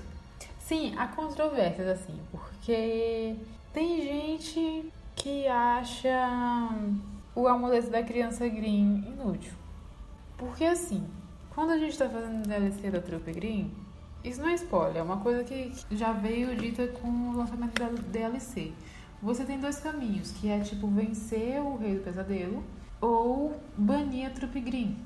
Sim, 0.59 0.93
há 0.97 1.07
controvérsias 1.07 1.87
assim, 1.87 2.19
porque 2.29 3.35
tem 3.73 4.01
gente 4.01 4.91
que 5.15 5.47
acha 5.47 6.69
o 7.33 7.47
amuleto 7.47 7.89
da 7.89 8.03
criança 8.03 8.47
green 8.47 9.03
inútil. 9.07 9.53
Porque 10.37 10.65
assim, 10.65 11.07
quando 11.49 11.71
a 11.71 11.77
gente 11.77 11.97
tá 11.97 12.09
fazendo 12.09 12.47
DLC 12.47 12.89
da 12.89 13.01
Trupe 13.01 13.31
Green, 13.31 13.71
isso 14.23 14.41
não 14.41 14.49
é 14.49 14.53
spoiler, 14.55 14.97
é 14.97 15.03
uma 15.03 15.17
coisa 15.17 15.43
que 15.43 15.71
já 15.91 16.13
veio 16.13 16.55
dita 16.55 16.87
com 16.87 17.07
o 17.07 17.37
lançamento 17.37 17.77
da 17.79 17.89
DLC. 17.89 18.71
Você 19.21 19.45
tem 19.45 19.59
dois 19.59 19.79
caminhos, 19.79 20.31
que 20.31 20.49
é 20.49 20.59
tipo 20.59 20.87
vencer 20.87 21.61
o 21.61 21.77
Rei 21.77 21.95
do 21.95 22.03
Pesadelo 22.03 22.63
ou 22.99 23.57
banir 23.77 24.27
a 24.27 24.29
Trupe 24.29 24.59
Green. 24.59 24.97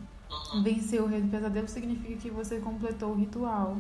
Vencer 0.64 1.02
o 1.02 1.08
Rei 1.08 1.22
do 1.22 1.30
Pesadelo 1.30 1.68
significa 1.68 2.16
que 2.16 2.30
você 2.30 2.60
completou 2.60 3.12
o 3.12 3.16
ritual. 3.16 3.78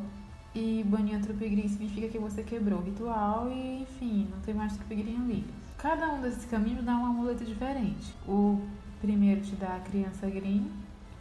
E 0.55 0.83
banir 0.83 1.17
a 1.17 1.19
Trupe 1.19 1.47
Green 1.49 1.67
significa 1.67 2.07
que 2.07 2.17
você 2.17 2.41
quebrou 2.41 2.79
o 2.79 2.83
ritual 2.83 3.49
e, 3.51 3.81
enfim, 3.81 4.27
não 4.31 4.39
tem 4.41 4.53
mais 4.53 4.75
Trupe 4.75 4.95
Green 4.95 5.17
ali. 5.17 5.45
Cada 5.77 6.07
um 6.13 6.21
desses 6.21 6.45
caminhos 6.45 6.83
dá 6.83 6.95
um 6.97 7.05
amuleto 7.05 7.45
diferente. 7.45 8.15
O 8.27 8.59
primeiro 8.99 9.41
te 9.41 9.55
dá 9.55 9.75
a 9.75 9.79
criança 9.79 10.27
green, 10.27 10.71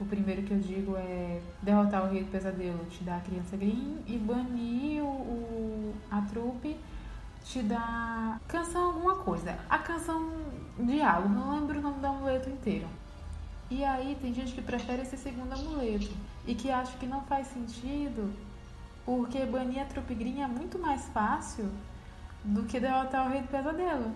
o 0.00 0.04
primeiro 0.04 0.42
que 0.42 0.52
eu 0.52 0.58
digo 0.58 0.96
é 0.96 1.40
derrotar 1.62 2.04
o 2.04 2.10
rei 2.12 2.22
do 2.24 2.30
pesadelo, 2.30 2.84
te 2.90 3.02
dá 3.04 3.16
a 3.16 3.20
criança 3.20 3.56
green, 3.56 3.98
e 4.06 4.16
banir 4.18 5.02
o, 5.02 5.06
o- 5.08 5.94
a 6.10 6.20
trupe 6.22 6.76
te 7.44 7.62
dá 7.62 8.38
canção 8.48 8.86
alguma 8.86 9.16
coisa. 9.16 9.56
A 9.70 9.78
canção 9.78 10.30
diálogo, 10.78 11.28
não 11.28 11.54
lembro 11.54 11.78
o 11.78 11.82
nome 11.82 12.00
do 12.00 12.06
amuleto 12.06 12.50
inteiro. 12.50 12.86
E 13.70 13.84
aí 13.84 14.16
tem 14.20 14.32
gente 14.34 14.52
que 14.52 14.62
prefere 14.62 15.02
esse 15.02 15.16
segundo 15.16 15.52
amuleto 15.52 16.10
e 16.46 16.54
que 16.54 16.70
acha 16.70 16.96
que 16.98 17.06
não 17.06 17.22
faz 17.22 17.46
sentido 17.48 18.32
porque 19.04 19.44
banir 19.46 19.82
a 19.82 19.84
trupe 19.86 20.14
green 20.14 20.42
é 20.42 20.46
muito 20.46 20.78
mais 20.78 21.04
fácil 21.08 21.68
do 22.44 22.64
que 22.64 22.78
derrotar 22.80 23.26
o 23.26 23.30
rei 23.30 23.40
do 23.42 23.48
pesadelo. 23.48 24.12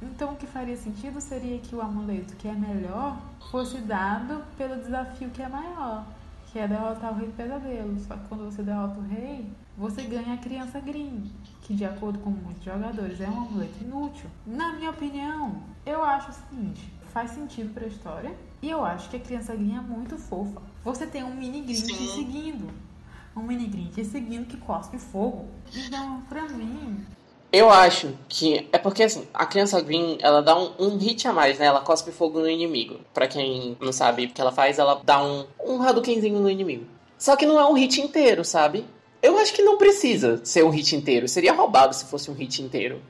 Então 0.00 0.32
o 0.32 0.36
que 0.36 0.46
faria 0.46 0.76
sentido 0.76 1.20
seria 1.20 1.58
que 1.58 1.74
o 1.74 1.80
amuleto 1.80 2.36
que 2.36 2.46
é 2.46 2.52
melhor 2.52 3.18
fosse 3.50 3.78
dado 3.78 4.44
pelo 4.56 4.76
desafio 4.76 5.30
que 5.30 5.42
é 5.42 5.48
maior, 5.48 6.06
que 6.46 6.58
é 6.58 6.68
derrotar 6.68 7.12
o 7.12 7.16
rei 7.16 7.28
do 7.28 7.36
pesadelo. 7.36 7.98
Só 8.00 8.16
que 8.16 8.28
quando 8.28 8.44
você 8.44 8.62
derrota 8.62 8.98
o 8.98 9.02
rei, 9.02 9.50
você 9.76 10.02
ganha 10.02 10.34
a 10.34 10.38
criança 10.38 10.80
green, 10.80 11.30
que 11.62 11.74
de 11.74 11.84
acordo 11.84 12.18
com 12.20 12.30
muitos 12.30 12.64
jogadores 12.64 13.20
é 13.20 13.28
um 13.28 13.42
amuleto 13.42 13.82
inútil. 13.82 14.30
Na 14.46 14.72
minha 14.72 14.90
opinião, 14.90 15.62
eu 15.84 16.02
acho 16.02 16.30
o 16.30 16.34
seguinte, 16.34 16.92
faz 17.12 17.32
sentido 17.32 17.74
pra 17.74 17.86
história 17.86 18.34
e 18.62 18.70
eu 18.70 18.84
acho 18.84 19.08
que 19.08 19.16
a 19.16 19.20
criança 19.20 19.54
green 19.54 19.76
é 19.76 19.80
muito 19.80 20.16
fofa. 20.16 20.60
Você 20.84 21.06
tem 21.06 21.24
um 21.24 21.34
mini 21.34 21.60
green 21.62 21.82
te 21.82 22.08
seguindo. 22.14 22.70
Um 23.36 23.42
mini 23.42 23.66
green 23.66 23.88
te 23.88 24.04
seguindo 24.04 24.46
que 24.46 24.56
cospe 24.56 24.98
fogo. 24.98 25.48
Então, 25.72 26.22
pra 26.22 26.48
mim, 26.48 27.04
Eu 27.50 27.70
acho 27.70 28.14
que 28.28 28.68
é 28.70 28.78
porque 28.78 29.02
assim, 29.02 29.26
a 29.32 29.46
criança 29.46 29.80
Green, 29.80 30.18
ela 30.20 30.42
dá 30.42 30.58
um, 30.58 30.70
um 30.78 30.98
hit 30.98 31.26
a 31.26 31.32
mais, 31.32 31.58
né? 31.58 31.66
Ela 31.66 31.80
cospe 31.80 32.10
fogo 32.10 32.40
no 32.40 32.48
inimigo. 32.48 33.00
Pra 33.14 33.26
quem 33.26 33.76
não 33.80 33.92
sabe 33.92 34.26
o 34.26 34.28
que 34.28 34.40
ela 34.40 34.52
faz, 34.52 34.78
ela 34.78 35.00
dá 35.02 35.22
um, 35.24 35.46
um 35.64 35.82
Hadoukenzinho 35.82 36.40
no 36.40 36.50
inimigo. 36.50 36.84
Só 37.18 37.36
que 37.36 37.46
não 37.46 37.58
é 37.58 37.66
um 37.66 37.72
hit 37.72 38.00
inteiro, 38.00 38.44
sabe? 38.44 38.84
Eu 39.22 39.38
acho 39.38 39.54
que 39.54 39.62
não 39.62 39.78
precisa 39.78 40.44
ser 40.44 40.62
um 40.62 40.70
hit 40.70 40.94
inteiro. 40.94 41.26
Seria 41.26 41.54
roubado 41.54 41.94
se 41.94 42.04
fosse 42.04 42.30
um 42.30 42.34
hit 42.34 42.62
inteiro. 42.62 43.00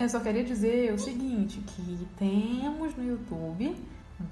Eu 0.00 0.08
só 0.08 0.18
queria 0.20 0.42
dizer 0.42 0.92
o 0.92 0.98
seguinte, 0.98 1.60
que 1.60 2.06
temos 2.18 2.94
no 2.96 3.04
YouTube 3.04 3.76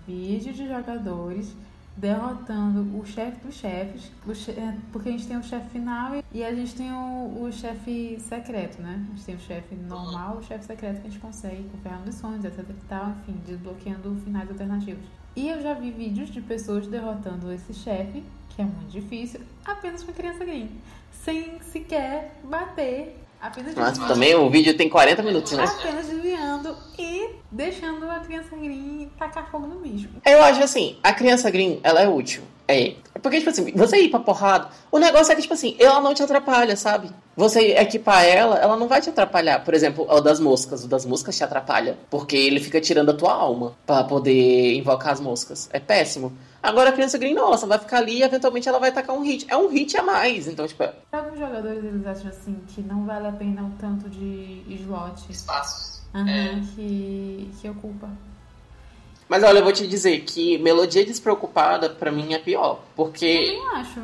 vídeos 0.07 0.57
de 0.57 0.67
jogadores 0.67 1.55
derrotando 1.97 2.99
o 2.99 3.05
chefe 3.07 3.45
dos 3.47 3.55
chefes, 3.55 4.11
é, 4.57 4.75
porque 4.93 5.09
a 5.09 5.13
gente 5.13 5.27
tem 5.27 5.37
o 5.37 5.43
chefe 5.43 5.69
final 5.71 6.13
e- 6.33 6.45
a 6.45 6.55
gente 6.55 6.75
tem 6.75 6.93
o, 6.93 7.43
o 7.45 7.53
chefe 7.53 8.19
secreto, 8.21 8.83
né? 8.83 9.01
A 9.07 9.11
gente 9.15 9.25
tem 9.25 9.35
o 9.37 9.41
chefe 9.41 9.75
normal, 9.75 10.39
o 10.39 10.43
chefe 10.43 10.65
secreto 10.65 11.01
que 11.01 11.07
a 11.07 11.11
gente 11.11 11.21
consegue 11.21 11.63
com 11.71 12.13
sonhos, 12.13 12.45
etc 12.45 12.59
e 12.69 12.89
tal, 12.89 13.11
enfim, 13.11 13.41
desbloqueando 13.47 14.15
finais 14.25 14.49
alternativos. 14.51 15.05
E 15.37 15.49
eu 15.49 15.61
já 15.63 15.75
vi 15.75 15.91
vídeos 15.91 16.31
de 16.31 16.41
pessoas 16.41 16.87
derrotando 16.87 17.51
esse 17.53 17.73
chefe, 17.75 18.23
que 18.51 18.63
é 18.63 18.65
muito 18.65 18.91
difícil, 18.91 19.41
apenas 19.65 20.03
com 20.03 20.13
criança 20.13 20.45
green, 20.45 20.71
sem 21.13 21.61
sequer 21.61 22.41
bater, 22.45 23.24
apenas 23.47 23.75
Mas 23.75 23.89
desviando- 23.91 24.13
também 24.15 24.35
o 24.35 24.49
vídeo 24.51 24.77
tem 24.77 24.89
40 24.89 25.23
minutos, 25.23 25.53
né? 25.53 25.65
apenas 25.65 26.07
desviando 26.07 26.77
e 26.99 27.31
deixando 27.53 28.11
a 28.11 28.21
criança 28.21 28.57
green 28.57 29.11
tacar 29.19 29.51
fogo 29.51 29.67
no 29.67 29.81
bicho. 29.81 30.09
Eu 30.27 30.43
acho 30.43 30.63
assim, 30.63 30.97
a 31.03 31.13
criança 31.13 31.51
green, 31.51 31.81
ela 31.83 32.01
é 32.01 32.09
útil. 32.09 32.43
É. 32.67 32.95
Porque, 33.23 33.39
tipo 33.39 33.51
assim, 33.51 33.71
você 33.77 33.99
ir 33.99 34.09
pra 34.09 34.19
porrada, 34.21 34.69
o 34.91 34.99
negócio 34.99 35.31
é 35.31 35.37
que, 35.37 35.43
tipo 35.43 35.53
assim, 35.53 35.77
ela 35.79 36.01
não 36.01 36.15
te 36.15 36.23
atrapalha, 36.23 36.75
sabe? 36.77 37.11
Você 37.37 37.73
equipar 37.77 38.25
ela, 38.25 38.57
ela 38.59 38.75
não 38.75 38.89
vai 38.89 39.03
te 39.03 39.11
atrapalhar. 39.11 39.63
Por 39.63 39.75
exemplo, 39.75 40.07
o 40.09 40.21
das 40.23 40.41
moscas. 40.41 40.83
O 40.83 40.89
das 40.89 41.05
moscas 41.05 41.37
te 41.37 41.45
atrapalha. 41.45 41.99
Porque 42.09 42.35
ele 42.37 42.59
fica 42.61 42.81
tirando 42.81 43.11
a 43.11 43.15
tua 43.15 43.35
alma 43.35 43.75
pra 43.85 44.03
poder 44.05 44.75
invocar 44.77 45.13
as 45.13 45.21
moscas. 45.21 45.69
É 45.75 45.79
péssimo. 45.79 46.33
Agora 46.65 46.89
a 46.89 46.93
criança 46.95 47.19
green 47.19 47.37
só 47.59 47.67
vai 47.67 47.79
ficar 47.79 47.99
ali 47.99 48.21
e 48.21 48.23
eventualmente 48.23 48.67
ela 48.67 48.79
vai 48.79 48.91
tacar 48.91 49.15
um 49.15 49.21
hit. 49.21 49.45
É 49.51 49.57
um 49.57 49.69
hit 49.69 49.95
a 49.99 50.03
mais. 50.03 50.49
Então, 50.49 50.67
tipo, 50.67 50.83
é. 50.83 50.95
Alguns 51.13 51.39
jogadores 51.39 51.85
eles 51.85 52.07
acham 52.07 52.31
assim 52.31 52.59
que 52.69 52.81
não 52.81 53.05
vale 53.05 53.27
a 53.27 53.33
pena 53.33 53.63
o 53.65 53.71
tanto 53.79 54.09
de 54.09 54.63
slot 54.71 55.31
Espaços. 55.31 56.01
aham, 56.15 56.63
que, 56.75 57.51
que 57.61 57.69
ocupa. 57.69 58.09
Mas 59.29 59.43
olha, 59.43 59.59
eu 59.59 59.63
vou 59.63 59.75
te 59.75 59.87
dizer 59.87 60.21
que 60.21 60.57
melodia 60.57 61.05
despreocupada, 61.05 61.91
pra 61.91 62.11
mim, 62.11 62.33
é 62.33 62.39
pior. 62.39 62.81
Porque. 62.97 63.27
Eu 63.27 63.63
não 63.63 63.77
acho. 63.77 64.01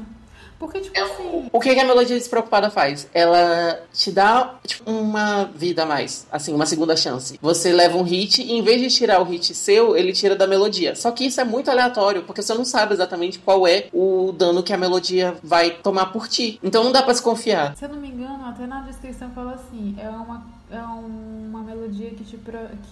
Porque, 0.61 0.78
tipo 0.78 1.00
assim. 1.00 1.48
O 1.50 1.58
que, 1.58 1.74
que 1.74 1.80
a 1.80 1.86
melodia 1.86 2.18
despreocupada 2.18 2.68
faz? 2.68 3.08
Ela 3.14 3.80
te 3.94 4.12
dá 4.12 4.56
tipo, 4.66 4.90
uma 4.90 5.44
vida 5.44 5.84
a 5.84 5.86
mais, 5.86 6.26
assim, 6.30 6.54
uma 6.54 6.66
segunda 6.66 6.94
chance. 6.94 7.38
Você 7.40 7.72
leva 7.72 7.96
um 7.96 8.02
hit 8.02 8.42
e 8.42 8.52
em 8.52 8.62
vez 8.62 8.78
de 8.82 8.88
tirar 8.88 9.22
o 9.22 9.24
hit 9.24 9.54
seu, 9.54 9.96
ele 9.96 10.12
tira 10.12 10.36
da 10.36 10.46
melodia. 10.46 10.94
Só 10.94 11.11
que 11.12 11.24
isso 11.24 11.40
é 11.40 11.44
muito 11.44 11.70
aleatório, 11.70 12.24
porque 12.24 12.42
você 12.42 12.52
não 12.52 12.66
sabe 12.66 12.92
exatamente 12.92 13.38
qual 13.38 13.66
é 13.66 13.88
o 13.90 14.32
dano 14.32 14.62
que 14.62 14.74
a 14.74 14.76
melodia 14.76 15.34
vai 15.42 15.70
tomar 15.70 16.12
por 16.12 16.28
ti. 16.28 16.61
Então 16.62 16.84
não 16.84 16.92
dá 16.92 17.02
pra 17.02 17.14
se 17.14 17.22
confiar. 17.22 17.74
Se 17.74 17.86
eu 17.86 17.88
não 17.88 17.96
me 17.96 18.08
engano, 18.08 18.44
até 18.44 18.66
na 18.66 18.82
descrição 18.82 19.30
fala 19.30 19.54
assim: 19.54 19.96
é 19.98 20.11
uma, 20.11 20.44
é 20.70 20.82
uma 20.82 21.62
melodia 21.62 22.10
que, 22.10 22.24
te 22.24 22.38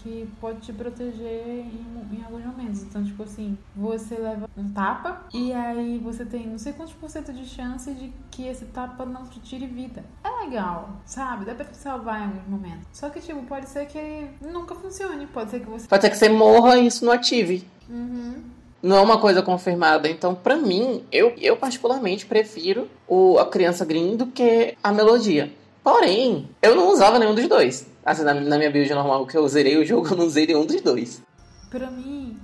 que 0.03 0.29
pode 0.41 0.61
te 0.61 0.73
proteger 0.73 1.47
em, 1.47 2.17
em 2.17 2.25
alguns 2.25 2.45
momentos. 2.45 2.83
Então, 2.83 3.05
tipo 3.05 3.23
assim, 3.23 3.57
você 3.75 4.17
leva 4.17 4.49
um 4.57 4.69
tapa 4.71 5.25
e 5.33 5.53
aí 5.53 5.99
você 5.99 6.25
tem 6.25 6.47
não 6.47 6.59
sei 6.59 6.73
quantos 6.73 6.95
por 6.95 7.09
cento 7.09 7.33
de 7.33 7.47
chance 7.47 7.93
de 7.93 8.13
que 8.31 8.47
esse 8.47 8.67
tapa 8.67 9.05
não 9.05 9.27
te 9.27 9.41
tire 9.41 9.67
vida. 9.67 10.05
É 10.25 10.45
legal, 10.45 10.91
sabe? 11.05 11.45
Dá 11.45 11.55
pra 11.55 11.65
te 11.65 11.77
salvar 11.77 12.21
em 12.21 12.25
alguns 12.25 12.49
momentos. 12.49 12.87
Só 12.93 13.09
que, 13.11 13.21
tipo, 13.21 13.43
pode 13.45 13.69
ser 13.69 13.87
que 13.87 14.29
nunca 14.41 14.75
funcione. 14.75 15.27
Pode 15.27 15.51
ser 15.51 15.61
que 15.61 15.67
você. 15.67 15.87
Pode 15.87 16.03
ser 16.03 16.11
que 16.11 16.17
você 16.17 16.29
morra 16.29 16.77
e 16.79 16.87
isso 16.87 17.05
não 17.05 17.13
ative. 17.13 17.67
Uhum. 17.89 18.43
Não 18.83 18.97
é 18.97 19.01
uma 19.01 19.19
coisa 19.19 19.43
confirmada. 19.43 20.09
Então, 20.09 20.35
pra 20.35 20.57
mim, 20.57 21.03
eu, 21.11 21.35
eu 21.37 21.57
particularmente 21.57 22.27
prefiro 22.27 22.89
o, 23.09 23.39
a 23.39 23.47
criança 23.47 23.85
green 23.85 24.17
do 24.17 24.27
que 24.27 24.77
a 24.83 24.93
melodia. 24.93 25.53
Porém, 25.89 26.47
eu 26.61 26.77
não 26.77 26.91
usava 26.91 27.19
nenhum 27.19 27.35
dos 27.35 27.49
dois. 27.49 27.91
Assim, 28.05 28.23
na, 28.23 28.35
na 28.35 28.59
minha 28.59 28.71
build 28.71 28.93
normal 28.93 29.27
que 29.27 29.39
eu 29.39 29.49
zerei 29.49 29.79
o 29.79 29.87
jogo, 29.87 30.07
eu 30.13 30.19
não 30.19 30.27
usei 30.27 30.47
nenhum 30.47 30.67
dos 30.67 30.83
dois. 30.83 31.23
Pra 31.71 31.91
mim, 31.91 32.39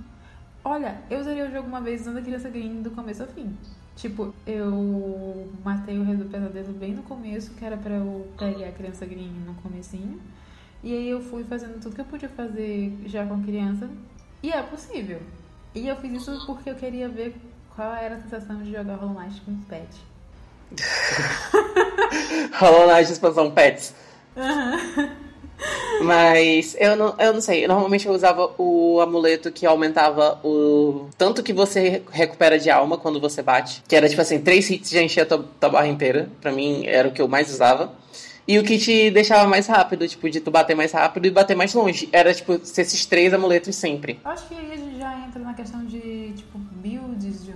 olha, 0.63 0.97
eu 1.11 1.23
zerei 1.23 1.43
o 1.43 1.51
jogo 1.51 1.67
uma 1.67 1.79
vez 1.79 2.01
usando 2.01 2.17
a 2.17 2.21
criança 2.23 2.49
green 2.49 2.81
do 2.81 2.89
começo 2.89 3.21
ao 3.21 3.27
fim. 3.27 3.55
Tipo, 3.95 4.33
eu 4.47 5.47
matei 5.63 5.95
o 5.95 6.03
rei 6.03 6.15
do 6.15 6.25
pesadelo 6.25 6.73
bem 6.73 6.95
no 6.95 7.03
começo, 7.03 7.51
que 7.51 7.63
era 7.63 7.77
pra 7.77 7.93
eu 7.93 8.27
pegar 8.35 8.67
a 8.67 8.71
criança 8.71 9.05
green 9.05 9.31
no 9.45 9.53
comecinho. 9.61 10.19
E 10.83 10.91
aí 10.91 11.07
eu 11.07 11.21
fui 11.21 11.43
fazendo 11.43 11.79
tudo 11.79 11.93
que 11.93 12.01
eu 12.01 12.05
podia 12.05 12.29
fazer 12.29 12.97
já 13.05 13.27
com 13.27 13.35
a 13.35 13.39
criança. 13.43 13.87
E 14.41 14.51
é 14.51 14.63
possível. 14.63 15.21
E 15.75 15.87
eu 15.87 15.95
fiz 15.97 16.13
isso 16.13 16.47
porque 16.47 16.71
eu 16.71 16.75
queria 16.75 17.07
ver 17.07 17.35
qual 17.75 17.93
era 17.93 18.15
a 18.15 18.21
sensação 18.21 18.63
de 18.63 18.71
jogar 18.71 18.97
Knight 18.97 19.39
com 19.41 19.55
pet. 19.69 19.87
Hollow 22.59 22.87
Knight 22.87 23.11
expansão 23.11 23.51
Pets. 23.51 23.93
Mas 26.01 26.75
eu 26.79 26.95
não, 26.95 27.15
eu 27.17 27.33
não 27.33 27.41
sei. 27.41 27.67
Normalmente 27.67 28.05
eu 28.05 28.13
usava 28.13 28.53
o 28.57 28.99
amuleto 29.01 29.51
que 29.51 29.65
aumentava 29.65 30.39
o 30.43 31.07
tanto 31.17 31.41
que 31.41 31.53
você 31.53 32.03
recupera 32.11 32.59
de 32.59 32.69
alma 32.69 32.97
quando 32.97 33.19
você 33.19 33.41
bate. 33.41 33.83
Que 33.87 33.95
era 33.95 34.09
tipo 34.09 34.21
assim, 34.21 34.39
três 34.39 34.69
hits 34.69 34.89
já 34.89 35.01
enchia 35.01 35.23
a 35.23 35.25
tua, 35.25 35.45
tua 35.59 35.69
barra 35.69 35.87
inteira. 35.87 36.29
Pra 36.41 36.51
mim 36.51 36.85
era 36.85 37.07
o 37.07 37.11
que 37.11 37.21
eu 37.21 37.27
mais 37.27 37.49
usava. 37.49 37.93
E 38.47 38.59
o 38.59 38.63
que 38.63 38.77
te 38.77 39.09
deixava 39.09 39.47
mais 39.49 39.65
rápido, 39.65 40.07
tipo, 40.07 40.29
de 40.29 40.39
tu 40.39 40.51
bater 40.51 40.75
mais 40.75 40.91
rápido 40.91 41.25
e 41.25 41.31
bater 41.31 41.55
mais 41.55 41.73
longe. 41.73 42.07
Era, 42.11 42.31
tipo, 42.31 42.53
esses 42.53 43.03
três 43.05 43.33
amuletos 43.33 43.75
sempre. 43.75 44.19
Acho 44.23 44.47
que 44.47 44.53
aí 44.53 44.71
a 44.71 44.75
gente 44.75 44.99
já 44.99 45.17
entra 45.25 45.41
na 45.41 45.53
questão 45.55 45.83
de, 45.83 46.31
tipo, 46.35 46.59
builds 46.59 47.43
de. 47.43 47.55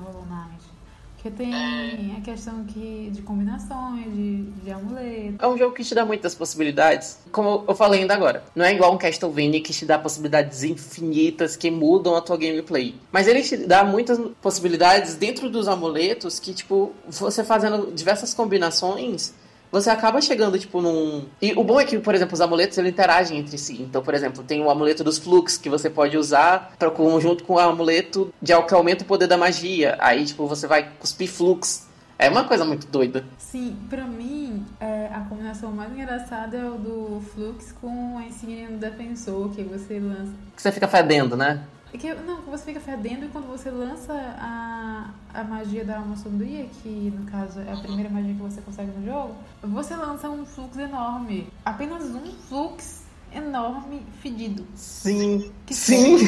Porque 1.22 1.32
tem 1.32 2.16
a 2.18 2.22
questão 2.22 2.64
que, 2.64 3.10
de 3.12 3.22
combinações, 3.22 4.06
de, 4.06 4.44
de 4.44 4.72
amuleto. 4.72 5.36
É 5.44 5.48
um 5.48 5.58
jogo 5.58 5.76
que 5.76 5.84
te 5.84 5.94
dá 5.94 6.06
muitas 6.06 6.34
possibilidades. 6.34 7.20
Como 7.30 7.66
eu 7.68 7.76
falei 7.76 8.00
ainda 8.00 8.14
agora. 8.14 8.42
Não 8.56 8.64
é 8.64 8.74
igual 8.74 8.94
um 8.94 8.98
Castlevania 8.98 9.62
que 9.62 9.74
te 9.74 9.86
dá 9.86 10.00
possibilidades 10.00 10.64
infinitas 10.64 11.58
que 11.58 11.70
mudam 11.70 12.16
a 12.16 12.22
tua 12.22 12.38
gameplay. 12.38 12.96
Mas 13.12 13.28
ele 13.28 13.42
te 13.42 13.58
dá 13.58 13.84
muitas 13.84 14.18
possibilidades 14.42 15.16
dentro 15.16 15.50
dos 15.50 15.68
amuletos 15.68 16.40
que, 16.40 16.54
tipo, 16.54 16.94
você 17.06 17.44
fazendo 17.44 17.92
diversas 17.92 18.34
combinações 18.34 19.34
você 19.72 19.90
acaba 19.90 20.22
chegando, 20.22 20.58
tipo, 20.58 20.82
num. 20.82 21.26
E 21.42 21.54
o 21.54 21.64
bom 21.64 21.80
é 21.80 21.86
que, 21.86 22.00
por 22.00 22.16
exemplo, 22.16 22.34
os 22.34 22.42
amuletos 22.42 22.78
eles 22.78 22.92
interagem 22.92 23.38
entre 23.38 23.58
si. 23.58 23.82
Então, 23.82 24.02
por 24.02 24.14
exemplo, 24.14 24.44
tem 24.44 24.64
o 24.64 24.70
amuleto 24.70 25.04
dos 25.04 25.18
flux 25.18 25.58
que 25.58 25.70
você 25.70 25.90
pode 25.90 26.18
usar 26.18 26.74
pra, 26.78 26.92
junto 27.20 27.44
com 27.44 27.54
o 27.54 27.60
amuleto 27.60 28.34
de 28.42 28.54
que 28.64 28.74
aumenta 28.74 29.04
o 29.04 29.08
poder 29.08 29.28
da 29.28 29.38
magia. 29.38 29.96
Aí, 30.00 30.26
tipo, 30.26 30.48
você 30.48 30.68
vai 30.68 30.90
cuspir 31.00 31.30
flux. 31.30 31.88
É 32.18 32.30
uma 32.30 32.44
coisa 32.44 32.66
muito 32.66 32.86
doida. 32.88 33.24
Sim, 33.38 33.78
pra 33.90 34.04
mim, 34.04 34.66
é, 34.78 35.08
a 35.08 35.22
combinação 35.22 35.72
mais 35.72 35.90
engraçada 35.90 36.58
é 36.58 36.66
o 36.66 36.74
do 36.74 37.22
Flux 37.34 37.72
com 37.80 38.18
a 38.18 38.24
insígnia 38.24 38.68
do 38.68 38.78
defensor, 38.78 39.50
que 39.52 39.64
você 39.64 40.02
lança. 40.02 40.34
Que 40.54 40.62
você 40.62 40.70
fica 40.70 40.86
fedendo, 40.86 41.38
né? 41.38 41.64
É 41.92 41.98
que, 41.98 42.14
não, 42.14 42.42
você 42.44 42.66
fica 42.66 42.80
fedendo 42.80 43.26
e 43.26 43.30
quando 43.30 43.48
você 43.48 43.72
lança 43.72 44.14
a, 44.14 45.10
a 45.34 45.44
magia 45.44 45.84
da 45.84 45.98
alma 45.98 46.16
sombria, 46.16 46.66
que 46.82 47.12
no 47.18 47.26
caso 47.26 47.60
é 47.60 47.74
a 47.74 47.78
primeira 47.78 48.10
magia 48.10 48.34
que 48.34 48.42
você 48.42 48.62
consegue 48.62 48.92
no 48.92 49.06
jogo, 49.06 49.36
você 49.64 49.96
lança 49.96 50.30
um 50.30 50.46
fluxo 50.46 50.80
enorme. 50.80 51.48
Apenas 51.66 52.04
um 52.04 52.32
fluxo 52.48 53.04
enorme 53.34 54.06
fedido. 54.22 54.66
Sim. 54.76 55.52
Que 55.66 55.74
Sim. 55.74 56.18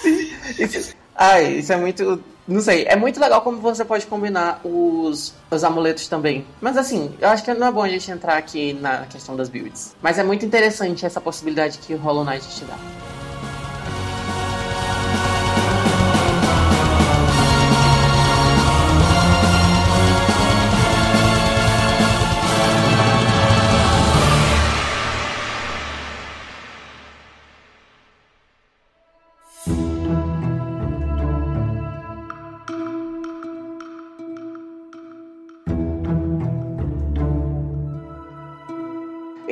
Sim. 0.00 0.32
Isso, 0.58 0.94
ai, 1.16 1.54
isso 1.58 1.72
é 1.72 1.76
muito. 1.76 2.22
Não 2.46 2.60
sei, 2.60 2.84
é 2.84 2.94
muito 2.94 3.18
legal 3.18 3.42
como 3.42 3.58
você 3.58 3.84
pode 3.84 4.06
combinar 4.06 4.60
os, 4.62 5.34
os 5.50 5.64
amuletos 5.64 6.06
também. 6.06 6.46
Mas 6.60 6.76
assim, 6.76 7.12
eu 7.20 7.28
acho 7.28 7.42
que 7.42 7.52
não 7.52 7.66
é 7.66 7.72
bom 7.72 7.82
a 7.82 7.88
gente 7.88 8.08
entrar 8.08 8.36
aqui 8.36 8.72
na 8.74 9.04
questão 9.06 9.34
das 9.34 9.48
builds. 9.48 9.96
Mas 10.00 10.16
é 10.16 10.22
muito 10.22 10.46
interessante 10.46 11.04
essa 11.04 11.20
possibilidade 11.20 11.78
que 11.78 11.94
o 11.94 11.98
Hollow 11.98 12.24
Knight 12.24 12.48
te 12.48 12.64
dá. 12.64 12.76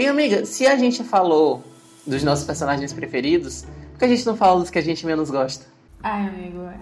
E 0.04 0.06
amiga, 0.06 0.44
se 0.44 0.66
a 0.66 0.76
gente 0.76 1.02
falou 1.02 1.64
dos 2.06 2.22
nossos 2.22 2.44
personagens 2.44 2.92
preferidos, 2.92 3.62
por 3.92 4.00
que 4.00 4.04
a 4.04 4.08
gente 4.08 4.26
não 4.26 4.36
fala 4.36 4.60
dos 4.60 4.68
que 4.68 4.78
a 4.78 4.82
gente 4.82 5.06
menos 5.06 5.30
gosta? 5.30 5.64
Ai, 6.02 6.28
amigo, 6.28 6.60
é. 6.64 6.78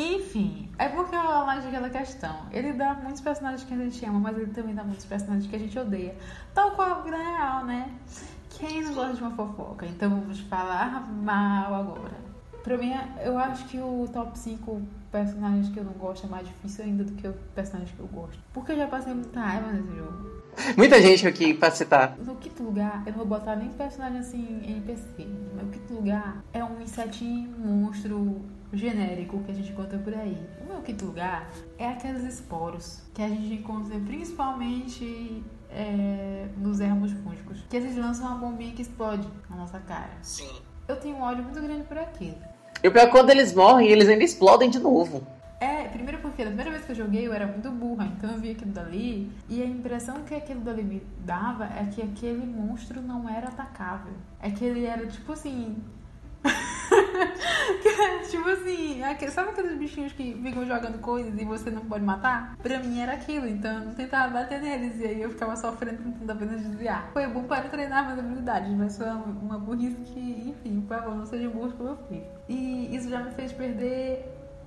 Enfim, 0.00 0.70
é 0.78 0.86
porque 0.86 1.16
rola 1.16 1.44
mais 1.44 1.66
aquela 1.66 1.90
questão. 1.90 2.46
Ele 2.52 2.72
dá 2.72 2.94
muitos 2.94 3.20
personagens 3.20 3.64
que 3.64 3.74
a 3.74 3.76
gente 3.76 4.06
ama, 4.06 4.20
mas 4.20 4.38
ele 4.38 4.52
também 4.52 4.76
dá 4.76 4.84
muitos 4.84 5.04
personagens 5.04 5.50
que 5.50 5.56
a 5.56 5.58
gente 5.58 5.76
odeia. 5.76 6.14
Tal 6.54 6.70
qual 6.76 6.88
a 6.88 7.00
vida 7.00 7.16
real, 7.16 7.64
né? 7.64 7.90
Quem 8.50 8.80
não 8.80 8.94
gosta 8.94 9.14
de 9.14 9.22
uma 9.22 9.32
fofoca? 9.32 9.84
Então 9.84 10.10
vamos 10.10 10.38
falar 10.38 11.04
mal 11.20 11.74
agora. 11.74 12.14
Pra 12.62 12.78
mim, 12.78 12.94
eu 13.24 13.36
acho 13.38 13.66
que 13.66 13.78
o 13.78 14.08
top 14.12 14.38
5 14.38 14.80
personagens 15.12 15.68
que 15.68 15.78
eu 15.78 15.84
não 15.84 15.92
gosto 15.92 16.26
é 16.26 16.28
mais 16.28 16.48
difícil 16.48 16.84
ainda 16.84 17.04
do 17.04 17.12
que 17.12 17.28
o 17.28 17.34
personagem 17.54 17.94
que 17.94 18.00
eu 18.00 18.08
gosto. 18.08 18.38
Porque 18.52 18.72
eu 18.72 18.76
já 18.76 18.88
passei 18.88 19.12
muita 19.12 19.40
raiva 19.40 19.70
nesse 19.70 19.94
jogo. 19.94 20.42
Muita 20.76 21.00
gente 21.00 21.26
aqui 21.26 21.54
pra 21.54 21.70
citar. 21.70 22.16
No 22.18 22.36
quinto 22.36 22.62
lugar, 22.62 23.02
eu 23.06 23.12
não 23.12 23.18
vou 23.18 23.26
botar 23.26 23.56
nem 23.56 23.70
personagem 23.70 24.18
assim 24.18 24.60
NPC. 24.64 25.26
Mas 25.54 25.64
o 25.64 25.70
quinto 25.70 25.94
lugar 25.94 26.42
é 26.52 26.64
um 26.64 26.80
insetinho 26.80 27.50
monstro 27.58 28.40
genérico 28.72 29.42
que 29.44 29.50
a 29.50 29.54
gente 29.54 29.70
encontra 29.70 29.98
por 29.98 30.14
aí. 30.14 30.36
O 30.62 30.72
meu 30.72 30.82
quinto 30.82 31.04
lugar 31.04 31.50
é 31.78 31.88
aqueles 31.88 32.22
esporos 32.24 33.02
que 33.14 33.22
a 33.22 33.28
gente 33.28 33.54
encontra 33.54 33.98
principalmente 34.00 35.42
é, 35.70 36.48
nos 36.56 36.80
ermos 36.80 37.12
fúngicos. 37.12 37.64
Que 37.68 37.76
eles 37.76 37.96
lançam 37.96 38.26
uma 38.26 38.36
bombinha 38.36 38.74
que 38.74 38.82
explode 38.82 39.26
na 39.48 39.56
nossa 39.56 39.78
cara. 39.80 40.12
Sim. 40.22 40.50
Eu 40.88 40.96
tenho 40.96 41.16
um 41.16 41.22
ódio 41.22 41.44
muito 41.44 41.60
grande 41.60 41.84
por 41.84 41.98
aquilo. 41.98 42.36
E 42.82 42.88
o 42.88 42.90
pior 42.90 43.04
é 43.04 43.06
quando 43.06 43.30
eles 43.30 43.54
morrem, 43.54 43.88
eles 43.88 44.08
ainda 44.08 44.24
explodem 44.24 44.68
de 44.68 44.80
novo. 44.80 45.24
É, 45.60 45.84
primeiro 45.84 46.18
porque 46.18 46.42
da 46.42 46.48
primeira 46.48 46.72
vez 46.72 46.84
que 46.84 46.90
eu 46.90 46.96
joguei 46.96 47.24
eu 47.24 47.32
era 47.32 47.46
muito 47.46 47.70
burra, 47.70 48.06
então 48.06 48.28
eu 48.28 48.38
vi 48.38 48.50
aquilo 48.50 48.72
dali 48.72 49.30
e 49.48 49.62
a 49.62 49.64
impressão 49.64 50.24
que 50.24 50.34
aquilo 50.34 50.60
dali 50.60 50.82
me 50.82 51.00
dava 51.20 51.66
é 51.66 51.88
que 51.94 52.02
aquele 52.02 52.44
monstro 52.44 53.00
não 53.00 53.28
era 53.28 53.46
atacável. 53.46 54.14
É 54.40 54.50
que 54.50 54.64
ele 54.64 54.84
era 54.84 55.06
tipo 55.06 55.32
assim. 55.32 55.76
tipo 58.30 58.48
assim, 58.48 59.02
aquele- 59.02 59.30
sabe 59.30 59.50
aqueles 59.50 59.76
bichinhos 59.78 60.12
que 60.12 60.34
ficam 60.42 60.64
jogando 60.66 60.98
coisas 61.00 61.32
e 61.40 61.44
você 61.44 61.70
não 61.70 61.82
pode 61.84 62.04
matar? 62.04 62.56
Pra 62.62 62.78
mim 62.78 63.00
era 63.00 63.12
aquilo, 63.12 63.46
então 63.46 63.72
eu 63.78 63.80
não 63.86 63.94
tentava 63.94 64.32
bater 64.32 64.60
neles 64.60 64.98
e 65.00 65.04
aí 65.06 65.22
eu 65.22 65.30
ficava 65.30 65.56
sofrendo 65.56 65.98
tentando 66.02 66.30
apenas 66.30 66.60
desviar. 66.60 67.10
Foi 67.12 67.26
bom 67.26 67.44
para 67.44 67.68
treinar 67.68 68.04
minhas 68.04 68.18
habilidades, 68.18 68.70
mas 68.76 68.96
foi 68.96 69.06
uma, 69.06 69.24
uma 69.24 69.58
burrice 69.58 70.00
que, 70.02 70.20
enfim, 70.48 70.80
por 70.82 70.96
favor, 70.96 71.14
não 71.14 71.26
seja 71.26 71.48
burro 71.48 71.72
como 71.72 71.90
eu 71.90 71.98
fiz. 72.08 72.22
E 72.48 72.94
isso 72.94 73.08
já 73.08 73.20
me 73.20 73.30
fez 73.32 73.52
perder 73.52 74.24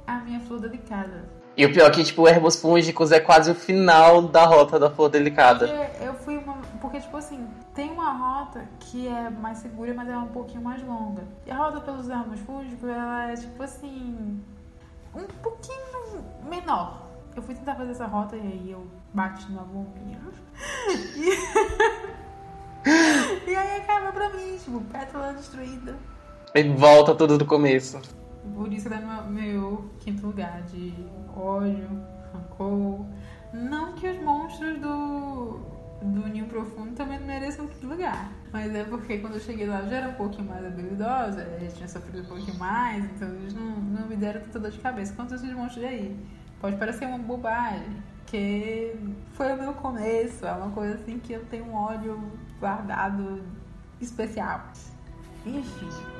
a 0.08 0.20
minha 0.20 0.40
flor 0.42 0.60
delicada. 0.60 1.24
E 1.58 1.66
o 1.66 1.72
pior 1.72 1.88
é 1.88 1.90
que, 1.90 2.04
tipo, 2.04 2.28
ermos 2.28 2.58
fúngicos 2.62 3.14
é 3.14 3.20
quase 3.22 3.50
o 3.50 3.56
final 3.56 4.24
da 4.24 4.46
rota 4.46 4.78
da 4.78 4.90
flor 4.90 5.08
delicada. 5.10 5.66
Porque 5.68 6.04
eu 6.06 6.14
fui. 6.16 6.35
Porque, 6.86 7.02
tipo 7.02 7.18
assim, 7.18 7.48
tem 7.74 7.92
uma 7.92 8.12
rota 8.12 8.64
que 8.80 9.08
é 9.08 9.28
mais 9.28 9.58
segura, 9.58 9.92
mas 9.92 10.08
é 10.08 10.16
um 10.16 10.28
pouquinho 10.28 10.62
mais 10.62 10.84
longa. 10.84 11.24
E 11.44 11.50
a 11.50 11.58
rota 11.58 11.82
pelos 11.82 12.08
ermos 12.08 12.40
fúngicos, 12.42 12.88
ela 12.88 13.32
é 13.32 13.36
tipo 13.36 13.64
assim. 13.64 14.40
um 15.16 15.26
pouquinho 15.42 16.24
menor. 16.48 17.08
Eu 17.36 17.42
fui 17.42 17.56
tentar 17.56 17.74
fazer 17.74 17.90
essa 17.90 18.06
rota 18.06 18.38
e 18.38 18.40
aí 18.40 18.72
eu 18.72 18.86
bati 19.12 19.52
numa 19.52 19.64
bombinha. 19.64 20.20
E, 22.86 23.50
e 23.50 23.56
aí 23.56 23.82
acaba 23.82 24.12
pra 24.12 24.30
mim, 24.30 24.56
tipo, 24.64 24.80
pétala 24.82 25.34
destruída. 25.34 25.98
E 26.54 26.64
volta 26.70 27.16
tudo 27.16 27.36
do 27.36 27.48
começo. 27.48 28.00
Por 28.54 28.72
isso 28.72 28.94
é 28.94 29.00
meu, 29.00 29.24
meu 29.24 29.90
quinto 30.02 30.28
lugar 30.28 30.62
de 30.62 30.94
ódio, 31.36 31.90
rancor. 32.32 33.04
Não 33.52 33.94
que 33.94 34.08
os 34.08 34.22
monstros 34.22 34.80
do, 34.80 35.75
do 36.02 36.28
Ninho 36.28 36.46
Profundo 36.48 36.94
também 36.94 37.20
não 37.20 37.28
mereçam 37.28 37.68
quinto 37.68 37.88
lugar. 37.88 38.32
Mas 38.52 38.74
é 38.74 38.84
porque 38.84 39.18
quando 39.20 39.36
eu 39.36 39.40
cheguei 39.40 39.68
lá 39.68 39.82
eu 39.82 39.90
já 39.90 39.98
era 39.98 40.10
um 40.10 40.14
pouquinho 40.14 40.48
mais 40.48 40.66
habilidosa, 40.66 41.42
eles 41.60 41.74
tinham 41.74 41.88
sofrido 41.88 42.22
um 42.24 42.26
pouquinho 42.26 42.58
mais, 42.58 43.04
então 43.06 43.28
eles 43.30 43.54
não, 43.54 43.76
não 43.78 44.08
me 44.08 44.16
deram 44.16 44.42
tanta 44.42 44.60
dor 44.60 44.72
de 44.72 44.80
cabeça 44.80 45.14
quanto 45.14 45.36
esses 45.36 45.52
monstros 45.54 45.84
aí. 45.84 46.18
Pode 46.60 46.78
parecer 46.78 47.06
uma 47.06 47.18
bobagem, 47.18 48.04
que 48.26 48.96
foi 49.34 49.54
o 49.54 49.58
meu 49.58 49.74
começo, 49.74 50.46
é 50.46 50.52
uma 50.52 50.72
coisa 50.72 50.96
assim 50.96 51.20
que 51.20 51.34
eu 51.34 51.46
tenho 51.46 51.66
um 51.66 51.76
ódio 51.76 52.32
guardado 52.60 53.44
especial. 54.00 54.72
Enfim. 55.46 56.15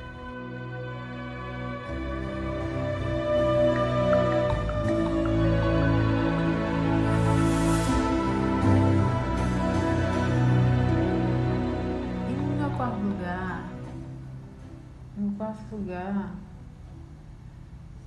Quarto 15.36 15.76
lugar, 15.76 16.34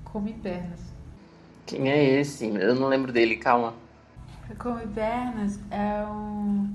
come 0.04 0.34
pernas. 0.34 0.80
Quem 1.66 1.90
é 1.90 2.20
esse? 2.20 2.48
Eu 2.48 2.76
não 2.76 2.88
lembro 2.88 3.12
dele, 3.12 3.36
calma. 3.36 3.74
Come 4.58 4.88
Pernas 4.88 5.60
é 5.70 6.04
um. 6.06 6.68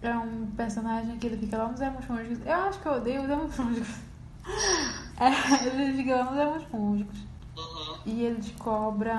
É 0.00 0.16
um 0.16 0.46
personagem 0.56 1.18
que 1.18 1.26
ele 1.26 1.36
fica 1.36 1.58
lá 1.58 1.68
nos 1.68 1.80
Ermos 1.80 2.04
Fúngicos. 2.06 2.38
Eu 2.46 2.54
acho 2.54 2.80
que 2.80 2.86
eu 2.86 2.92
odeio 2.92 3.22
os 3.22 3.28
Ermos 3.28 3.54
Fúngicos. 3.54 3.94
É, 5.20 5.66
ele 5.68 5.98
fica 5.98 6.16
lá 6.16 6.24
nos 6.24 6.38
Ermos 6.40 6.62
Fúngicos. 6.64 7.18
E 8.04 8.22
ele 8.22 8.40
te 8.40 8.52
cobra 8.54 9.14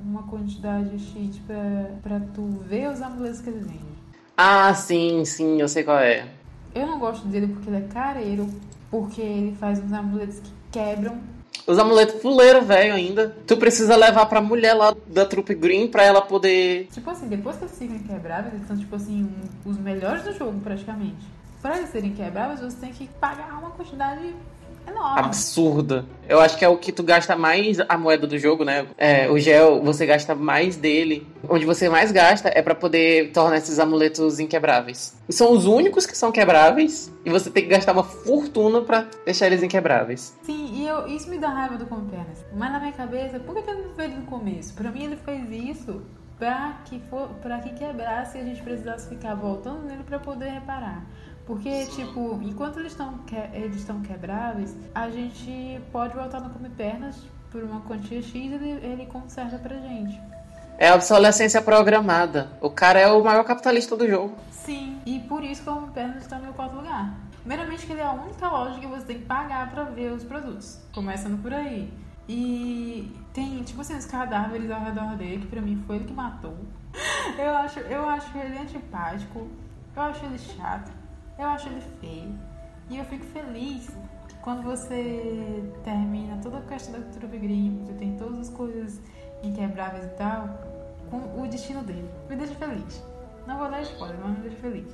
uma 0.00 0.22
quantidade 0.24 0.96
X 0.98 1.38
pra, 1.38 1.90
pra 2.00 2.20
tu 2.32 2.46
ver 2.68 2.88
os 2.90 3.02
amuletos 3.02 3.40
que 3.40 3.48
ele 3.48 3.60
vende. 3.60 3.96
Ah, 4.36 4.72
sim, 4.74 5.24
sim, 5.24 5.60
eu 5.60 5.66
sei 5.66 5.82
qual 5.82 5.98
é. 5.98 6.28
Eu 6.72 6.86
não 6.86 7.00
gosto 7.00 7.26
dele 7.26 7.48
porque 7.48 7.68
ele 7.68 7.78
é 7.78 7.88
careiro, 7.88 8.48
porque 8.90 9.20
ele 9.20 9.56
faz 9.58 9.78
uns 9.82 9.92
amuletos 9.92 10.40
que 10.40 10.50
quebram. 10.72 11.18
Os 11.66 11.78
amuletos 11.78 12.20
fuleiro, 12.22 12.62
velho, 12.62 12.94
ainda. 12.94 13.34
Tu 13.46 13.56
precisa 13.56 13.96
levar 13.96 14.26
pra 14.26 14.40
mulher 14.40 14.74
lá 14.74 14.94
da 15.08 15.24
trupe 15.26 15.54
Green 15.54 15.88
pra 15.88 16.04
ela 16.04 16.22
poder. 16.22 16.86
Tipo 16.92 17.10
assim, 17.10 17.26
depois 17.26 17.56
que 17.56 17.64
eles 17.64 17.76
ficam 17.78 17.98
quebráveis, 17.98 18.54
eles 18.54 18.66
são 18.68 18.76
tipo 18.76 18.94
assim, 18.94 19.24
um- 19.64 19.70
os 19.70 19.76
melhores 19.78 20.22
do 20.22 20.32
jogo 20.32 20.60
praticamente. 20.60 21.26
Pra 21.60 21.78
eles 21.78 21.90
serem 21.90 22.12
quebráveis, 22.12 22.60
você 22.60 22.76
tem 22.76 22.92
que 22.92 23.08
pagar 23.20 23.58
uma 23.58 23.70
quantidade 23.70 24.32
enorme. 24.86 25.20
Absurda. 25.20 26.04
Eu 26.28 26.40
acho 26.40 26.56
que 26.56 26.64
é 26.64 26.68
o 26.68 26.76
que 26.76 26.90
tu 26.90 27.02
gasta 27.02 27.36
mais 27.36 27.78
a 27.88 27.96
moeda 27.96 28.26
do 28.26 28.38
jogo, 28.38 28.64
né? 28.64 28.86
É, 28.98 29.28
o 29.30 29.38
gel, 29.38 29.82
você 29.82 30.04
gasta 30.04 30.34
mais 30.34 30.76
dele. 30.76 31.26
Onde 31.48 31.64
você 31.64 31.88
mais 31.88 32.10
gasta 32.10 32.50
é 32.52 32.60
pra 32.60 32.74
poder 32.74 33.30
tornar 33.32 33.58
esses 33.58 33.78
amuletos 33.78 34.40
inquebráveis. 34.40 35.16
E 35.28 35.32
são 35.32 35.52
os 35.52 35.66
únicos 35.66 36.06
que 36.06 36.16
são 36.16 36.32
quebráveis. 36.32 37.12
E 37.24 37.30
você 37.30 37.50
tem 37.50 37.62
que 37.62 37.68
gastar 37.68 37.92
uma 37.92 38.02
fortuna 38.02 38.80
pra 38.80 39.06
deixar 39.24 39.46
eles 39.46 39.62
inquebráveis. 39.62 40.36
Sim, 40.42 40.70
e 40.74 40.86
eu, 40.86 41.06
isso 41.06 41.30
me 41.30 41.38
dá 41.38 41.48
raiva 41.48 41.76
do 41.76 41.86
Come 41.86 42.10
Pernas. 42.10 42.44
Mas 42.52 42.72
na 42.72 42.80
minha 42.80 42.92
cabeça, 42.92 43.38
por 43.38 43.54
que 43.54 43.70
ele 43.70 43.82
não 43.82 43.94
fez 43.94 44.14
no 44.14 44.22
começo? 44.22 44.74
Pra 44.74 44.90
mim 44.90 45.04
ele 45.04 45.16
fez 45.16 45.50
isso 45.50 46.02
pra 46.38 46.80
que, 46.84 47.00
for, 47.08 47.28
pra 47.42 47.60
que 47.60 47.70
quebrasse 47.70 48.36
e 48.36 48.40
a 48.40 48.44
gente 48.44 48.62
precisasse 48.62 49.08
ficar 49.08 49.34
voltando 49.34 49.84
nele 49.84 50.02
pra 50.04 50.18
poder 50.18 50.50
reparar. 50.50 51.04
Porque, 51.46 51.86
tipo, 51.86 52.40
enquanto 52.42 52.80
eles 52.80 52.92
estão 52.92 53.18
que, 53.18 53.36
eles 53.36 53.76
estão 53.76 54.00
quebráveis, 54.02 54.74
a 54.92 55.08
gente 55.08 55.80
pode 55.92 56.14
voltar 56.14 56.40
no 56.40 56.50
Come 56.50 56.68
Pernas 56.70 57.16
por 57.52 57.62
uma 57.62 57.80
quantia 57.82 58.20
X 58.20 58.34
e 58.34 58.54
ele, 58.54 58.70
ele 58.84 59.06
conserta 59.06 59.56
pra 59.56 59.76
gente. 59.76 60.20
É 60.76 60.88
a 60.88 60.96
obsolescência 60.96 61.62
programada. 61.62 62.50
O 62.60 62.68
cara 62.68 62.98
é 62.98 63.06
o 63.10 63.22
maior 63.22 63.44
capitalista 63.44 63.96
do 63.96 64.08
jogo. 64.08 64.36
Sim, 64.50 65.00
e 65.06 65.20
por 65.20 65.44
isso 65.44 65.62
que 65.62 65.70
o 65.70 65.74
Come 65.74 65.92
Pernas 65.92 66.22
está 66.22 66.36
no 66.36 66.44
meu 66.44 66.52
quarto 66.52 66.74
lugar. 66.74 67.14
Primeiramente 67.38 67.86
que 67.86 67.92
ele 67.92 68.00
é 68.00 68.04
a 68.04 68.12
única 68.12 68.48
loja 68.48 68.80
que 68.80 68.86
você 68.86 69.06
tem 69.06 69.18
que 69.20 69.24
pagar 69.24 69.70
pra 69.70 69.84
ver 69.84 70.12
os 70.12 70.24
produtos. 70.24 70.80
Começando 70.92 71.40
por 71.40 71.54
aí. 71.54 71.92
E 72.28 73.14
tem, 73.32 73.62
tipo 73.62 73.80
assim, 73.80 73.96
os 73.96 74.04
cadáveres 74.04 74.68
ao 74.68 74.80
redor 74.80 75.14
dele, 75.14 75.42
que 75.42 75.46
pra 75.46 75.62
mim 75.62 75.80
foi 75.86 75.96
ele 75.96 76.06
que 76.06 76.12
matou. 76.12 76.56
Eu 77.38 77.56
acho, 77.56 77.78
eu 77.80 78.08
acho 78.08 78.38
ele 78.38 78.58
antipático, 78.58 79.46
eu 79.94 80.02
acho 80.02 80.24
ele 80.24 80.38
chato, 80.38 80.90
eu 81.38 81.46
acho 81.46 81.68
ele 81.68 81.80
feio. 82.00 82.34
E 82.88 82.98
eu 82.98 83.04
fico 83.04 83.24
feliz 83.26 83.90
quando 84.42 84.62
você 84.62 85.64
termina 85.82 86.38
toda 86.40 86.58
a 86.58 86.62
questão 86.62 86.92
da 86.92 87.00
cultura 87.00 87.26
green, 87.26 87.84
você 87.84 87.92
tem 87.94 88.16
todas 88.16 88.38
as 88.40 88.50
coisas 88.50 89.00
inquebráveis 89.42 90.04
e 90.04 90.10
tal, 90.10 90.48
com 91.10 91.42
o 91.42 91.48
destino 91.48 91.82
dele. 91.82 92.08
Me 92.28 92.36
deixa 92.36 92.54
feliz. 92.54 93.02
Não 93.46 93.58
vou 93.58 93.68
dar 93.68 93.82
spoiler, 93.82 94.16
mas 94.22 94.38
me 94.38 94.48
deixa 94.48 94.56
feliz. 94.58 94.86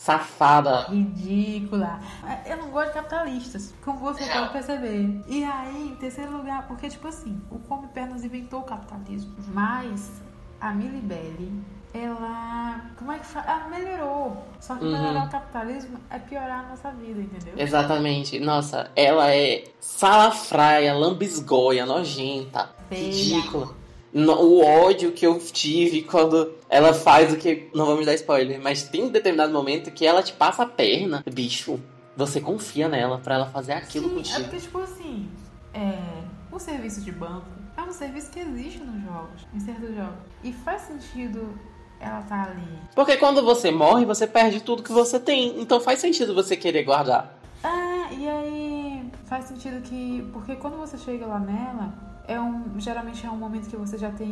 Safada. 0.00 0.86
Ridícula. 0.88 2.00
Eu 2.46 2.56
não 2.56 2.70
gosto 2.70 2.88
de 2.88 2.94
capitalistas, 2.94 3.74
como 3.84 3.98
você 3.98 4.24
pode 4.24 4.48
perceber. 4.50 5.22
E 5.28 5.44
aí, 5.44 5.88
em 5.92 5.94
terceiro 5.96 6.38
lugar, 6.38 6.66
porque, 6.66 6.88
tipo 6.88 7.06
assim, 7.06 7.38
o 7.50 7.58
Come 7.58 7.86
Pernas 7.88 8.24
inventou 8.24 8.60
o 8.60 8.62
capitalismo. 8.62 9.34
Mas 9.48 10.10
a 10.58 10.72
Milibelli, 10.72 11.52
ela. 11.92 12.80
Como 12.96 13.12
é 13.12 13.18
que 13.18 13.26
fala? 13.26 13.44
Ela 13.46 13.68
melhorou. 13.68 14.42
Só 14.58 14.74
que 14.76 14.84
Uhum. 14.86 14.90
melhorar 14.90 15.26
o 15.26 15.30
capitalismo 15.30 15.98
é 16.08 16.18
piorar 16.18 16.64
a 16.64 16.68
nossa 16.70 16.90
vida, 16.92 17.20
entendeu? 17.20 17.52
Exatamente. 17.58 18.40
Nossa, 18.40 18.90
ela 18.96 19.30
é 19.34 19.64
salafraia, 19.80 20.94
lambisgoia, 20.94 21.84
nojenta, 21.84 22.70
Feia. 22.88 23.02
ridícula. 23.04 23.68
No- 24.12 24.40
o 24.40 24.64
ódio 24.64 25.12
que 25.12 25.26
eu 25.26 25.38
tive 25.38 26.02
quando 26.02 26.52
ela 26.68 26.92
faz 26.92 27.32
o 27.32 27.36
que. 27.36 27.68
Não 27.74 27.86
vamos 27.86 28.04
dar 28.06 28.14
spoiler, 28.14 28.60
mas 28.60 28.82
tem 28.82 29.04
um 29.04 29.08
determinado 29.08 29.52
momento 29.52 29.90
que 29.90 30.04
ela 30.06 30.22
te 30.22 30.32
passa 30.32 30.64
a 30.64 30.66
perna. 30.66 31.22
Bicho, 31.32 31.78
você 32.16 32.40
confia 32.40 32.88
nela 32.88 33.18
pra 33.18 33.36
ela 33.36 33.46
fazer 33.46 33.72
aquilo 33.72 34.06
Sim, 34.08 34.12
é 34.12 34.16
contigo. 34.16 34.40
porque, 34.42 34.56
tipo 34.58 34.78
assim, 34.80 35.28
é, 35.72 35.94
o 36.50 36.58
serviço 36.58 37.00
de 37.02 37.12
banco 37.12 37.46
é 37.76 37.82
um 37.82 37.92
serviço 37.92 38.30
que 38.30 38.40
existe 38.40 38.80
nos 38.80 39.02
jogos, 39.04 39.46
em 39.54 39.60
certos 39.60 39.94
jogos. 39.94 40.18
E 40.42 40.52
faz 40.52 40.82
sentido 40.82 41.48
ela 42.00 42.22
tá 42.22 42.44
ali. 42.50 42.66
Porque 42.94 43.16
quando 43.16 43.44
você 43.44 43.70
morre, 43.70 44.04
você 44.04 44.26
perde 44.26 44.60
tudo 44.60 44.82
que 44.82 44.90
você 44.92 45.20
tem. 45.20 45.60
Então 45.60 45.80
faz 45.80 46.00
sentido 46.00 46.34
você 46.34 46.56
querer 46.56 46.82
guardar. 46.82 47.38
Ah, 47.62 48.08
e 48.10 48.26
aí 48.28 49.04
faz 49.26 49.44
sentido 49.44 49.80
que. 49.82 50.26
Porque 50.32 50.56
quando 50.56 50.78
você 50.78 50.96
chega 50.98 51.26
lá 51.26 51.38
nela, 51.38 51.92
é 52.30 52.40
um, 52.40 52.78
geralmente 52.78 53.26
é 53.26 53.30
um 53.30 53.36
momento 53.36 53.68
que 53.68 53.76
você 53.76 53.98
já 53.98 54.12
tem 54.12 54.28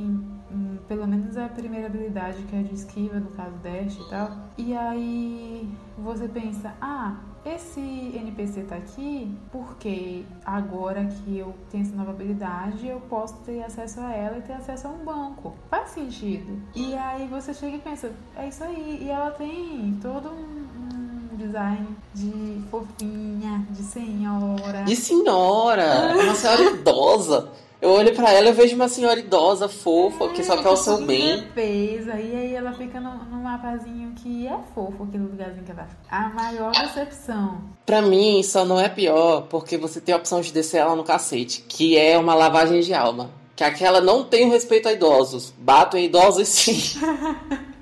hum, 0.52 0.78
pelo 0.86 1.04
menos 1.04 1.36
a 1.36 1.48
primeira 1.48 1.86
habilidade, 1.86 2.40
que 2.44 2.54
é 2.54 2.62
de 2.62 2.72
esquiva, 2.72 3.18
no 3.18 3.30
caso 3.30 3.56
dash 3.56 3.96
e 3.96 4.08
tal. 4.08 4.30
E 4.56 4.72
aí 4.72 5.68
você 5.98 6.28
pensa, 6.28 6.72
ah, 6.80 7.16
esse 7.44 7.80
NPC 7.80 8.62
tá 8.62 8.76
aqui 8.76 9.36
porque 9.50 10.24
agora 10.44 11.06
que 11.06 11.38
eu 11.38 11.52
tenho 11.70 11.82
essa 11.82 11.96
nova 11.96 12.12
habilidade, 12.12 12.86
eu 12.86 13.00
posso 13.00 13.34
ter 13.44 13.64
acesso 13.64 14.00
a 14.00 14.12
ela 14.12 14.38
e 14.38 14.42
ter 14.42 14.52
acesso 14.52 14.86
a 14.86 14.90
um 14.90 15.04
banco. 15.04 15.54
Faz 15.68 15.90
sentido. 15.90 16.62
E 16.76 16.94
aí 16.94 17.26
você 17.26 17.52
chega 17.52 17.78
e 17.78 17.80
pensa, 17.80 18.12
é 18.36 18.46
isso 18.46 18.62
aí. 18.62 19.00
E 19.02 19.10
ela 19.10 19.32
tem 19.32 19.98
todo 20.00 20.28
um, 20.28 21.32
um 21.32 21.36
design 21.36 21.88
de 22.14 22.62
fofinha, 22.70 23.66
de 23.70 23.82
senhora. 23.82 24.84
De 24.84 24.94
senhora, 24.94 26.14
uma 26.14 26.34
senhora 26.36 26.62
idosa. 26.62 27.50
Eu 27.80 27.90
olho 27.90 28.12
pra 28.12 28.32
ela 28.32 28.48
e 28.48 28.52
vejo 28.52 28.74
uma 28.74 28.88
senhora 28.88 29.20
idosa, 29.20 29.68
fofa, 29.68 30.28
que 30.30 30.42
só 30.42 30.60
quer 30.60 30.68
o 30.68 30.76
seu 30.76 31.06
bem. 31.06 31.42
Defesa, 31.42 32.18
e 32.18 32.36
aí 32.36 32.54
ela 32.54 32.72
fica 32.72 32.98
no, 32.98 33.24
num 33.24 33.42
mapazinho 33.42 34.12
que 34.16 34.48
é 34.48 34.58
fofo, 34.74 35.04
aquele 35.04 35.22
lugarzinho 35.22 35.64
que 35.64 35.70
ela 35.70 35.84
fica. 35.84 36.02
A 36.10 36.28
maior 36.30 36.72
decepção. 36.72 37.60
Pra 37.86 38.02
mim, 38.02 38.42
só 38.42 38.64
não 38.64 38.80
é 38.80 38.88
pior 38.88 39.42
porque 39.42 39.78
você 39.78 40.00
tem 40.00 40.12
a 40.12 40.18
opção 40.18 40.40
de 40.40 40.52
descer 40.52 40.78
ela 40.78 40.96
no 40.96 41.04
cacete, 41.04 41.64
que 41.68 41.96
é 41.96 42.18
uma 42.18 42.34
lavagem 42.34 42.80
de 42.80 42.92
alma. 42.92 43.30
Que 43.54 43.62
aquela 43.62 44.00
não 44.00 44.24
tem 44.24 44.46
o 44.46 44.50
respeito 44.50 44.88
a 44.88 44.92
idosos. 44.92 45.54
Bato 45.56 45.96
em 45.96 46.06
idosos 46.06 46.48
sim. 46.48 46.98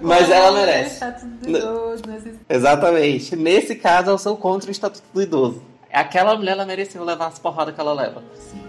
Mas 0.00 0.30
ela 0.30 0.52
merece. 0.52 0.94
Status 0.94 1.24
do 1.24 1.50
idoso, 1.50 2.02
nesse... 2.06 2.34
Exatamente. 2.48 3.36
Nesse 3.36 3.74
caso, 3.74 4.10
eu 4.10 4.18
sou 4.18 4.36
contra 4.36 4.68
o 4.68 4.72
estatuto 4.72 5.04
do 5.12 5.22
idoso. 5.22 5.62
Aquela 5.92 6.36
mulher, 6.36 6.52
ela 6.52 6.66
mereceu 6.66 7.02
levar 7.04 7.26
as 7.26 7.38
porradas 7.38 7.74
que 7.74 7.80
ela 7.80 7.92
leva. 7.92 8.22
Sim, 8.34 8.62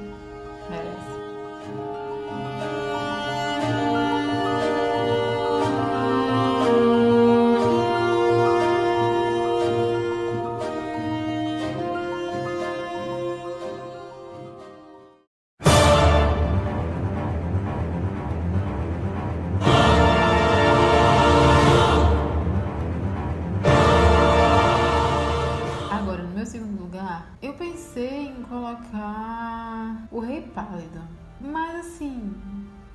assim. 31.90 32.34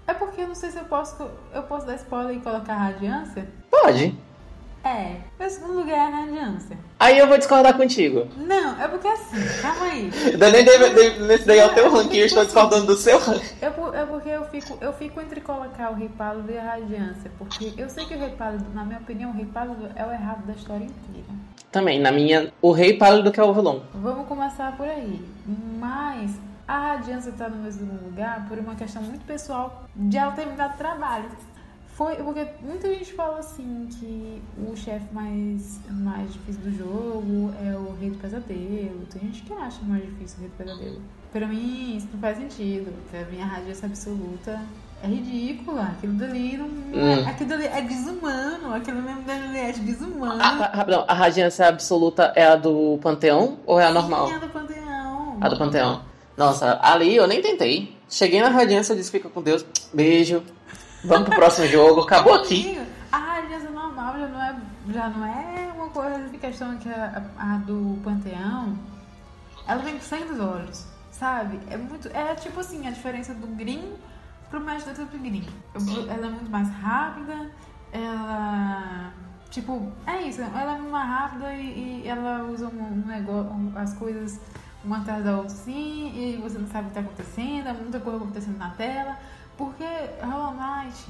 É 0.07 0.13
porque 0.15 0.43
eu 0.43 0.49
não 0.49 0.55
sei 0.55 0.71
se 0.71 0.79
eu 0.79 0.85
posso. 0.85 1.29
Eu 1.55 1.63
posso 1.65 1.87
dar 1.87 1.95
spoiler 1.97 2.37
e 2.37 2.41
colocar 2.41 2.75
a 2.75 2.79
radiância? 2.79 3.49
Pode. 3.71 4.15
É. 4.85 5.17
Meu 5.41 5.49
segundo 5.49 5.79
lugar 5.79 5.97
é 5.97 6.01
a 6.03 6.11
radiância. 6.21 6.77
Aí 7.01 7.19
eu 7.19 7.27
vou 7.27 7.39
discordar 7.39 7.75
contigo. 7.75 8.29
Não, 8.37 8.79
é 8.83 8.87
porque 8.87 9.09
assim, 9.09 9.37
calma 9.63 9.87
aí. 9.87 10.11
Daí, 10.39 10.63
nesse 11.27 11.47
daí 11.47 11.59
é 11.59 11.67
o 11.67 11.73
teu 11.75 11.91
ranking, 11.91 12.19
eu 12.19 12.27
estou 12.27 12.45
discordando 12.45 12.85
do 12.87 12.95
seu 12.97 13.19
ranking. 13.19 13.55
É, 13.63 13.71
por- 13.71 13.95
é 13.95 14.05
porque 14.05 14.29
eu 14.29 14.45
fico, 14.45 14.77
eu 14.83 14.93
fico 14.93 15.23
entre 15.23 15.41
colocar 15.41 15.91
o 15.91 15.95
Rei 15.95 16.11
Pálido 16.11 16.53
e 16.53 16.59
a 16.59 16.63
Radiância. 16.65 17.31
Porque 17.39 17.73
eu 17.79 17.89
sei 17.89 18.05
que 18.05 18.15
o 18.15 18.19
Rei 18.19 18.31
Pálido, 18.37 18.67
na 18.75 18.85
minha 18.85 18.99
opinião, 18.99 19.31
o 19.31 19.35
Rei 19.35 19.47
Pálido 19.47 19.89
é 19.97 20.05
o 20.05 20.13
errado 20.13 20.45
da 20.47 20.53
história 20.53 20.85
inteira. 20.85 21.29
Também, 21.73 21.99
na 21.99 22.13
minha, 22.13 22.53
o 22.63 22.71
rei 22.71 22.97
pálido 22.99 23.33
que 23.33 23.41
é 23.41 23.43
o 23.43 23.53
vilão. 23.55 23.83
Vamos 23.95 24.29
começar 24.29 24.77
por 24.77 24.87
aí. 24.87 25.25
Mas 25.81 26.31
a 26.67 26.79
Radiância 26.95 27.33
tá 27.33 27.49
no 27.49 27.71
segundo 27.71 28.05
lugar 28.05 28.47
por 28.49 28.59
uma 28.59 28.75
questão 28.75 29.03
muito 29.03 29.25
pessoal 29.25 29.85
de 29.95 30.17
ela 30.17 30.33
ter 30.33 30.47
me 30.47 30.57
dado 30.57 30.77
trabalho. 30.77 31.29
Foi 31.89 32.17
porque 32.17 32.45
muita 32.61 32.89
gente 32.89 33.13
fala 33.13 33.39
assim 33.39 33.89
que 33.89 34.43
o 34.59 34.75
chefe 34.75 35.15
mais, 35.15 35.79
mais 35.89 36.33
difícil 36.33 36.63
do 36.63 36.73
jogo 36.73 37.55
é 37.65 37.77
o 37.77 37.95
Rei 38.01 38.11
do 38.11 38.19
Pesadelo. 38.19 39.07
Tem 39.13 39.23
gente 39.23 39.43
que 39.43 39.53
acha 39.53 39.81
mais 39.83 40.03
difícil 40.03 40.39
o 40.39 40.41
Rei 40.41 40.51
do 40.51 40.57
Pesadelo. 40.57 41.03
Pra 41.33 41.47
mim, 41.47 41.97
isso 41.97 42.09
não 42.13 42.21
faz 42.21 42.39
sentido. 42.39 42.93
Pra 43.11 43.25
mim, 43.27 43.41
a 43.41 43.47
radiância 43.47 43.87
absoluta 43.87 44.61
é 45.05 45.07
ridícula. 45.07 45.83
Aquilo 45.83 46.15
dali 46.15 46.57
não. 46.57 46.67
Hum. 46.67 47.29
Aquilo 47.29 47.51
dali 47.51 47.67
é 47.67 47.81
desumano. 47.83 48.75
Aquilo 48.75 49.01
mesmo 49.01 49.23
da 49.23 49.39
Juliette, 49.39 49.81
desumano. 49.81 50.43
Ah, 50.43 50.71
ah, 50.73 50.77
rapidão, 50.77 51.05
a 51.07 51.15
radiância 51.15 51.69
absoluta 51.69 52.33
é 52.35 52.45
a 52.45 52.57
do 52.57 52.99
Panteão 53.01 53.59
ou 53.67 53.79
é 53.79 53.87
a 53.87 53.93
normal? 53.93 54.29
Sim, 54.29 54.35
é 54.35 54.39
do 54.41 54.49
Panteão. 54.49 55.39
A 55.41 55.49
do 55.49 55.59
Panteão. 55.59 56.14
Nossa, 56.37 56.79
ali 56.83 57.15
eu 57.17 57.27
nem 57.27 57.41
tentei. 57.41 57.97
Cheguei 58.09 58.41
na 58.43 58.49
radiância, 58.49 58.95
disse 58.95 59.11
fica 59.11 59.29
com 59.29 59.43
Deus. 59.43 59.65
Beijo. 59.93 60.43
Vamos 61.05 61.29
pro 61.29 61.37
próximo 61.37 61.67
jogo. 61.67 62.01
Acabou 62.03 62.35
aqui. 62.35 62.81
A 63.13 63.19
radiância 63.19 63.71
normal 63.71 64.19
já 64.19 64.27
não 64.29 64.43
é, 64.43 64.57
já 64.93 65.09
não 65.11 65.25
é 65.27 65.73
uma 65.77 65.89
coisa 65.89 66.29
de 66.29 66.39
questão 66.39 66.77
que 66.79 66.89
a, 66.89 67.23
a 67.39 67.57
do 67.59 67.99
Panteão, 68.03 68.77
ela 69.69 69.83
vem 69.83 70.01
sangue 70.01 70.25
dos 70.25 70.41
olhos, 70.41 70.85
sabe? 71.13 71.61
É 71.71 71.77
muito. 71.77 72.09
É 72.09 72.35
tipo 72.35 72.59
assim, 72.59 72.87
a 72.89 72.91
diferença 72.91 73.33
do 73.35 73.47
Green 73.49 73.93
pro 74.51 74.61
Mestre 74.61 74.95
do 74.95 75.07
Green. 75.07 75.47
Ela 76.09 76.27
é 76.27 76.31
muito 76.31 76.51
mais 76.51 76.69
rápida, 76.71 77.51
ela. 77.93 79.13
Tipo, 79.51 79.93
é 80.05 80.23
isso, 80.23 80.41
ela 80.41 80.75
é 80.77 80.79
mais 80.81 81.09
rápida 81.09 81.55
e, 81.55 82.03
e 82.05 82.09
ela 82.09 82.43
usa 82.51 82.67
um, 82.67 82.83
um 82.83 83.07
negócio, 83.07 83.53
um- 83.53 83.73
as 83.77 83.95
coisas 83.95 84.41
uma 84.85 84.99
atrás 84.99 85.25
da 85.25 85.37
outra 85.37 85.53
assim, 85.53 86.13
e 86.15 86.37
você 86.37 86.59
não 86.59 86.69
sabe 86.69 86.87
o 86.87 86.89
que 86.89 86.95
tá 86.95 87.01
acontecendo, 87.01 87.69
é 87.69 87.73
muita 87.73 88.01
coisa 88.01 88.19
acontecendo 88.19 88.59
na 88.59 88.71
tela. 88.71 89.19
Porque 89.57 89.85
Hollow 90.23 90.55
Knight, 90.55 91.07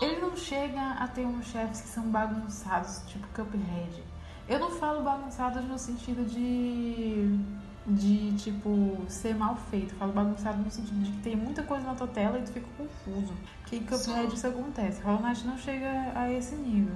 ele 0.00 0.20
não 0.20 0.36
chega 0.36 0.92
a 0.92 1.08
ter 1.08 1.26
uns 1.26 1.46
chefes 1.46 1.80
que 1.80 1.88
são 1.88 2.04
bagunçados, 2.04 3.02
tipo 3.06 3.26
Cuphead. 3.28 4.02
Eu 4.48 4.58
não 4.58 4.70
falo 4.70 5.02
bagunçados 5.02 5.64
no 5.64 5.78
sentido 5.78 6.24
de. 6.26 7.38
de, 7.86 8.32
tipo, 8.36 8.96
ser 9.08 9.34
mal 9.34 9.56
feito. 9.70 9.92
Eu 9.94 9.98
falo 9.98 10.12
bagunçado 10.12 10.58
no 10.58 10.70
sentido 10.70 11.02
de 11.02 11.10
que 11.12 11.22
tem 11.22 11.36
muita 11.36 11.62
coisa 11.62 11.86
na 11.86 11.94
tua 11.94 12.06
tela 12.06 12.38
e 12.38 12.42
tu 12.42 12.52
fica 12.52 12.66
confuso. 12.76 13.34
Que 13.66 13.76
em 13.76 13.84
Cuphead 13.84 14.34
isso 14.34 14.46
acontece. 14.46 15.02
Hollow 15.02 15.22
Knight 15.22 15.46
não 15.46 15.58
chega 15.58 16.12
a 16.14 16.32
esse 16.32 16.54
nível. 16.54 16.94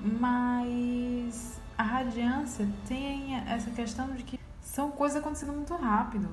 Mas 0.00 1.60
a 1.76 1.82
Radiância 1.82 2.66
tem 2.86 3.36
essa 3.36 3.70
questão 3.70 4.10
de 4.14 4.22
que 4.22 4.38
são 4.68 4.90
coisas 4.90 5.18
acontecendo 5.18 5.52
muito 5.52 5.74
rápido. 5.74 6.28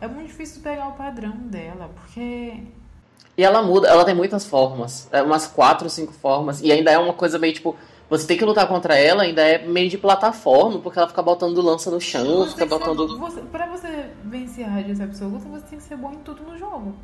É 0.00 0.08
muito 0.08 0.26
difícil 0.28 0.62
pegar 0.62 0.88
o 0.88 0.92
padrão 0.92 1.32
dela, 1.36 1.90
porque 1.94 2.62
E 3.36 3.42
ela 3.44 3.62
muda, 3.62 3.88
ela 3.88 4.04
tem 4.04 4.14
muitas 4.14 4.44
formas. 4.46 5.08
É 5.12 5.22
umas 5.22 5.46
quatro, 5.46 5.88
cinco 5.90 6.12
formas. 6.12 6.60
E 6.62 6.70
ainda 6.72 6.90
é 6.90 6.98
uma 6.98 7.12
coisa 7.12 7.38
meio 7.38 7.52
tipo. 7.52 7.76
Você 8.10 8.26
tem 8.26 8.36
que 8.36 8.44
lutar 8.44 8.68
contra 8.68 8.94
ela, 8.96 9.22
ainda 9.22 9.42
é 9.42 9.66
meio 9.66 9.88
de 9.88 9.96
plataforma, 9.98 10.78
porque 10.78 10.98
ela 10.98 11.08
fica 11.08 11.22
botando 11.22 11.60
lança 11.62 11.90
no 11.90 12.00
chão, 12.00 12.40
Você 12.44 12.50
fica 12.50 12.60
ser- 12.60 12.66
botando. 12.68 13.18
você- 13.18 13.40
pra 13.40 13.66
você 13.66 14.10
vencer 14.24 14.64
a 14.66 14.68
radiância 14.68 15.04
absoluta, 15.04 15.48
você 15.48 15.64
tem 15.66 15.78
que 15.78 15.84
ser 15.84 15.96
bom 15.96 16.12
em 16.12 16.18
tudo 16.18 16.42
no 16.42 16.56
jogo. 16.58 16.94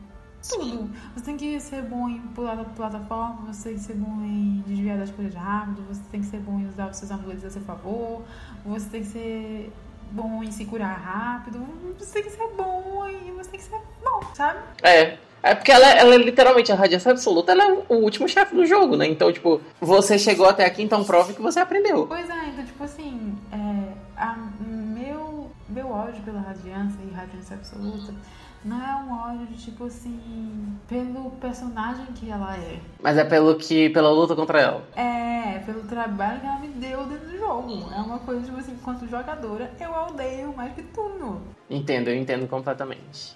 Tudo. 0.49 0.91
Você 1.15 1.25
tem 1.25 1.37
que 1.37 1.59
ser 1.61 1.83
bom 1.83 2.09
em 2.09 2.19
pular 2.35 2.55
da 2.55 2.65
plataforma, 2.65 3.53
você 3.53 3.71
tem 3.71 3.79
que 3.79 3.85
ser 3.85 3.95
bom 3.95 4.23
em 4.23 4.63
desviar 4.67 4.99
das 4.99 5.11
coisas 5.11 5.35
rápido, 5.35 5.83
você 5.89 6.01
tem 6.11 6.21
que 6.21 6.27
ser 6.27 6.39
bom 6.41 6.59
em 6.61 6.69
usar 6.69 6.91
os 6.91 6.97
seus 6.99 7.11
amuletos 7.11 7.45
a 7.45 7.51
seu 7.51 7.63
favor, 7.63 8.23
você 8.65 8.89
tem 8.89 9.01
que 9.03 9.09
ser 9.09 9.73
bom 10.11 10.43
em 10.43 10.51
se 10.51 10.65
curar 10.65 10.99
rápido, 10.99 11.67
você 11.99 12.15
tem 12.15 12.23
que 12.25 12.31
ser 12.37 12.49
bom 12.57 13.07
e 13.09 13.31
você 13.33 13.51
tem 13.51 13.61
que 13.61 13.67
ser 13.67 13.81
bom, 14.03 14.21
sabe? 14.35 14.59
É. 14.83 15.17
É 15.43 15.55
porque 15.55 15.73
ela, 15.73 15.87
ela 15.93 16.15
é 16.15 16.19
literalmente 16.19 16.71
a 16.71 16.75
radiância 16.75 17.11
absoluta, 17.11 17.53
ela 17.53 17.65
é 17.65 17.73
o 17.89 17.95
último 17.95 18.29
chefe 18.29 18.55
do 18.55 18.67
jogo, 18.67 18.95
né? 18.95 19.07
Então, 19.07 19.33
tipo, 19.33 19.59
você 19.81 20.19
chegou 20.19 20.47
até 20.47 20.67
aqui, 20.67 20.83
então 20.83 21.03
prove 21.03 21.33
que 21.33 21.41
você 21.41 21.59
aprendeu. 21.59 22.07
Pois 22.07 22.29
é, 22.29 22.49
então, 22.49 22.63
tipo 22.63 22.85
assim, 22.85 23.39
é, 23.51 23.93
a- 24.21 24.37
meu, 24.61 25.51
meu 25.67 25.91
ódio 25.91 26.23
pela 26.25 26.41
radiância 26.41 26.99
e 27.11 27.15
radiância 27.15 27.57
absoluta 27.57 28.13
não 28.65 28.77
é 28.81 28.95
um 28.97 29.13
ódio 29.13 29.47
de, 29.47 29.57
tipo 29.57 29.85
assim, 29.87 30.77
pelo 30.89 31.31
personagem 31.33 32.07
que 32.15 32.31
ela 32.31 32.57
é. 32.57 32.79
Mas 33.03 33.17
é 33.17 33.25
pelo 33.25 33.55
que. 33.57 33.89
pela 33.91 34.11
luta 34.11 34.35
contra 34.37 34.61
ela. 34.61 34.83
É, 34.95 35.59
pelo 35.61 35.83
trabalho 35.85 36.41
que 36.41 36.47
ela 36.47 36.59
me 36.59 36.69
deu 36.69 37.05
dentro 37.07 37.29
do 37.31 37.39
jogo. 37.39 37.91
É 37.93 37.97
uma 38.01 38.19
coisa, 38.19 38.43
tipo 38.43 38.59
assim, 38.59 38.73
enquanto 38.73 39.09
jogadora, 39.09 39.71
eu 39.81 39.95
a 39.95 40.07
odeio 40.09 40.55
mais 40.57 40.73
que 40.75 40.83
tudo. 40.83 41.41
Entendo, 41.69 42.09
eu 42.09 42.17
entendo 42.17 42.47
completamente. 42.49 43.35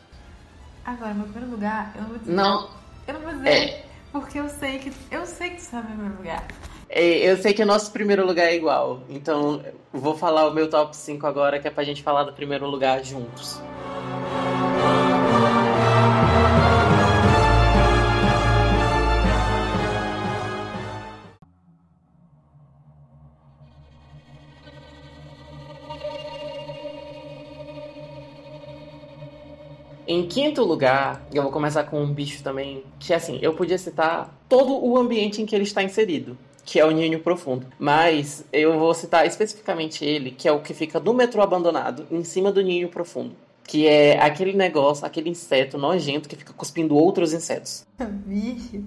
Agora, 0.84 1.14
meu 1.14 1.24
primeiro 1.24 1.50
lugar, 1.50 1.92
eu 1.94 2.02
não 2.02 2.08
vou 2.10 2.18
dizer. 2.18 2.32
Não, 2.32 2.68
Eu 3.06 3.14
não 3.14 3.20
vou 3.22 3.32
dizer, 3.32 3.48
É. 3.48 3.84
porque 4.12 4.38
eu 4.38 4.48
sei 4.48 4.78
que. 4.78 4.92
Eu 5.10 5.24
sei 5.26 5.50
que 5.50 5.62
sabe 5.62 5.88
meu 5.88 5.96
primeiro 5.96 6.18
lugar. 6.18 6.44
é, 6.90 7.02
eu 7.30 7.36
sei 7.38 7.54
que 7.54 7.62
o 7.62 7.66
nosso 7.66 7.90
primeiro 7.90 8.26
lugar 8.26 8.44
é 8.44 8.54
igual. 8.54 9.00
Então, 9.08 9.62
vou 9.92 10.14
falar 10.16 10.46
o 10.46 10.52
meu 10.52 10.68
top 10.68 10.94
5 10.94 11.26
agora, 11.26 11.58
que 11.58 11.66
é 11.66 11.70
pra 11.70 11.82
gente 11.84 12.02
falar 12.02 12.24
do 12.24 12.32
primeiro 12.34 12.66
lugar 12.66 13.02
juntos. 13.02 13.60
Em 30.14 30.28
quinto 30.28 30.62
lugar, 30.62 31.26
eu 31.34 31.42
vou 31.42 31.50
começar 31.50 31.82
com 31.82 32.00
um 32.00 32.14
bicho 32.14 32.40
também, 32.40 32.84
que 33.00 33.12
assim, 33.12 33.36
eu 33.42 33.52
podia 33.52 33.76
citar 33.76 34.32
todo 34.48 34.72
o 34.72 34.96
ambiente 34.96 35.42
em 35.42 35.44
que 35.44 35.56
ele 35.56 35.64
está 35.64 35.82
inserido, 35.82 36.38
que 36.64 36.78
é 36.78 36.84
o 36.84 36.92
Ninho 36.92 37.18
Profundo. 37.18 37.66
Mas 37.80 38.44
eu 38.52 38.78
vou 38.78 38.94
citar 38.94 39.26
especificamente 39.26 40.04
ele, 40.04 40.30
que 40.30 40.46
é 40.46 40.52
o 40.52 40.60
que 40.60 40.72
fica 40.72 41.00
no 41.00 41.12
metrô 41.12 41.42
abandonado, 41.42 42.06
em 42.12 42.22
cima 42.22 42.52
do 42.52 42.62
Ninho 42.62 42.88
Profundo. 42.88 43.34
Que 43.64 43.88
é 43.88 44.22
aquele 44.22 44.52
negócio, 44.52 45.04
aquele 45.04 45.30
inseto 45.30 45.76
nojento 45.76 46.28
que 46.28 46.36
fica 46.36 46.52
cuspindo 46.52 46.94
outros 46.94 47.32
insetos. 47.32 47.84
Vixe, 48.24 48.84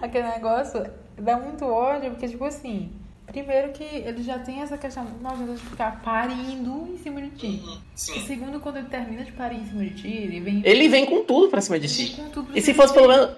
aquele 0.00 0.28
negócio 0.28 0.82
dá 1.18 1.36
muito 1.36 1.66
ódio, 1.66 2.12
porque, 2.12 2.26
tipo 2.26 2.42
assim, 2.46 2.90
primeiro 3.34 3.72
que 3.72 3.82
ele 3.82 4.22
já 4.22 4.38
tem 4.38 4.60
essa 4.60 4.78
questão 4.78 5.04
nojenta 5.20 5.54
de 5.54 5.60
ficar 5.60 6.00
parindo 6.02 6.88
em 6.94 6.96
cima 6.98 7.20
de 7.20 7.30
ti. 7.30 7.60
E 7.94 8.20
segundo, 8.20 8.60
quando 8.60 8.76
ele 8.76 8.86
termina 8.88 9.24
de 9.24 9.32
parir 9.32 9.56
em 9.56 9.66
cima 9.66 9.84
de 9.84 9.90
ti, 9.90 10.08
ele 10.08 10.40
vem, 10.40 10.62
Ele 10.64 10.88
vem 10.88 11.04
com 11.04 11.24
tudo 11.24 11.48
pra 11.48 11.60
cima 11.60 11.78
de 11.78 11.88
ti. 11.88 12.16
E 12.54 12.60
se 12.60 12.72
fosse 12.72 12.94
pelo 12.94 13.08
menos. 13.08 13.30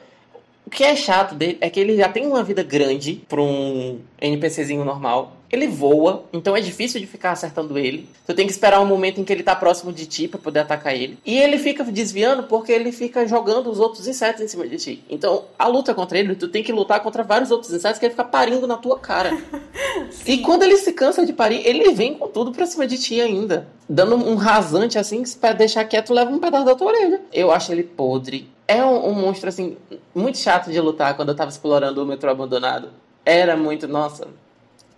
O 0.67 0.71
que 0.71 0.83
é 0.83 0.97
chato 0.97 1.37
dele 1.37 1.59
é 1.61 1.71
que 1.71 1.79
ele 1.79 1.97
já 1.97 2.09
tem 2.09 2.27
uma 2.27 2.43
vida 2.43 2.61
grande 2.61 3.23
pra 3.29 3.41
um 3.41 4.01
NPCzinho 4.21 4.85
normal. 4.85 5.36
Ele 5.51 5.67
voa, 5.69 6.25
então 6.33 6.57
é 6.57 6.61
difícil 6.61 7.01
de 7.01 7.07
ficar 7.07 7.33
acertando 7.33 7.79
ele. 7.79 8.09
Tu 8.27 8.35
tem 8.35 8.47
que 8.47 8.53
esperar 8.53 8.81
um 8.81 8.87
momento 8.87 9.21
em 9.21 9.25
que 9.25 9.33
ele 9.33 9.43
tá 9.43 9.55
próximo 9.55 9.93
de 9.93 10.07
ti 10.07 10.27
pra 10.27 10.41
poder 10.41 10.61
atacar 10.61 10.95
ele. 10.95 11.19
E 11.25 11.39
ele 11.39 11.59
fica 11.59 11.85
desviando 11.85 12.45
porque 12.45 12.73
ele 12.73 12.91
fica 12.91 13.27
jogando 13.27 13.71
os 13.71 13.79
outros 13.79 14.07
insetos 14.09 14.43
em 14.43 14.49
cima 14.49 14.67
de 14.67 14.77
ti. 14.77 15.05
Então, 15.09 15.45
a 15.59 15.67
luta 15.67 15.95
contra 15.95 16.19
ele, 16.19 16.35
tu 16.35 16.49
tem 16.49 16.63
que 16.63 16.73
lutar 16.73 17.01
contra 17.01 17.23
vários 17.23 17.51
outros 17.51 17.73
insetos 17.73 17.99
que 17.99 18.07
ele 18.07 18.11
fica 18.11 18.25
parindo 18.25 18.67
na 18.67 18.77
tua 18.77 18.99
cara. 18.99 19.37
e 20.27 20.39
quando 20.39 20.65
ele 20.65 20.77
se 20.77 20.93
cansa 20.93 21.25
de 21.25 21.33
parir, 21.33 21.67
ele 21.67 21.93
vem 21.93 22.15
com 22.15 22.29
tudo 22.29 22.53
pra 22.53 22.67
cima 22.67 22.87
de 22.87 22.99
ti 22.99 23.21
ainda. 23.21 23.69
Dando 23.89 24.17
um 24.17 24.35
rasante 24.35 24.99
assim, 24.99 25.23
que 25.23 25.37
pra 25.37 25.53
deixar 25.53 25.85
quieto, 25.85 26.13
leva 26.13 26.31
um 26.31 26.41
pedaço 26.41 26.65
da 26.65 26.75
tua 26.75 26.89
orelha. 26.89 27.21
Eu 27.33 27.53
acho 27.53 27.71
ele 27.71 27.85
podre. 27.85 28.49
É 28.67 28.85
um, 28.85 29.11
um 29.11 29.15
monstro, 29.15 29.49
assim, 29.49 29.77
muito 30.13 30.39
chato 30.39 30.73
de 30.73 30.81
lutar 30.81 31.15
quando 31.15 31.29
eu 31.29 31.37
tava 31.37 31.51
explorando 31.51 32.03
o 32.03 32.07
metrô 32.07 32.31
abandonado. 32.31 32.91
Era 33.25 33.57
muito, 33.57 33.87
nossa, 33.87 34.27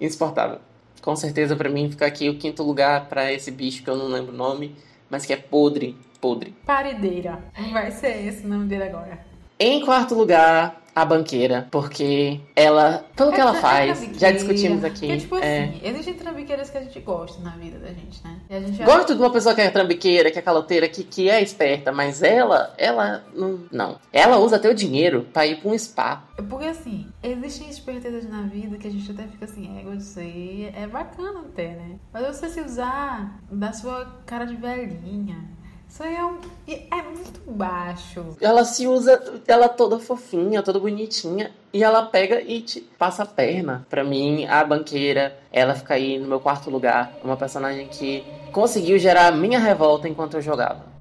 insuportável. 0.01 0.59
Com 1.03 1.15
certeza, 1.17 1.57
pra 1.57 1.71
mim, 1.71 1.91
fica 1.91 2.07
aqui 2.07 2.29
o 2.29 2.37
quinto 2.39 2.63
lugar 2.63 3.09
pra 3.09 3.33
esse 3.33 3.51
bicho 3.51 3.83
que 3.83 3.91
eu 3.91 3.97
não 3.97 4.09
lembro 4.09 4.33
o 4.33 4.37
nome, 4.37 4.75
mas 5.09 5.25
que 5.25 5.33
é 5.33 5.37
podre, 5.37 5.97
podre. 6.21 6.55
Paredeira. 6.67 7.43
Vai 7.73 7.91
ser 7.91 8.27
esse 8.27 8.45
o 8.45 8.49
nome 8.49 8.67
dele 8.67 8.85
agora. 8.85 9.19
Em 9.59 9.85
quarto 9.85 10.15
lugar, 10.15 10.83
a 11.03 11.05
banqueira, 11.05 11.69
porque 11.71 12.41
ela, 12.55 13.05
pelo 13.17 13.33
que 13.33 13.41
ela 13.41 13.57
é 13.57 13.61
faz, 13.61 14.11
já 14.19 14.31
discutimos 14.31 14.85
aqui. 14.85 15.07
Porque, 15.07 15.17
tipo 15.19 15.37
é. 15.37 15.65
assim, 15.65 15.81
existem 15.85 16.15
trambiqueiras 16.15 16.71
que 16.71 16.79
a 16.79 16.81
gente 16.81 17.01
gosta 17.01 17.41
na 17.43 17.51
vida 17.51 17.79
da 17.79 17.89
gente, 17.89 18.23
né? 18.25 18.37
E 18.49 18.55
a 18.55 18.61
gente 18.61 18.83
Gosto 18.83 19.15
de 19.15 19.21
uma 19.21 19.31
pessoa 19.31 19.55
que 19.55 19.61
é 19.61 19.71
trambiqueira, 19.71 20.31
que 20.31 20.39
é 20.39 20.43
caloteira, 20.43 20.89
que, 20.89 21.05
que 21.05 21.29
é 21.29 21.43
esperta, 21.43 21.93
mas 21.93 22.23
ela, 22.23 22.75
ela 22.79 23.25
não, 23.35 23.61
não. 23.71 23.99
Ela 24.13 24.39
usa 24.39 24.59
teu 24.59 24.75
dinheiro 24.75 25.27
pra 25.33 25.47
ir 25.47 25.61
pra 25.61 25.71
um 25.71 25.79
spa. 25.79 26.25
Porque 26.49 26.67
assim, 26.67 27.07
existem 27.23 27.69
espertezas 27.69 28.29
na 28.29 28.43
vida 28.43 28.77
que 28.79 28.87
a 28.87 28.91
gente 28.91 29.11
até 29.11 29.25
fica 29.25 29.45
assim, 29.45 29.79
é, 29.79 29.95
isso 29.95 30.19
aí 30.19 30.73
é 30.75 30.87
bacana 30.87 31.41
até, 31.41 31.69
né? 31.69 31.97
Mas 32.13 32.27
você 32.27 32.49
se 32.49 32.61
usar 32.61 33.41
da 33.51 33.73
sua 33.73 34.05
cara 34.27 34.45
de 34.45 34.57
velhinha, 34.57 35.45
isso 35.89 36.03
aí 36.03 36.15
é, 36.15 36.25
um, 36.25 36.39
é 36.69 37.03
muito 37.03 37.41
baixo. 37.51 38.37
Ela 38.41 38.65
se 38.65 38.87
usa, 38.87 39.41
ela 39.47 39.69
toda 39.69 39.99
fofinha, 39.99 40.63
toda 40.63 40.79
bonitinha, 40.79 41.51
e 41.73 41.83
ela 41.83 42.07
pega 42.07 42.41
e 42.41 42.61
te 42.61 42.81
passa 42.81 43.23
a 43.23 43.27
perna. 43.27 43.87
Pra 43.89 44.05
mim, 44.05 44.47
a 44.47 44.63
banqueira, 44.65 45.37
ela 45.51 45.75
fica 45.75 45.95
aí 45.95 46.19
no 46.19 46.29
meu 46.29 46.41
quarto 46.41 46.71
lugar. 46.71 47.13
Uma 47.25 47.37
personagem 47.37 47.89
que 47.89 48.25
conseguiu 48.53 48.99
gerar 48.99 49.33
minha 49.33 49.59
revolta 49.59 50.09
enquanto 50.09 50.35
eu 50.35 50.43
jogava. 50.43 50.98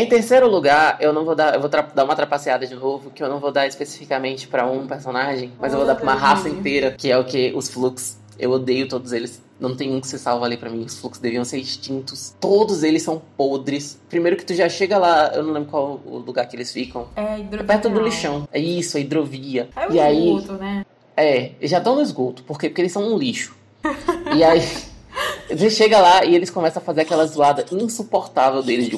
Em 0.00 0.06
terceiro 0.06 0.48
lugar, 0.48 0.96
eu 0.98 1.12
não 1.12 1.26
vou 1.26 1.34
dar, 1.34 1.54
eu 1.54 1.60
vou 1.60 1.68
dar 1.68 2.04
uma 2.04 2.16
trapaceada 2.16 2.66
de 2.66 2.74
novo, 2.74 3.10
que 3.10 3.22
eu 3.22 3.28
não 3.28 3.38
vou 3.38 3.52
dar 3.52 3.66
especificamente 3.66 4.48
pra 4.48 4.64
um 4.64 4.86
personagem, 4.86 5.52
mas 5.60 5.72
eu 5.74 5.78
vou 5.78 5.86
dar 5.86 5.94
pra 5.94 6.02
uma 6.04 6.14
raça 6.14 6.48
inteira, 6.48 6.92
que 6.96 7.10
é 7.10 7.18
o 7.18 7.24
que 7.24 7.52
os 7.54 7.68
Flux. 7.68 8.18
Eu 8.38 8.52
odeio 8.52 8.88
todos 8.88 9.12
eles. 9.12 9.42
Não 9.60 9.76
tem 9.76 9.94
um 9.94 10.00
que 10.00 10.06
se 10.08 10.18
salva 10.18 10.46
ali 10.46 10.56
pra 10.56 10.70
mim. 10.70 10.82
Os 10.86 10.98
Flux 10.98 11.18
deviam 11.18 11.44
ser 11.44 11.58
extintos. 11.58 12.34
Todos 12.40 12.82
eles 12.82 13.02
são 13.02 13.20
podres. 13.36 14.00
Primeiro 14.08 14.38
que 14.38 14.44
tu 14.46 14.54
já 14.54 14.66
chega 14.70 14.96
lá, 14.96 15.32
eu 15.34 15.42
não 15.42 15.52
lembro 15.52 15.68
qual 15.68 16.00
o 16.06 16.16
lugar 16.16 16.46
que 16.48 16.56
eles 16.56 16.72
ficam. 16.72 17.06
É 17.14 17.34
É 17.34 17.38
hidrovia. 17.40 17.66
perto 17.66 17.90
do 17.90 18.00
lixão. 18.00 18.48
É 18.50 18.58
isso, 18.58 18.96
a 18.96 19.00
hidrovia. 19.00 19.68
É 19.76 19.86
o 19.86 19.92
e 19.92 20.00
aí, 20.00 20.34
esgoto, 20.34 20.54
né? 20.54 20.86
é, 21.14 21.50
já 21.60 21.76
estão 21.76 21.94
no 21.96 22.00
esgoto. 22.00 22.42
Por 22.44 22.58
quê? 22.58 22.70
Porque 22.70 22.80
eles 22.80 22.92
são 22.92 23.02
um 23.12 23.18
lixo. 23.18 23.54
e 24.34 24.42
aí, 24.42 24.62
você 25.56 25.70
chega 25.70 26.00
lá 26.00 26.24
e 26.24 26.34
eles 26.34 26.50
começam 26.50 26.80
a 26.80 26.84
fazer 26.84 27.02
aquela 27.02 27.26
zoada 27.26 27.64
insuportável 27.72 28.62
deles 28.62 28.88
de 28.88 28.96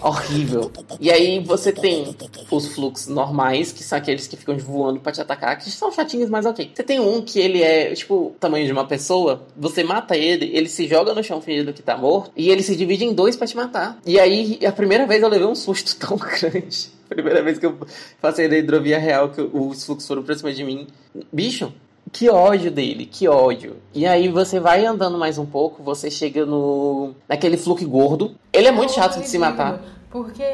horrível. 0.00 0.70
E 1.00 1.10
aí 1.10 1.40
você 1.40 1.72
tem 1.72 2.16
os 2.50 2.68
fluxos 2.68 3.08
normais, 3.08 3.72
que 3.72 3.82
são 3.82 3.98
aqueles 3.98 4.26
que 4.26 4.36
ficam 4.36 4.56
voando 4.58 5.00
pra 5.00 5.12
te 5.12 5.20
atacar, 5.20 5.58
que 5.58 5.70
são 5.70 5.90
chatinhos, 5.90 6.30
mas 6.30 6.46
ok. 6.46 6.70
Você 6.74 6.82
tem 6.82 7.00
um 7.00 7.22
que 7.22 7.40
ele 7.40 7.62
é, 7.62 7.94
tipo, 7.94 8.34
tamanho 8.38 8.66
de 8.66 8.72
uma 8.72 8.86
pessoa, 8.86 9.46
você 9.56 9.82
mata 9.82 10.16
ele, 10.16 10.50
ele 10.54 10.68
se 10.68 10.86
joga 10.86 11.14
no 11.14 11.22
chão 11.22 11.40
fingindo 11.40 11.72
que 11.72 11.82
tá 11.82 11.96
morto, 11.96 12.30
e 12.36 12.50
ele 12.50 12.62
se 12.62 12.76
divide 12.76 13.04
em 13.04 13.12
dois 13.12 13.36
pra 13.36 13.46
te 13.46 13.56
matar. 13.56 13.98
E 14.06 14.18
aí, 14.18 14.58
a 14.64 14.72
primeira 14.72 15.06
vez 15.06 15.22
eu 15.22 15.28
levei 15.28 15.46
um 15.46 15.54
susto 15.54 15.96
tão 15.98 16.16
grande. 16.16 16.94
Primeira 17.08 17.42
vez 17.42 17.58
que 17.58 17.66
eu 17.66 17.78
passei 18.20 18.48
da 18.48 18.56
hidrovia 18.56 18.98
real, 18.98 19.30
que 19.30 19.40
os 19.40 19.84
fluxos 19.84 20.06
foram 20.06 20.22
pra 20.22 20.36
cima 20.36 20.52
de 20.52 20.64
mim. 20.64 20.86
Bicho, 21.32 21.72
que 22.14 22.30
ódio 22.30 22.70
dele, 22.70 23.06
que 23.06 23.26
ódio. 23.26 23.76
E 23.92 24.06
aí 24.06 24.28
você 24.28 24.60
vai 24.60 24.86
andando 24.86 25.18
mais 25.18 25.36
um 25.36 25.44
pouco, 25.44 25.82
você 25.82 26.08
chega 26.08 26.46
no. 26.46 27.12
naquele 27.28 27.56
fluxo 27.56 27.86
gordo. 27.88 28.36
Ele 28.52 28.68
é 28.68 28.70
muito 28.70 28.90
É 28.90 28.94
chato 28.94 29.18
de 29.20 29.28
se 29.28 29.36
horrível, 29.36 29.56
matar. 29.56 29.80
Porque 30.08 30.44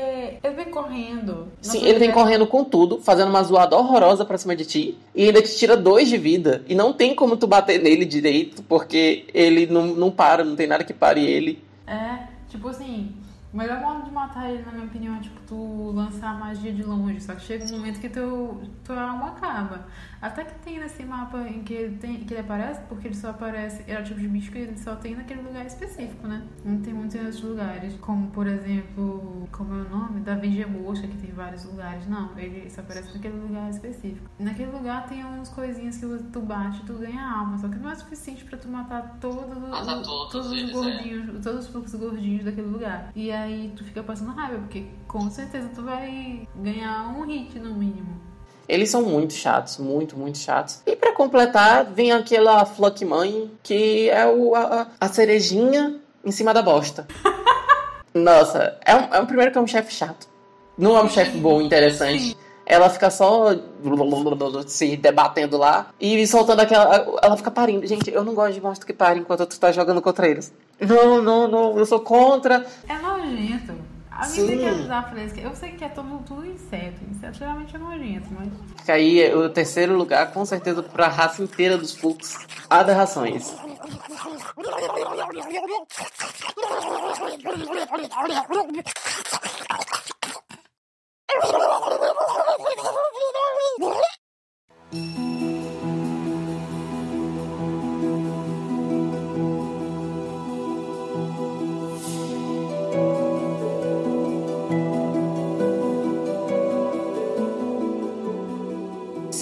ele 0.43 0.55
vem 0.55 0.71
correndo. 0.71 1.49
Sim, 1.61 1.85
ele 1.85 1.99
vem 1.99 2.09
é- 2.09 2.13
correndo 2.13 2.47
com 2.47 2.65
tudo, 2.65 2.99
fazendo 2.99 3.29
uma 3.29 3.43
zoada 3.43 3.77
horrorosa 3.77 4.25
pra 4.25 4.39
cima 4.39 4.57
de 4.57 4.65
ti, 4.65 4.99
e 5.15 5.27
ainda 5.27 5.43
te 5.43 5.55
tira 5.55 5.77
dois 5.77 6.09
de 6.09 6.17
vida. 6.17 6.65
E 6.67 6.75
não 6.75 6.95
tem 6.95 7.15
como 7.15 7.37
tu 7.37 7.47
bater 7.47 7.79
nele 7.79 8.07
direito, 8.07 8.63
porque 8.63 9.27
ele 9.35 9.67
não, 9.67 9.89
não 9.89 10.11
para, 10.11 10.43
não 10.43 10.57
tem 10.57 10.67
nada 10.67 10.83
que 10.83 10.95
pare 10.95 11.23
ele. 11.23 11.63
É, 11.87 12.21
tipo 12.49 12.69
assim, 12.69 13.13
o 13.53 13.57
melhor 13.59 13.81
modo 13.83 14.05
de 14.07 14.11
matar 14.11 14.49
ele, 14.49 14.63
na 14.65 14.73
minha 14.73 14.87
opinião, 14.87 15.15
é 15.15 15.21
tipo 15.21 15.39
tu 15.51 15.91
lançar 15.93 16.31
a 16.31 16.35
magia 16.35 16.73
de 16.73 16.85
longe. 16.85 17.21
Só 17.21 17.35
que 17.35 17.43
chega 17.43 17.65
um 17.65 17.79
momento 17.79 18.01
que 18.01 18.09
teu, 18.09 18.63
tua 18.85 19.03
alma 19.03 19.31
acaba. 19.31 19.87
Até 20.23 20.45
que 20.45 20.55
tem 20.61 20.79
nesse 20.79 21.03
mapa 21.03 21.39
em 21.49 21.65
que 21.65 21.75
ele, 21.75 21.97
tem, 21.97 22.21
que 22.21 22.35
ele 22.35 22.41
aparece, 22.41 22.81
porque 22.89 23.09
ele 23.09 23.17
só 23.17 23.31
aparece, 23.31 23.83
é 23.89 23.99
o 23.99 24.05
tipo 24.05 24.21
de 24.21 24.29
bicho 24.29 24.53
que 24.53 24.59
ele 24.59 24.79
só 24.79 24.95
tem 24.95 25.17
naquele 25.17 25.43
lugar 25.43 25.67
específico, 25.67 26.29
né? 26.29 26.43
Não 26.65 26.81
tem 26.81 26.95
muitos 26.95 27.17
outros 27.17 27.43
lugares. 27.43 27.95
Como, 28.01 28.31
por 28.31 28.47
exemplo, 28.47 29.49
como 29.51 29.75
é 29.75 29.83
o 29.83 29.89
nome? 29.89 30.21
Da 30.21 30.37
Vigia 30.37 30.69
Mosca, 30.69 31.09
que 31.09 31.17
tem 31.17 31.33
vários 31.33 31.65
lugares. 31.65 32.07
Não, 32.07 32.39
ele 32.39 32.71
só 32.71 32.83
aparece 32.83 33.13
naquele 33.13 33.39
lugar 33.41 33.69
específico. 33.71 34.31
Naquele 34.39 34.71
lugar 34.71 35.09
tem 35.09 35.25
umas 35.25 35.49
coisinhas 35.49 35.97
que 35.97 36.07
tu 36.33 36.41
bate 36.41 36.81
e 36.83 36.87
tu 36.87 36.93
ganha 36.95 37.23
alma. 37.23 37.59
Só 37.59 37.69
que 37.69 37.79
não 37.79 37.91
é 37.91 37.95
suficiente 37.97 38.45
pra 38.45 38.57
tu 38.57 38.69
matar 38.69 39.17
todos, 39.21 39.59
Matar 39.59 40.03
todos 40.03 40.31
todos 40.31 40.53
os 40.53 40.71
é. 40.71 40.73
gordinhos, 40.73 41.43
todos 41.43 41.65
os 41.65 41.67
fluxos 41.69 41.99
gordinhos 41.99 42.45
daquele 42.45 42.69
lugar. 42.69 43.11
E 43.17 43.33
aí 43.33 43.73
tu 43.75 43.83
fica 43.85 44.03
passando 44.03 44.33
raiva, 44.33 44.59
porque 44.59 44.87
com 45.09 45.29
certeza 45.31 45.40
tu 45.75 45.83
vai 45.83 46.49
ganhar 46.57 47.09
um 47.17 47.27
hit 47.27 47.59
no 47.59 47.75
mínimo. 47.75 48.21
Eles 48.69 48.89
são 48.89 49.03
muito 49.03 49.33
chatos, 49.33 49.79
muito, 49.79 50.17
muito 50.17 50.39
chatos. 50.39 50.81
E 50.87 50.95
pra 50.95 51.13
completar, 51.13 51.85
vem 51.85 52.13
aquela 52.13 52.65
Flock 52.65 53.05
Mãe, 53.05 53.51
que 53.63 54.09
é 54.09 54.27
o, 54.27 54.55
a, 54.55 54.87
a 55.01 55.09
cerejinha 55.09 55.97
em 56.25 56.31
cima 56.31 56.55
da 56.55 56.63
bosta. 56.63 57.07
Nossa, 58.15 58.79
é 58.85 58.95
um, 58.95 59.15
é 59.15 59.21
um 59.21 59.27
primeiro 59.27 59.51
que 59.51 59.59
é 59.59 59.61
um 59.61 59.67
chefe 59.67 59.93
chato. 59.93 60.29
Não 60.79 60.97
é 60.97 61.03
um 61.03 61.09
chefe 61.09 61.37
bom, 61.39 61.61
interessante. 61.61 62.37
Ela 62.65 62.89
fica 62.89 63.11
só 63.11 63.49
se 64.67 64.97
debatendo 64.97 65.57
lá 65.57 65.89
e 66.01 66.25
soltando 66.25 66.61
aquela. 66.61 67.19
Ela 67.21 67.37
fica 67.37 67.51
parindo. 67.51 67.85
Gente, 67.85 68.09
eu 68.13 68.23
não 68.23 68.35
gosto 68.35 68.55
de 68.55 68.61
monstro 68.61 68.87
que 68.87 68.93
para 68.93 69.19
enquanto 69.19 69.45
tu 69.47 69.59
tá 69.59 69.73
jogando 69.73 70.01
contra 70.01 70.29
eles. 70.29 70.53
Não, 70.79 71.21
não, 71.21 71.49
não, 71.49 71.77
eu 71.77 71.85
sou 71.85 71.99
contra. 71.99 72.65
É 72.89 72.97
nojento. 72.97 73.75
A 74.21 74.27
Sim. 74.27 74.43
gente 74.43 74.49
tem 74.49 74.59
que 74.59 74.67
avisar 74.67 75.11
fresca. 75.11 75.41
Eu 75.41 75.57
sei 75.57 75.73
que 75.73 75.83
é 75.83 75.89
todo, 75.89 76.23
tudo 76.27 76.45
inseto. 76.45 77.01
Inseto 77.11 77.39
geralmente 77.39 77.75
é 77.75 77.79
nojento, 77.79 78.29
mas. 78.33 78.49
Fica 78.77 78.93
aí 78.93 79.35
o 79.35 79.49
terceiro 79.49 79.97
lugar, 79.97 80.31
com 80.31 80.45
certeza, 80.45 80.83
pra 80.83 81.09
raça 81.09 81.43
inteira 81.43 81.79
dos 81.79 81.95
fluxos. 81.95 82.37
Aberrações. 82.69 83.51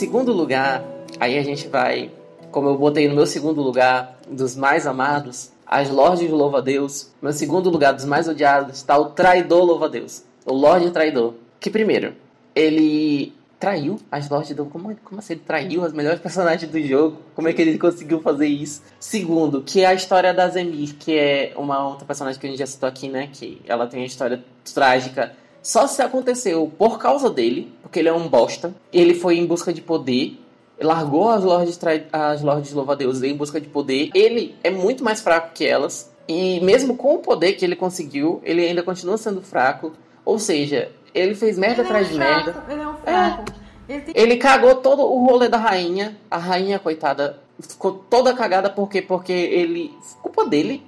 Segundo 0.09 0.33
lugar, 0.33 0.83
aí 1.21 1.37
a 1.37 1.43
gente 1.43 1.69
vai, 1.69 2.11
como 2.51 2.67
eu 2.67 2.79
botei 2.79 3.07
no 3.07 3.15
meu 3.15 3.27
segundo 3.27 3.61
lugar, 3.61 4.19
dos 4.27 4.57
mais 4.57 4.87
amados, 4.87 5.51
as 5.67 5.91
Lordes 5.91 6.31
louva 6.31 6.63
Deus. 6.63 7.11
Meu 7.21 7.31
segundo 7.31 7.69
lugar 7.69 7.93
dos 7.93 8.07
mais 8.07 8.27
odiados 8.27 8.79
está 8.79 8.97
o 8.97 9.11
traidor 9.11 9.65
louva 9.65 9.87
Deus. 9.87 10.25
O 10.47 10.55
Lorde 10.55 10.91
traidor. 10.93 11.35
Que 11.61 11.69
primeiro, 11.69 12.15
ele 12.55 13.35
traiu 13.61 14.01
as 14.11 14.31
Lordes 14.31 14.57
do. 14.57 14.65
Como, 14.65 14.97
como 15.05 15.19
assim? 15.19 15.35
Ele 15.35 15.43
traiu 15.47 15.85
as 15.85 15.93
melhores 15.93 16.21
personagens 16.21 16.73
do 16.73 16.81
jogo? 16.81 17.19
Como 17.35 17.47
é 17.47 17.53
que 17.53 17.61
ele 17.61 17.79
conseguiu 17.79 18.23
fazer 18.23 18.47
isso? 18.47 18.83
Segundo, 18.99 19.61
que 19.61 19.83
é 19.83 19.87
a 19.89 19.93
história 19.93 20.33
da 20.33 20.49
Zemir, 20.49 20.95
que 20.99 21.19
é 21.19 21.53
uma 21.55 21.87
outra 21.87 22.07
personagem 22.07 22.41
que 22.41 22.47
a 22.47 22.49
gente 22.49 22.61
já 22.61 22.67
citou 22.67 22.89
aqui, 22.89 23.11
né? 23.11 23.29
Que 23.31 23.61
ela 23.67 23.87
tem 23.87 24.01
uma 24.01 24.07
história 24.07 24.43
trágica. 24.73 25.37
Só 25.63 25.87
se 25.87 26.01
aconteceu 26.01 26.73
por 26.79 26.99
causa 26.99 27.29
dele, 27.29 27.71
porque 27.89 27.99
ele 27.99 28.09
é 28.09 28.13
um 28.13 28.29
bosta. 28.29 28.75
Ele 28.93 29.15
foi 29.15 29.39
em 29.39 29.47
busca 29.47 29.73
de 29.73 29.81
poder. 29.81 30.39
Largou 30.81 31.29
as 31.31 31.43
Lordes, 31.43 31.81
as 32.13 32.43
Lordes 32.43 32.73
louva-a-Deus 32.73 33.23
em 33.23 33.35
busca 33.35 33.61
de 33.61 33.67
poder. 33.67 34.11
Ele 34.15 34.55
é 34.63 34.71
muito 34.71 35.03
mais 35.03 35.21
fraco 35.21 35.53
que 35.55 35.65
elas. 35.65 36.13
E 36.29 36.61
mesmo 36.61 36.95
com 36.95 37.15
o 37.15 37.19
poder 37.19 37.55
que 37.55 37.65
ele 37.65 37.75
conseguiu, 37.75 38.41
ele 38.45 38.65
ainda 38.65 38.83
continua 38.83 39.17
sendo 39.17 39.41
fraco. 39.41 39.93
Ou 40.25 40.39
seja, 40.39 40.93
ele 41.15 41.35
fez 41.35 41.59
merda 41.59 41.81
Ele 41.81 41.89
é 41.89 41.91
atrás 41.91 42.07
um 42.07 42.11
de 42.11 42.17
fraco, 42.17 42.45
merda. 42.45 42.65
Ele 42.69 42.83
é 42.83 42.89
um 42.89 42.97
fraco. 42.97 43.45
Ele 43.89 44.01
tem 44.03 44.23
Ele 44.23 44.37
cagou 44.37 44.75
todo 44.77 45.03
o 45.03 45.27
rolê 45.27 45.49
da 45.49 45.57
rainha. 45.57 46.17
A 46.31 46.37
rainha, 46.37 46.79
coitada, 46.79 47.41
ficou 47.59 47.93
toda 48.11 48.35
cagada 48.35 48.69
porque 48.69 49.01
porque 49.01 49.33
ele. 49.33 49.91
Culpa 50.23 50.45
dele. 50.45 50.87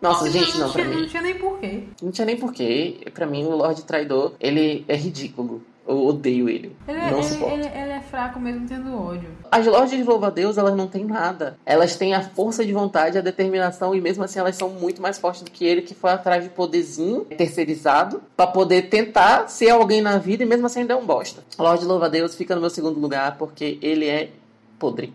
Nossa, 0.00 0.28
gente, 0.28 0.58
não, 0.58 0.72
pra 0.72 0.82
tinha, 0.82 0.94
mim. 0.94 1.02
não 1.02 1.08
tinha 1.08 1.22
nem 1.22 1.34
porquê. 1.38 1.82
Não 2.02 2.10
tinha 2.10 2.24
nem 2.24 2.36
porquê. 2.36 2.96
Pra 3.14 3.24
mim, 3.24 3.44
o 3.44 3.54
Lorde 3.54 3.84
Traidor, 3.84 4.32
ele 4.40 4.84
é 4.88 4.96
ridículo. 4.96 5.62
Eu 5.86 6.06
odeio 6.06 6.48
ele. 6.48 6.76
Ele, 6.86 6.98
é- 6.98 7.10
não 7.10 7.18
ele- 7.18 7.22
suporto. 7.28 7.54
ele- 7.54 7.66
ele 7.66 7.90
é 7.92 8.00
fraco 8.00 8.38
mesmo 8.38 8.68
tendo 8.68 8.96
ódio. 8.96 9.28
As 9.50 9.66
lojas 9.66 9.90
de 9.90 10.02
louva-a-Deus, 10.04 10.56
elas 10.56 10.76
não 10.76 10.86
têm 10.86 11.04
nada. 11.04 11.58
Elas 11.66 11.96
têm 11.96 12.14
a 12.14 12.22
força 12.22 12.64
de 12.64 12.72
vontade, 12.72 13.18
a 13.18 13.20
determinação, 13.20 13.92
e 13.94 14.00
mesmo 14.00 14.22
assim 14.22 14.38
elas 14.38 14.54
são 14.56 14.68
muito 14.70 15.02
mais 15.02 15.18
fortes 15.18 15.42
do 15.42 15.50
que 15.50 15.64
ele, 15.64 15.82
que 15.82 15.92
foi 15.94 16.10
atrás 16.12 16.44
de 16.44 16.50
poderzinho 16.50 17.24
terceirizado 17.24 18.22
pra 18.36 18.46
poder 18.46 18.82
tentar 18.90 19.48
ser 19.48 19.70
alguém 19.70 20.00
na 20.00 20.18
vida 20.18 20.44
e 20.44 20.46
mesmo 20.46 20.66
assim 20.66 20.80
ainda 20.80 20.94
é 20.94 20.96
um 20.96 21.04
bosta. 21.04 21.42
A 21.58 21.62
loja 21.62 21.82
de 21.82 21.88
louva-a-Deus 21.88 22.36
fica 22.36 22.54
no 22.54 22.60
meu 22.60 22.70
segundo 22.70 23.00
lugar 23.00 23.36
porque 23.36 23.78
ele 23.82 24.06
é 24.08 24.30
podre. 24.78 25.12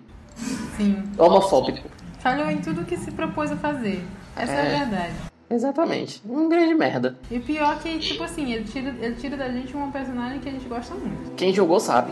Sim. 0.75 1.01
Homofóbico. 1.17 1.87
Falhou 2.19 2.49
em 2.51 2.57
tudo 2.57 2.83
que 2.83 2.97
se 2.97 3.09
propôs 3.11 3.51
a 3.51 3.55
fazer. 3.55 4.03
Essa 4.35 4.51
é, 4.51 4.55
É. 4.55 4.75
a 4.75 4.79
verdade. 4.79 5.13
Exatamente. 5.49 6.21
Um 6.27 6.49
grande 6.49 6.73
merda. 6.73 7.17
E 7.31 7.37
o 7.37 7.41
pior 7.41 7.77
é 7.77 7.79
que, 7.79 7.99
tipo 7.99 8.23
assim, 8.23 8.51
ele 8.51 8.65
tira, 8.65 8.93
ele 9.01 9.15
tira 9.15 9.37
da 9.37 9.49
gente 9.49 9.75
uma 9.75 9.91
personagem 9.91 10.39
que 10.39 10.49
a 10.49 10.51
gente 10.51 10.67
gosta 10.67 10.93
muito. 10.93 11.31
Quem 11.35 11.53
jogou 11.53 11.79
sabe. 11.79 12.11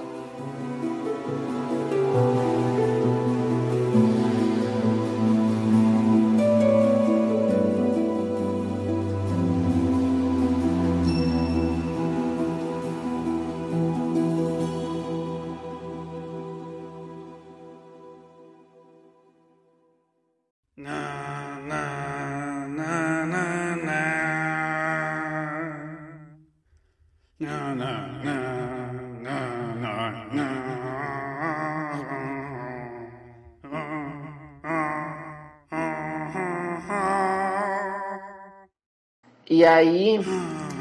E 39.66 39.68
aí, 39.68 40.20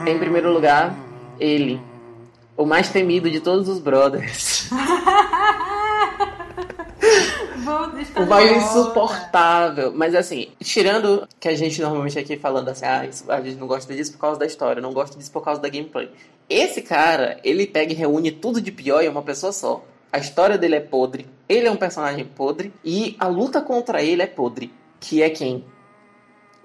em 0.07 0.19
primeiro 0.19 0.53
lugar, 0.53 0.95
ele. 1.41 1.81
O 2.55 2.67
mais 2.67 2.91
temido 2.91 3.31
de 3.31 3.41
todos 3.41 3.67
os 3.67 3.79
brothers. 3.79 4.69
O 8.17 8.27
mais 8.27 8.51
insuportável. 8.53 9.91
Mas 9.95 10.15
assim, 10.15 10.49
tirando 10.63 11.27
que 11.41 11.49
a 11.49 11.57
gente 11.57 11.81
normalmente 11.81 12.19
aqui 12.19 12.37
falando 12.37 12.69
assim, 12.69 12.85
ah, 12.85 13.07
isso- 13.07 13.31
a 13.31 13.41
gente 13.41 13.57
não 13.57 13.67
gosta 13.67 13.93
disso 13.95 14.13
por 14.13 14.19
causa 14.19 14.39
da 14.39 14.45
história, 14.47 14.83
não 14.83 14.93
gosta 14.93 15.17
disso 15.17 15.33
por 15.33 15.43
causa 15.43 15.61
da 15.63 15.69
gameplay. 15.69 16.11
Esse 16.49 16.83
cara, 16.83 17.39
ele 17.43 17.67
pega 17.67 17.93
e 17.93 17.97
reúne 17.97 18.31
tudo 18.31 18.61
de 18.61 18.71
pior 18.71 19.03
em 19.03 19.09
uma 19.09 19.23
pessoa 19.23 19.51
só. 19.53 19.83
A 20.13 20.19
história 20.19 20.59
dele 20.59 20.77
é 20.77 20.81
podre, 20.81 21.27
ele 21.49 21.67
é 21.67 21.71
um 21.71 21.77
personagem 21.77 22.25
podre, 22.27 22.73
e 22.85 23.17
a 23.19 23.27
luta 23.29 23.61
contra 23.63 24.03
ele 24.03 24.21
é 24.23 24.27
podre. 24.27 24.73
Que 25.01 25.23
é 25.23 25.31
quem? 25.31 25.65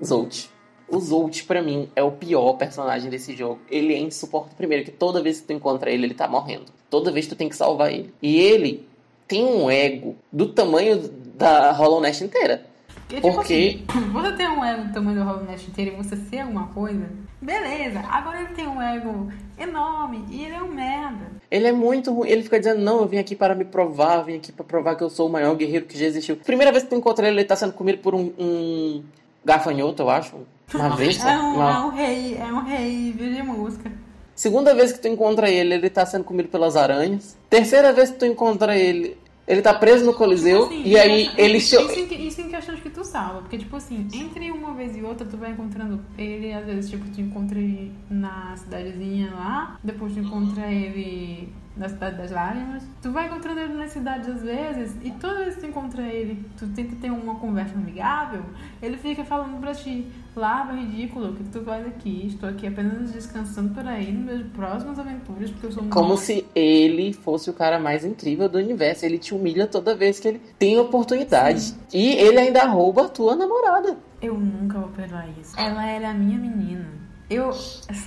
Zolt. 0.04 0.48
O 0.92 1.00
Zolt, 1.00 1.44
pra 1.46 1.62
mim, 1.62 1.90
é 1.96 2.04
o 2.04 2.12
pior 2.12 2.54
personagem 2.54 3.10
desse 3.10 3.36
jogo. 3.36 3.60
Ele 3.70 3.94
é 3.94 4.00
insuportável. 4.00 4.58
Primeiro, 4.58 4.86
que 4.86 4.92
toda 4.92 5.22
vez 5.22 5.40
que 5.42 5.48
tu 5.48 5.54
encontra 5.54 5.92
ele, 5.92 6.06
ele 6.06 6.14
tá 6.14 6.28
morrendo. 6.28 6.66
Toda 6.90 7.12
vez 7.12 7.28
tu 7.28 7.36
tem 7.36 7.48
que 7.48 7.56
salvar 7.56 7.92
ele. 7.94 8.14
E 8.22 8.40
ele 8.40 8.88
tem 9.28 9.46
um 9.46 9.70
ego 9.70 10.16
do 10.32 10.48
tamanho 10.48 11.08
da 11.36 11.72
Hollow 11.72 12.02
Knight 12.02 12.24
inteira. 12.24 12.66
Porque, 13.08 13.22
Por 13.22 13.32
tipo 13.32 13.44
quê? 13.44 13.80
assim, 13.88 14.10
você 14.14 14.32
tem 14.34 14.48
um 14.48 14.64
ego 14.64 14.84
do 14.84 14.94
tamanho 14.94 15.18
do 15.18 15.24
Hollow 15.24 15.44
Knight 15.44 15.68
inteiro 15.68 15.92
e 15.94 15.96
você 15.96 16.16
ser 16.16 16.40
alguma 16.40 16.68
coisa, 16.68 17.10
beleza. 17.42 18.00
Agora 18.08 18.42
ele 18.42 18.54
tem 18.54 18.68
um 18.68 18.82
ego 18.82 19.32
enorme 19.58 20.26
e 20.30 20.44
ele 20.46 20.54
é 20.54 20.62
um 20.62 20.72
merda. 20.72 21.26
Ele 21.50 21.68
é 21.68 21.72
muito 21.72 22.12
ruim. 22.14 22.30
Ele 22.30 22.44
fica 22.44 22.60
dizendo, 22.60 22.82
não, 22.82 23.02
eu 23.02 23.08
vim 23.08 23.18
aqui 23.18 23.36
para 23.36 23.56
me 23.56 23.66
provar, 23.66 24.18
eu 24.18 24.26
vim 24.26 24.36
aqui 24.36 24.52
para 24.52 24.64
provar 24.66 24.96
que 24.96 25.04
eu 25.04 25.10
sou 25.10 25.28
o 25.28 25.32
maior 25.32 25.56
guerreiro 25.56 25.86
que 25.86 25.98
já 25.98 26.06
existiu. 26.06 26.36
Primeira 26.38 26.72
vez 26.72 26.84
que 26.84 26.90
tu 26.90 26.96
encontra 26.96 27.28
ele, 27.28 27.38
ele 27.40 27.48
tá 27.48 27.56
sendo 27.56 27.74
comido 27.74 28.00
por 28.00 28.14
um, 28.14 28.32
um 28.38 29.04
gafanhoto, 29.44 30.04
eu 30.04 30.10
acho. 30.10 30.36
Uma 30.74 30.96
vez. 30.96 31.24
É 31.24 31.38
um, 31.38 31.56
uma- 31.56 31.72
é 31.72 31.80
um 31.80 31.90
rei, 31.90 32.38
é 32.38 32.46
um 32.46 32.62
rei 32.64 33.12
de 33.14 33.42
música. 33.44 33.92
Segunda 34.36 34.74
vez 34.74 34.92
que 34.94 35.00
tu 35.00 35.08
encontra 35.08 35.50
ele, 35.50 35.74
ele 35.74 35.90
tá 35.90 36.06
sendo 36.06 36.24
comido 36.24 36.48
pelas 36.50 36.76
aranhas. 36.78 37.36
Terceira 37.50 37.92
vez 37.92 38.10
que 38.12 38.18
tu 38.18 38.26
encontra 38.26 38.78
ele, 38.78 39.18
ele 39.50 39.62
tá 39.62 39.74
preso 39.74 40.06
no 40.06 40.14
Coliseu. 40.14 40.66
Assim, 40.66 40.84
e 40.86 40.98
aí 40.98 41.30
ele 41.38 41.58
isso, 41.58 41.76
cho- 41.76 41.82
isso, 41.92 42.14
em, 42.14 42.28
isso 42.28 42.42
em 42.42 42.48
questão 42.50 42.76
de 42.76 42.82
que 42.82 42.90
tu 42.90 43.04
salva. 43.04 43.42
Porque, 43.42 43.58
tipo 43.58 43.76
assim, 43.76 44.08
entre 44.14 44.52
uma 44.52 44.74
vez 44.74 44.96
e 44.96 45.02
outra, 45.02 45.26
tu 45.28 45.36
vai 45.38 45.52
encontrando 45.52 46.00
ele, 46.18 46.54
às 46.54 46.66
vezes, 46.66 46.90
tipo, 46.90 47.10
tu 47.10 47.20
encontra 47.20 47.58
ele 47.60 47.92
na 48.10 48.56
cidadezinha 48.56 49.32
lá, 49.34 49.78
depois 49.84 50.14
tu 50.14 50.20
encontra 50.20 50.72
ele 50.72 51.52
na 51.76 51.90
cidade 51.90 52.18
das 52.18 52.30
lágrimas. 52.32 52.84
Tu 53.02 53.12
vai 53.12 53.26
encontrando 53.28 53.60
ele 53.62 53.74
nas 53.74 53.92
cidades 53.92 54.28
às 54.30 54.42
vezes, 54.44 54.96
e 55.04 55.12
toda 55.12 55.40
vez 55.44 55.56
que 55.56 55.62
tu 55.62 55.68
encontra 55.68 56.04
ele, 56.04 56.44
tu 56.58 56.68
tenta 56.68 56.96
ter 56.98 57.10
uma 57.10 57.36
conversa 57.36 57.74
amigável, 57.74 58.44
ele 58.82 58.98
fica 58.98 59.24
falando 59.24 59.60
pra 59.60 59.74
ti, 59.74 60.06
Lava, 60.40 60.72
ridículo, 60.74 61.32
o 61.32 61.36
que 61.36 61.44
tu 61.44 61.62
faz 61.66 61.86
aqui? 61.86 62.28
Estou 62.28 62.48
aqui 62.48 62.66
apenas 62.66 63.12
descansando 63.12 63.74
por 63.74 63.86
aí 63.86 64.10
nos 64.10 64.24
meus 64.24 64.48
próximas 64.54 64.98
aventuras, 64.98 65.52
porque 65.52 65.68
eu 65.68 65.72
sou 65.74 65.84
Como 65.90 66.10
monstro." 66.10 66.28
se 66.28 66.46
ele 66.56 67.12
fosse 67.12 67.50
o 67.50 67.54
cara 67.54 67.78
mais 67.78 68.06
incrível 68.06 68.48
do 68.48 68.58
universo. 68.58 69.06
Ele 69.06 69.18
te 69.18 69.36
humilha 69.36 69.68
toda 69.68 69.94
vez 69.94 70.18
que 70.18 70.30
ele 70.30 70.42
tem 70.58 70.80
oportunidade. 70.80 71.76
E 71.94 72.14
ele 72.14 72.40
ainda 72.40 72.66
rouba 72.66 73.06
a 73.06 73.10
tua 73.10 73.36
namorada. 73.36 73.98
Eu 74.22 74.36
nunca 74.36 74.80
vou 74.80 74.90
perdoar 74.90 75.28
isso. 75.38 75.60
Ela 75.60 75.86
era 75.86 76.12
a 76.12 76.14
minha 76.14 76.38
menina. 76.38 76.88
Eu, 77.30 77.52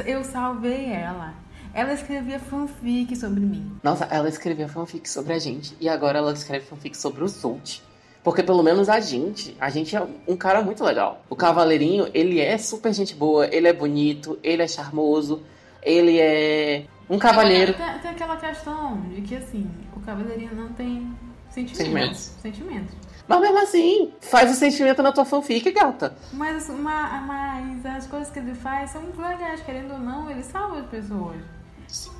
eu 0.07 0.25
salvei 0.25 0.87
ela. 0.87 1.35
Ela 1.75 1.93
escrevia 1.93 2.39
fanfic 2.39 3.15
sobre 3.15 3.41
mim. 3.41 3.73
Nossa, 3.83 4.05
ela 4.07 4.29
escrevia 4.29 4.69
fanfic 4.69 5.09
sobre 5.09 5.35
a 5.35 5.39
gente. 5.39 5.77
E 5.79 5.87
agora 5.89 6.19
ela 6.19 6.33
escreve 6.33 6.65
fanfic 6.65 6.97
sobre 6.97 7.23
o 7.25 7.29
Zolt. 7.29 7.81
Porque 8.23 8.43
pelo 8.43 8.63
menos 8.63 8.89
a 8.89 9.01
gente, 9.01 9.57
a 9.61 9.69
gente 9.69 9.97
é 9.97 10.07
um 10.29 10.37
cara 10.37 10.63
muito 10.63 10.85
legal. 10.85 11.23
O 11.29 11.35
Cavaleirinho, 11.35 12.09
ele 12.15 12.41
é 12.41 12.57
super 12.57 12.93
gente 12.95 13.15
boa, 13.15 13.47
ele 13.53 13.67
é 13.67 13.73
bonito, 13.73 14.39
ele 14.45 14.63
é 14.63 14.69
charmoso, 14.69 15.43
ele 15.83 16.21
é 16.21 16.85
um 17.11 17.19
cavaleiro. 17.19 17.75
Tem, 17.75 17.99
tem 17.99 18.11
aquela 18.13 18.37
questão 18.37 19.01
de 19.11 19.21
que, 19.23 19.35
assim, 19.37 19.69
o 19.97 20.01
cavaleirinho 20.01 20.55
não 20.55 20.69
tem 20.69 21.13
sentimentos. 21.51 21.77
Sentimentos. 21.79 22.21
Sentimentos. 22.41 22.95
Mas 23.27 23.41
mesmo 23.41 23.59
assim, 23.59 24.13
faz 24.21 24.51
o 24.51 24.55
sentimento 24.55 25.03
na 25.03 25.11
tua 25.13 25.25
fanfic, 25.25 25.71
gata. 25.73 26.15
Mas, 26.33 26.69
ma- 26.69 27.21
mas 27.27 27.85
as 27.87 28.07
coisas 28.07 28.31
que 28.31 28.39
ele 28.39 28.55
faz 28.55 28.91
são 28.91 29.03
legais. 29.17 29.61
Querendo 29.63 29.95
ou 29.95 29.99
não, 29.99 30.31
ele 30.31 30.43
salva 30.43 30.79
as 30.81 30.87
pessoas. 30.87 31.37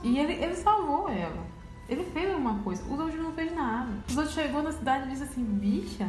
E 0.03 0.19
ele, 0.19 0.33
ele 0.35 0.55
salvou 0.57 1.09
ela. 1.09 1.52
Ele 1.93 2.05
fez 2.05 2.31
alguma 2.31 2.59
coisa. 2.61 2.83
Os 2.85 2.99
outros 2.99 3.21
não 3.21 3.33
fez 3.33 3.55
nada. 3.55 3.91
Os 4.09 4.17
outros 4.17 4.35
chegou 4.35 4.63
na 4.63 4.73
cidade 4.73 5.07
e 5.07 5.11
disse 5.11 5.25
assim, 5.25 5.45
bicha, 5.45 6.09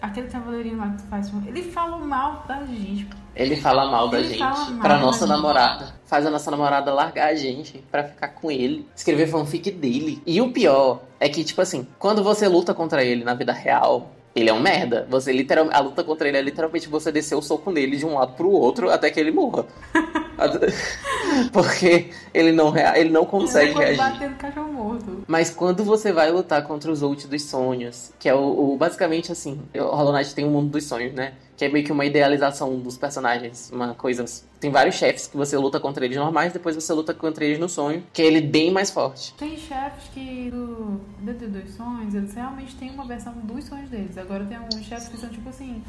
aquele 0.00 0.28
cavaleirinho 0.28 0.76
lá 0.76 0.90
que 0.90 0.98
tu 1.02 1.08
faz. 1.08 1.32
Ele 1.46 1.62
falou 1.62 2.00
mal 2.00 2.44
da 2.46 2.64
gente. 2.64 3.08
Ele 3.34 3.56
fala 3.56 3.90
mal 3.90 4.08
da 4.08 4.18
Ele 4.18 4.28
gente 4.28 4.38
fala 4.38 4.70
mal 4.70 4.80
pra 4.80 4.98
nossa 4.98 5.26
gente. 5.26 5.36
namorada. 5.36 5.94
Faz 6.04 6.26
a 6.26 6.30
nossa 6.30 6.50
namorada 6.50 6.92
largar 6.92 7.28
a 7.28 7.34
gente 7.34 7.78
pra 7.90 8.04
ficar 8.04 8.28
com 8.28 8.50
ele. 8.50 8.86
Escrever 8.94 9.26
fanfic 9.28 9.70
dele. 9.70 10.22
E 10.26 10.40
o 10.40 10.52
pior 10.52 11.00
é 11.18 11.28
que, 11.28 11.42
tipo 11.44 11.60
assim, 11.60 11.86
quando 11.98 12.22
você 12.22 12.46
luta 12.46 12.74
contra 12.74 13.02
ele 13.02 13.24
na 13.24 13.34
vida 13.34 13.52
real, 13.52 14.10
ele 14.36 14.50
é 14.50 14.52
um 14.52 14.60
merda. 14.60 15.06
Você 15.10 15.32
literalmente. 15.32 15.76
A 15.76 15.80
luta 15.80 16.04
contra 16.04 16.28
ele 16.28 16.36
é 16.36 16.42
literalmente 16.42 16.88
você 16.88 17.10
descer 17.10 17.34
o 17.34 17.42
soco 17.42 17.70
nele 17.72 17.96
de 17.96 18.04
um 18.06 18.14
lado 18.14 18.34
pro 18.34 18.50
outro 18.50 18.90
até 18.90 19.10
que 19.10 19.18
ele 19.18 19.30
morra. 19.32 19.64
Porque 21.52 22.10
ele 22.32 22.52
não, 22.52 22.70
rea- 22.70 22.98
ele 22.98 23.10
não 23.10 23.24
consegue 23.24 23.68
Depois 23.68 23.96
reagir. 23.96 24.12
bater 24.12 24.30
no 24.30 24.36
cachorro 24.36 24.72
morto. 24.72 25.24
Mas 25.26 25.50
quando 25.50 25.82
você 25.84 26.12
vai 26.12 26.30
lutar 26.30 26.62
contra 26.66 26.90
os 26.90 27.02
Ult 27.02 27.26
dos 27.26 27.42
sonhos, 27.44 28.12
que 28.18 28.28
é 28.28 28.34
o, 28.34 28.72
o- 28.74 28.76
basicamente 28.76 29.32
assim, 29.32 29.60
o 29.74 29.82
Hollow 29.82 30.12
Knight 30.12 30.34
tem 30.34 30.44
um 30.44 30.50
mundo 30.50 30.70
dos 30.70 30.84
sonhos, 30.84 31.12
né? 31.14 31.32
Que 31.56 31.64
é 31.64 31.68
meio 31.68 31.84
que 31.84 31.92
uma 31.92 32.04
idealização 32.04 32.78
dos 32.78 32.98
personagens, 32.98 33.70
uma 33.72 33.94
coisa. 33.94 34.24
Tem 34.60 34.70
vários 34.70 34.96
chefes 34.96 35.26
que 35.26 35.36
você 35.36 35.56
luta 35.56 35.80
contra 35.80 36.04
eles 36.04 36.16
normais, 36.16 36.52
depois 36.52 36.74
você 36.74 36.92
luta 36.92 37.14
contra 37.14 37.44
eles 37.44 37.58
no 37.58 37.68
sonho, 37.68 38.04
que 38.12 38.22
é 38.22 38.26
ele 38.26 38.40
bem 38.40 38.70
mais 38.70 38.90
forte. 38.90 39.34
Tem 39.34 39.56
chefes 39.56 40.08
que 40.12 40.50
do 40.50 41.00
DD 41.20 41.46
dos 41.46 41.74
sonhos, 41.74 42.14
eles 42.14 42.34
realmente 42.34 42.74
têm 42.76 42.90
uma 42.90 43.06
versão 43.06 43.32
dos 43.32 43.64
sonhos 43.64 43.88
deles. 43.88 44.18
Agora 44.18 44.44
tem 44.44 44.56
alguns 44.56 44.84
chefes 44.84 45.08
que 45.08 45.16
são 45.16 45.30
tipo 45.30 45.48
assim, 45.48 45.82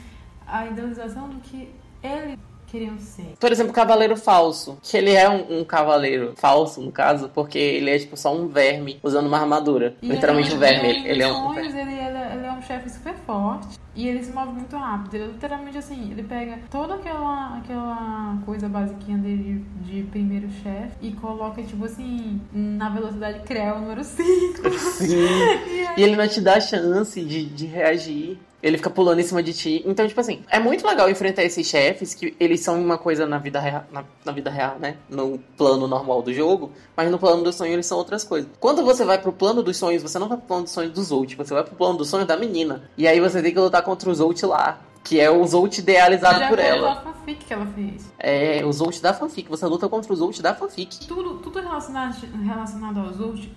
a 0.45 0.65
idealização 0.68 1.30
do 1.30 1.39
que 1.41 1.70
eles 2.01 2.38
queriam 2.68 2.97
ser. 2.99 3.34
Por 3.39 3.51
exemplo, 3.51 3.74
Cavaleiro 3.74 4.15
Falso, 4.15 4.78
que 4.84 4.97
ele 4.97 5.11
é 5.13 5.28
um, 5.30 5.59
um 5.61 5.63
cavaleiro 5.63 6.34
falso, 6.36 6.82
no 6.82 6.91
caso, 6.91 7.30
porque 7.34 7.57
ele 7.57 7.89
é 7.89 7.97
tipo 7.97 8.15
só 8.18 8.36
um 8.36 8.47
verme 8.47 8.99
usando 9.01 9.28
uma 9.28 9.39
armadura. 9.39 9.95
E 10.01 10.07
Literalmente 10.09 10.49
ele- 10.49 10.55
um 10.55 10.59
verme, 10.59 10.89
ele- 10.89 11.07
ele, 11.09 11.24
é 11.24 11.28
um 11.28 11.53
sonhos, 11.53 11.74
ele, 11.74 11.91
ele, 11.93 12.45
é 12.45 12.51
um 12.51 12.61
chefe 12.61 12.89
super 12.89 13.15
forte. 13.26 13.78
E 13.95 14.07
ele 14.07 14.24
se 14.24 14.32
move 14.32 14.51
muito 14.51 14.76
rápido. 14.78 15.15
Ele 15.15 15.26
literalmente 15.32 15.76
assim, 15.78 16.11
ele 16.11 16.22
pega 16.22 16.59
toda 16.70 16.93
aquela, 16.95 17.57
aquela 17.57 18.38
coisa 18.45 18.70
basiquinha 18.70 19.18
dele 19.18 19.65
de, 19.82 20.03
primeiro 20.03 20.47
chefe 20.61 20.91
e 21.01 21.11
coloca, 21.13 21.63
tipo 21.63 21.84
assim, 21.86 22.39
na 22.53 22.89
velocidade 22.89 23.39
Creu 23.39 23.80
número 23.80 24.03
5. 24.03 24.70
Sim. 24.78 25.07
E 25.97 26.03
ele 26.03 26.15
não 26.15 26.28
te 26.28 26.39
dá 26.41 26.59
chance 26.59 27.20
de, 27.24 27.45
de 27.45 27.65
reagir. 27.65 28.38
Ele 28.62 28.78
fica 28.78 28.89
pulando 28.89 29.20
em 29.20 29.24
cima 29.24 29.43
de 29.43 29.53
ti. 29.53 29.84
Então, 29.86 30.08
tipo 30.08 30.20
assim, 30.20 30.41
é 30.49 30.60
muito 30.60 30.86
legal 30.86 31.10
enfrentar 31.10 31.43
esses 31.43 31.68
chefes 31.68 32.14
que 32.14 32.36
eles 32.39 32.60
são 32.62 32.82
uma 32.82 32.97
coisa 32.97 33.26
na 33.26 33.38
vida 33.38 33.60
real, 33.60 33.84
na, 33.91 34.03
na 34.26 34.32
vida 34.32 34.49
real, 34.49 34.78
né? 34.80 34.97
No 35.10 35.38
plano 35.55 35.88
normal 35.88 36.22
do 36.22 36.34
jogo, 36.34 36.72
mas 36.95 37.12
no 37.12 37.20
plano 37.20 37.43
do 37.43 37.53
sonho 37.53 37.74
eles 37.74 37.86
são 37.86 37.97
outras 37.97 38.24
coisas. 38.24 38.49
Quando 38.60 38.84
você 38.84 39.05
vai 39.05 39.20
pro 39.20 39.32
plano 39.32 39.62
dos 39.62 39.78
sonhos, 39.78 40.01
você 40.01 40.18
não 40.18 40.28
vai 40.28 40.38
pro 40.38 40.47
plano 40.47 40.64
dos 40.64 40.72
sonhos 40.72 40.91
do 40.91 41.03
Zolt, 41.03 41.36
você 41.36 41.53
vai 41.53 41.64
pro 41.64 41.76
plano 41.76 41.97
dos 41.99 42.10
sonhos 42.10 42.28
da 42.28 42.36
menina. 42.36 42.89
E 42.97 43.08
aí 43.08 43.20
você 43.20 43.41
tem 43.41 43.53
que 43.53 43.60
lutar 43.60 43.84
contra 43.84 44.10
o 44.10 44.16
Zolt 44.16 44.41
lá. 44.43 44.80
Que 45.03 45.22
é 45.22 45.32
o 45.32 45.45
Zolt 45.47 45.78
idealizado 45.78 46.49
por 46.49 46.60
ela. 46.60 46.91
a 46.91 46.95
fanfic 46.97 47.45
que 47.45 47.53
ela 47.53 47.66
fez. 47.68 48.12
É 48.20 48.66
o 48.66 48.74
Zolt 48.74 48.99
da 48.99 49.14
fanfic. 49.14 49.47
Você 49.49 49.66
luta 49.66 49.88
contra 49.88 50.12
o 50.12 50.16
Zolt 50.16 50.41
da 50.41 50.53
fanfic. 50.53 51.08
Tudo, 51.08 51.36
tudo 51.36 51.62
relacionado, 51.62 52.14
relacionado 52.43 52.99
aos 52.99 53.18
outros 53.18 53.47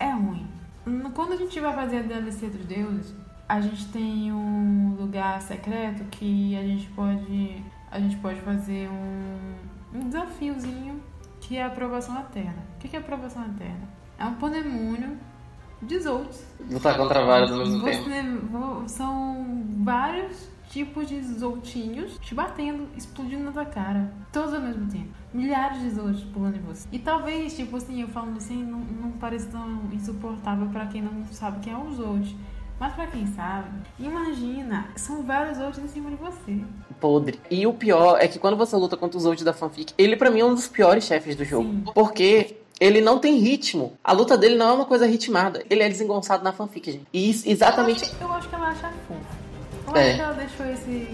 é 0.00 0.10
ruim. 0.10 0.48
Quando 1.14 1.34
a 1.34 1.36
gente 1.36 1.60
vai 1.60 1.72
fazer 1.74 1.98
a 1.98 2.02
DLC 2.02 2.46
dos 2.46 2.64
deuses, 2.64 3.14
a 3.48 3.60
gente 3.60 3.86
tem 3.88 4.32
um 4.32 4.96
lugar 4.98 5.40
secreto 5.40 6.04
que 6.04 6.56
a 6.56 6.62
gente 6.62 6.88
pode. 6.88 7.62
A 7.90 8.00
gente 8.00 8.16
pode 8.16 8.40
fazer 8.40 8.88
um, 8.88 9.98
um 9.98 10.08
desafiozinho 10.08 11.00
que 11.40 11.56
é 11.56 11.62
a 11.62 11.66
aprovação 11.66 12.18
eterna. 12.20 12.64
O 12.74 12.78
que 12.78 12.96
é 12.96 12.98
aprovação 12.98 13.44
eterna? 13.44 13.88
É 14.18 14.24
um 14.24 14.34
pandemônio 14.34 15.16
de 15.80 16.00
Zolts. 16.00 16.44
Lutar 16.70 16.96
contra 16.96 17.24
vários 17.24 17.52
ao 17.52 17.58
mesmo 17.58 17.84
tempo. 17.84 18.88
São 18.88 19.64
vários 19.84 20.48
tipos 20.68 21.06
de 21.06 21.22
zoltinhos 21.22 22.18
te 22.18 22.34
batendo, 22.34 22.88
explodindo 22.96 23.44
na 23.44 23.52
tua 23.52 23.64
cara. 23.64 24.12
Todos 24.32 24.52
ao 24.52 24.60
mesmo 24.60 24.90
tempo. 24.90 25.08
Milhares 25.32 25.80
de 25.80 25.90
zoltos 25.90 26.24
pulando 26.24 26.56
em 26.56 26.62
você. 26.62 26.88
E 26.90 26.98
talvez, 26.98 27.54
tipo 27.54 27.76
assim, 27.76 28.02
eu 28.02 28.08
falando 28.08 28.38
assim, 28.38 28.64
não, 28.64 28.80
não 28.80 29.12
pareça 29.12 29.50
tão 29.50 29.82
insuportável 29.92 30.66
pra 30.68 30.86
quem 30.86 31.02
não 31.02 31.24
sabe 31.26 31.60
quem 31.60 31.72
é 31.72 31.76
o 31.76 31.92
zolt. 31.92 32.34
Mas 32.78 32.92
pra 32.94 33.06
quem 33.06 33.26
sabe, 33.34 33.70
imagina, 33.98 34.86
são 34.96 35.22
vários 35.22 35.56
zoltos 35.56 35.78
em 35.82 35.88
cima 35.88 36.10
de 36.10 36.16
você. 36.16 36.58
podre. 37.00 37.38
E 37.50 37.66
o 37.66 37.72
pior 37.72 38.18
é 38.20 38.26
que 38.28 38.38
quando 38.38 38.56
você 38.56 38.74
luta 38.76 38.96
contra 38.96 39.16
os 39.16 39.22
Zolt 39.24 39.42
da 39.42 39.52
fanfic, 39.52 39.92
ele 39.98 40.16
pra 40.16 40.30
mim 40.30 40.40
é 40.40 40.44
um 40.44 40.54
dos 40.54 40.66
piores 40.68 41.04
chefes 41.04 41.36
do 41.36 41.44
jogo. 41.44 41.68
Sim. 41.70 41.84
Porque 41.94 42.56
ele 42.80 43.00
não 43.02 43.18
tem 43.18 43.36
ritmo. 43.36 43.92
A 44.04 44.12
luta 44.12 44.36
dele 44.36 44.56
não 44.56 44.68
é 44.70 44.72
uma 44.72 44.84
coisa 44.86 45.06
ritmada. 45.06 45.62
Ele 45.68 45.82
é 45.82 45.88
desengonçado 45.88 46.42
na 46.44 46.52
fanfic, 46.52 46.90
gente. 46.92 47.06
E 47.12 47.30
isso- 47.30 47.48
exatamente. 47.48 48.02
Eu 48.04 48.08
acho, 48.10 48.22
eu 48.24 48.32
acho 48.32 48.48
que 48.48 48.54
ela 48.54 48.68
acha 48.68 48.92
fofo. 49.08 49.20
Eu 49.88 49.96
É. 49.96 50.06
acho 50.08 50.14
que 50.16 50.22
ela 50.22 50.32
deixou 50.34 50.66
esse 50.66 51.08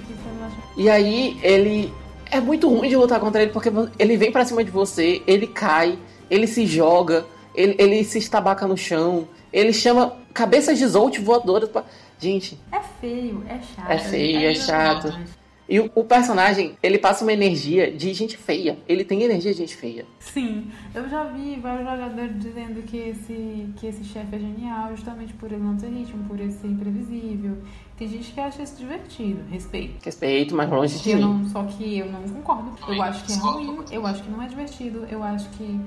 E 0.76 0.90
aí 0.90 1.38
ele. 1.42 1.92
É 2.30 2.40
muito 2.40 2.68
ruim 2.68 2.88
de 2.88 2.96
lutar 2.96 3.20
contra 3.20 3.42
ele 3.42 3.52
porque 3.52 3.70
ele 3.98 4.16
vem 4.16 4.32
pra 4.32 4.44
cima 4.44 4.64
de 4.64 4.70
você, 4.70 5.20
ele 5.26 5.46
cai, 5.46 5.98
ele 6.30 6.46
se 6.46 6.64
joga, 6.66 7.26
ele, 7.54 7.76
ele 7.78 8.02
se 8.04 8.18
estabaca 8.18 8.66
no 8.66 8.76
chão, 8.76 9.28
ele 9.52 9.72
chama 9.72 10.16
cabeças 10.32 10.78
de 10.78 10.86
Zolt 10.86 11.18
voadoras 11.18 11.68
pra. 11.68 11.84
Gente, 12.18 12.56
É 12.70 12.78
feio, 13.00 13.42
é 13.48 13.60
chato. 13.60 13.90
É 13.90 13.98
feio, 13.98 14.38
é 14.48 14.54
chato. 14.54 15.02
desgastante. 15.08 15.30
e 15.68 15.80
o, 15.80 15.90
o 15.92 16.04
personagem, 16.04 16.76
ele 16.80 16.96
passa 16.96 17.24
uma 17.24 17.32
energia 17.32 17.90
de 17.90 18.14
gente 18.14 18.36
feia. 18.36 18.78
Ele 18.88 19.04
tem 19.04 19.22
energia 19.24 19.50
de 19.50 19.58
gente 19.58 19.74
feia. 19.74 20.06
Sim, 20.20 20.70
eu 20.94 21.08
já 21.08 21.24
vi 21.24 21.56
vários 21.60 21.84
jogadores 21.88 22.38
dizendo 22.38 22.80
que 22.84 22.96
esse, 22.96 23.68
que 23.76 23.86
esse 23.88 24.04
chefe 24.04 24.36
é 24.36 24.38
genial 24.38 24.90
justamente 24.94 25.32
por 25.34 25.50
ele 25.50 25.60
não 25.64 25.76
ter 25.76 25.88
ritmo, 25.88 26.22
por 26.28 26.38
ele 26.38 26.52
ser 26.52 26.68
imprevisível. 26.68 27.58
Tem 27.96 28.06
gente 28.08 28.32
que 28.32 28.40
acha 28.40 28.62
isso 28.62 28.76
divertido, 28.76 29.40
respeito. 29.50 30.04
Respeito, 30.04 30.54
mas 30.54 30.70
longe 30.70 30.98
de 31.00 31.10
Eu 31.10 31.16
mim. 31.16 31.22
não, 31.24 31.48
só 31.48 31.64
que 31.64 31.98
eu 31.98 32.06
não 32.06 32.22
concordo. 32.22 32.72
Eu 32.88 33.02
acho 33.02 33.24
que 33.24 33.32
é 33.32 33.36
ruim, 33.36 33.78
eu 33.90 34.06
acho 34.06 34.22
que 34.22 34.30
não 34.30 34.40
é 34.42 34.46
divertido, 34.46 35.06
eu 35.10 35.22
acho 35.24 35.48
que 35.50 35.80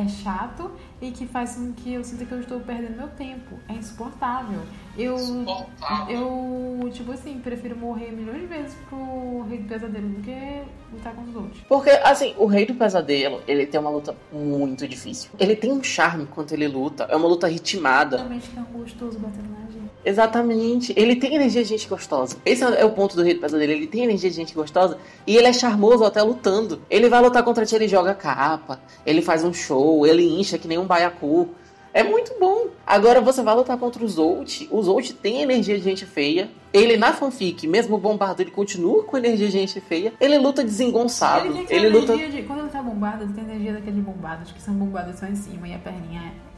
é 0.00 0.08
chato 0.08 0.70
e 1.00 1.10
que 1.10 1.26
faz 1.26 1.54
com 1.56 1.72
que 1.72 1.92
eu 1.94 2.04
sinta 2.04 2.24
que 2.24 2.32
eu 2.32 2.40
estou 2.40 2.60
perdendo 2.60 2.96
meu 2.96 3.08
tempo. 3.08 3.58
É 3.68 3.74
insuportável. 3.74 4.60
Eu, 4.96 5.16
eu 6.08 6.90
tipo 6.92 7.12
assim, 7.12 7.38
prefiro 7.38 7.76
morrer 7.76 8.10
milhões 8.10 8.40
de 8.40 8.46
vezes 8.46 8.76
pro 8.88 9.42
Rei 9.48 9.58
do 9.58 9.68
Pesadelo 9.68 10.08
do 10.08 10.22
que 10.22 10.62
lutar 10.92 11.14
com 11.14 11.22
os 11.22 11.34
outros. 11.34 11.60
Porque, 11.68 11.90
assim, 11.90 12.34
o 12.36 12.46
Rei 12.46 12.66
do 12.66 12.74
Pesadelo, 12.74 13.40
ele 13.46 13.66
tem 13.66 13.80
uma 13.80 13.90
luta 13.90 14.14
muito 14.32 14.86
difícil. 14.88 15.30
Ele 15.38 15.54
tem 15.54 15.72
um 15.72 15.82
charme 15.82 16.26
quando 16.26 16.52
ele 16.52 16.66
luta. 16.66 17.04
É 17.04 17.16
uma 17.16 17.28
luta 17.28 17.46
ritmada. 17.46 18.16
Realmente 18.16 18.50
que 18.50 18.58
é 18.58 18.62
um 18.62 18.64
gostoso 18.64 19.18
batendo 19.18 19.48
na. 19.50 19.69
Exatamente. 20.04 20.92
Ele 20.96 21.16
tem 21.16 21.34
energia 21.34 21.62
de 21.62 21.68
gente 21.68 21.88
gostosa. 21.88 22.36
Esse 22.44 22.62
é 22.64 22.84
o 22.84 22.90
ponto 22.90 23.16
do 23.16 23.22
Rei 23.22 23.34
do 23.34 23.40
Pesadelo. 23.40 23.72
Ele 23.72 23.86
tem 23.86 24.04
energia 24.04 24.30
de 24.30 24.36
gente 24.36 24.54
gostosa 24.54 24.98
e 25.26 25.36
ele 25.36 25.46
é 25.46 25.52
charmoso 25.52 26.04
até 26.04 26.22
lutando. 26.22 26.80
Ele 26.88 27.08
vai 27.08 27.20
lutar 27.20 27.42
contra 27.42 27.66
ti, 27.66 27.74
ele 27.74 27.88
joga 27.88 28.14
capa, 28.14 28.80
ele 29.04 29.22
faz 29.22 29.44
um 29.44 29.52
show, 29.52 30.06
ele 30.06 30.22
incha 30.40 30.58
que 30.58 30.68
nem 30.68 30.78
um 30.78 30.86
baiacu. 30.86 31.48
É 31.92 32.04
muito 32.04 32.32
bom. 32.38 32.68
Agora 32.86 33.20
você 33.20 33.42
vai 33.42 33.54
lutar 33.54 33.76
contra 33.76 34.04
o 34.04 34.08
Zolt. 34.08 34.68
O 34.70 34.80
Zolt 34.80 35.10
tem 35.14 35.42
energia 35.42 35.76
de 35.76 35.82
gente 35.82 36.06
feia. 36.06 36.48
Ele 36.72 36.96
na 36.96 37.12
fanfic, 37.12 37.66
mesmo 37.66 37.98
bombado, 37.98 38.40
ele 38.40 38.52
continua 38.52 39.02
com 39.02 39.18
energia 39.18 39.48
de 39.48 39.52
gente 39.52 39.80
feia. 39.80 40.12
Ele 40.20 40.38
luta 40.38 40.62
desengonçado. 40.62 41.46
Ele 41.46 41.66
Ele, 41.68 41.88
luta. 41.88 42.16
de. 42.16 42.42
Quando 42.42 42.60
ele 42.60 42.68
tá 42.68 42.80
bombado, 42.80 43.24
ele 43.24 43.32
tem 43.32 43.42
energia 43.42 43.72
daqueles 43.72 44.04
bombados 44.04 44.52
que 44.52 44.62
são 44.62 44.74
bombados 44.74 45.18
só 45.18 45.26
em 45.26 45.34
cima 45.34 45.66
e 45.66 45.74
a 45.74 45.78
perninha 45.78 46.20
é. 46.20 46.49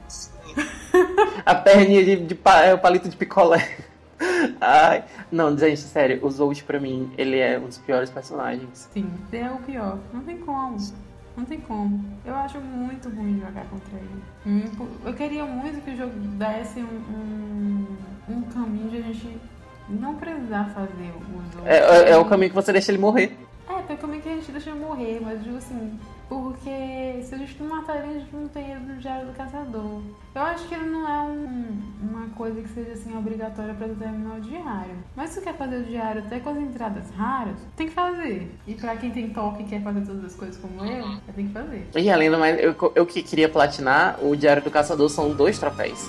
A 1.45 1.55
perninha 1.55 2.05
de, 2.05 2.17
de 2.17 2.35
pa- 2.35 2.63
é 2.63 2.75
o 2.75 2.79
palito 2.79 3.09
de 3.09 3.17
picolé. 3.17 3.77
Ai. 4.61 5.05
Não, 5.31 5.57
gente, 5.57 5.81
sério, 5.81 6.21
o 6.25 6.31
Zolt 6.31 6.63
pra 6.63 6.79
mim, 6.79 7.11
ele 7.19 7.39
é 7.39 7.59
um 7.59 7.67
dos 7.67 7.79
piores 7.79 8.11
personagens. 8.11 8.89
Sim, 8.93 9.11
é 9.33 9.51
o 9.51 9.57
pior. 9.59 9.99
Não 10.13 10.21
tem 10.23 10.39
como. 10.39 10.77
Não 11.37 11.45
tem 11.45 11.59
como. 11.61 12.05
Eu 12.25 12.35
acho 12.37 12.61
muito 12.61 13.09
ruim 13.09 13.41
jogar 13.41 13.65
contra 13.65 13.95
ele. 13.99 14.23
Hum, 14.47 14.87
Eu 15.05 15.15
queria 15.15 15.45
muito 15.45 15.83
que 15.83 15.91
o 15.93 15.97
jogo 15.97 16.13
desse 16.15 16.81
um, 16.81 17.87
um, 18.29 18.35
um 18.37 18.43
caminho 18.43 18.91
de 18.91 18.99
a 18.99 19.01
gente 19.03 19.37
não 19.89 20.15
precisar 20.17 20.65
fazer 20.75 21.11
os 21.19 21.35
outros. 21.57 21.67
É, 21.67 21.79
é, 21.79 22.11
é 22.11 22.17
o 22.19 22.25
caminho 22.27 22.51
que 22.51 22.55
você 22.55 22.73
deixa 22.73 22.93
ele 22.93 22.99
morrer. 22.99 23.37
É, 23.69 23.81
tem 23.83 23.97
como 23.97 24.13
que 24.21 24.29
a 24.29 24.33
gente 24.33 24.53
deixa 24.53 24.71
ele 24.71 24.79
morrer, 24.81 25.21
mas 25.23 25.43
digo 25.43 25.57
assim, 25.57 25.99
porque 26.41 27.21
se 27.23 27.35
a 27.35 27.39
gente 27.39 27.57
não 27.63 27.69
matar 27.77 27.97
ele, 27.99 28.17
a 28.17 28.19
gente 28.21 28.35
não 28.35 28.49
tem 28.49 28.71
ele 28.71 28.81
no 28.81 28.97
Diário 28.97 29.27
do 29.27 29.33
Caçador. 29.33 30.01
Eu 30.35 30.43
acho 30.43 30.67
que 30.69 30.75
ele 30.75 30.87
não 30.91 31.07
é 31.07 31.21
um- 31.23 31.83
uma 32.03 32.29
coisa 32.31 32.61
que 32.63 32.69
seja 32.71 32.93
assim 32.93 33.17
obrigatória 33.17 33.75
pra 33.75 33.87
terminar 33.89 34.37
o 34.37 34.41
diário. 34.41 34.97
Mas 35.15 35.31
se 35.31 35.41
tu 35.41 35.45
quer 35.45 35.55
fazer 35.57 35.77
o 35.77 35.85
diário 35.85 36.23
até 36.25 36.41
com 36.41 36.51
as 36.51 36.57
entradas 36.57 37.11
raras, 37.11 37.57
tem 37.77 37.87
que 37.89 37.93
fazer. 37.95 38.51
E 38.67 38.75
pra 38.75 38.97
quem 38.97 39.11
tem 39.11 39.31
toque 39.31 39.63
e 39.63 39.67
quer 39.67 39.83
fazer 39.83 40.01
todas 40.07 40.25
as 40.25 40.35
coisas 40.35 40.57
como 40.57 40.85
eu, 40.85 41.17
tem 41.35 41.47
que 41.47 41.53
fazer. 41.53 41.87
E 41.97 42.11
além 42.11 42.31
do 42.31 42.39
mais, 42.39 42.59
eu, 42.63 42.75
eu 42.95 43.05
que 43.07 43.23
queria 43.23 43.49
platinar, 43.49 44.19
o 44.25 44.35
Diário 44.37 44.63
do 44.63 44.71
Caçador 44.71 45.09
são 45.09 45.35
dois 45.35 45.59
troféus. 45.59 46.09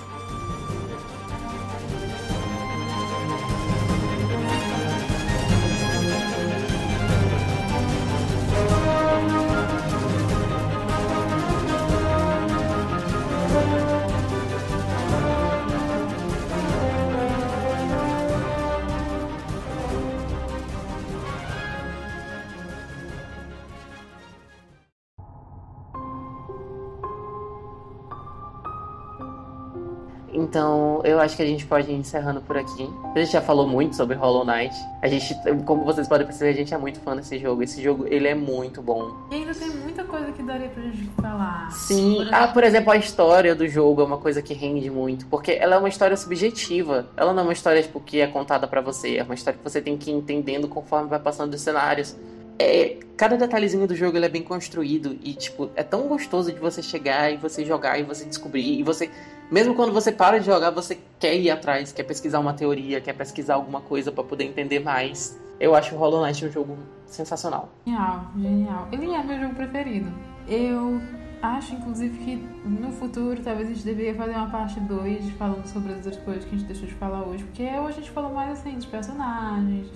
Acho 31.24 31.36
que 31.36 31.43
a 31.43 31.45
gente 31.45 31.65
pode 31.65 31.91
ir 31.91 31.95
encerrando 31.95 32.41
por 32.41 32.57
aqui. 32.57 32.89
A 33.15 33.19
gente 33.19 33.32
já 33.32 33.41
falou 33.41 33.67
muito 33.67 33.95
sobre 33.95 34.15
Hollow 34.15 34.45
Knight. 34.45 34.76
A 35.01 35.07
gente, 35.07 35.36
como 35.65 35.84
vocês 35.84 36.07
podem 36.07 36.26
perceber, 36.26 36.51
a 36.51 36.53
gente 36.53 36.74
é 36.74 36.78
muito 36.78 36.99
fã 36.99 37.15
desse 37.15 37.38
jogo. 37.38 37.63
Esse 37.63 37.82
jogo, 37.82 38.05
ele 38.07 38.28
é 38.28 38.36
muito 38.36 38.82
bom. 38.82 39.15
E 39.32 39.36
ainda 39.36 39.53
tem 39.53 39.69
muita 39.69 40.03
coisa 40.03 40.32
que 40.32 40.43
daria 40.43 40.69
pra 40.69 40.84
gente 40.84 41.09
falar. 41.21 41.71
Sim, 41.71 42.17
Por 42.17 42.34
ah, 42.34 42.47
por 42.47 42.63
exemplo, 42.63 42.91
a 42.91 42.97
história 42.97 43.55
do 43.55 43.67
jogo 43.67 44.01
é 44.01 44.05
uma 44.05 44.17
coisa 44.17 44.41
que 44.41 44.53
rende 44.53 44.89
muito, 44.89 45.26
porque 45.28 45.51
ela 45.51 45.76
é 45.76 45.78
uma 45.78 45.89
história 45.89 46.15
subjetiva. 46.15 47.07
Ela 47.17 47.34
não 47.34 47.41
é 47.41 47.45
uma 47.45 47.53
história 47.53 47.82
tipo 47.82 47.99
que 47.99 48.21
é 48.21 48.28
contada 48.28 48.67
pra 48.67 48.82
você, 48.82 49.17
é 49.17 49.24
uma 49.24 49.34
história 49.34 49.57
que 49.57 49.63
você 49.63 49.82
tem 49.82 49.97
que 49.97 50.11
ir 50.11 50.13
entendendo 50.13 50.67
conforme 50.67 51.09
vai 51.09 51.19
passando 51.19 51.53
os 51.53 51.61
cenários. 51.61 52.15
É, 52.60 52.97
cada 53.18 53.36
detalhezinho 53.36 53.88
do 53.88 53.95
jogo 53.95 54.18
ele 54.18 54.26
é 54.26 54.30
bem 54.30 54.43
construído 54.43 55.18
e 55.24 55.34
tipo, 55.34 55.70
é 55.76 55.84
tão 55.84 56.08
gostoso 56.08 56.51
de 56.51 56.60
você 56.60 56.82
chegar 56.82 57.32
e 57.32 57.38
você 57.38 57.66
jogar 57.66 57.99
e 57.99 58.04
você 58.04 58.26
descobrir 58.26 58.80
e 58.80 58.84
você 58.84 59.10
mesmo 59.51 59.76
quando 59.76 59.93
você 59.93 60.12
para 60.12 60.39
de 60.39 60.45
jogar, 60.45 60.72
você 60.72 60.97
quer 61.20 61.36
ir 61.36 61.49
atrás, 61.49 61.91
quer 61.91 62.04
pesquisar 62.04 62.39
uma 62.39 62.54
teoria, 62.54 62.99
quer 62.99 63.14
pesquisar 63.14 63.56
alguma 63.56 63.82
coisa 63.82 64.12
pra 64.12 64.24
poder 64.24 64.45
entender 64.45 64.80
mais. 64.80 65.39
Eu 65.60 65.76
acho 65.76 65.93
o 65.93 65.97
Hollow 65.97 66.26
Knight 66.26 66.45
um 66.45 66.51
jogo 66.51 66.78
sensacional. 67.06 67.70
Genial, 67.86 68.32
genial. 68.36 68.88
Ele 68.91 69.14
é 69.14 69.24
meu 69.24 69.39
jogo 69.39 69.54
preferido. 69.54 70.12
Eu 70.47 70.99
acho, 71.41 71.76
inclusive, 71.76 72.18
que 72.18 72.36
no 72.68 72.91
futuro 72.91 73.41
talvez 73.43 73.70
a 73.70 73.74
gente 73.74 73.86
deveria 73.86 74.16
fazer 74.16 74.32
uma 74.32 74.49
parte 74.49 74.80
2 74.80 75.30
falando 75.32 75.66
sobre 75.68 75.91
as 75.93 76.06
outras 76.06 76.18
coisas 76.24 76.45
que 76.45 76.56
a 76.56 76.58
gente 76.58 76.68
deixou 76.68 76.88
de 76.88 76.95
falar 76.95 77.24
hoje. 77.24 77.43
Porque 77.43 77.64
hoje 77.64 77.97
a 77.97 78.01
gente 78.01 78.12
falou 78.12 78.34
mais 78.34 78.60
assim 78.60 78.76
dos 78.76 78.86
personagens. 78.86 79.88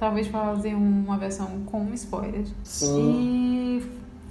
Talvez 0.00 0.26
fazer 0.26 0.74
uma 0.74 1.16
versão 1.16 1.46
com 1.66 1.92
spoilers. 1.94 2.48
Sim. 2.64 3.78
E 3.78 3.82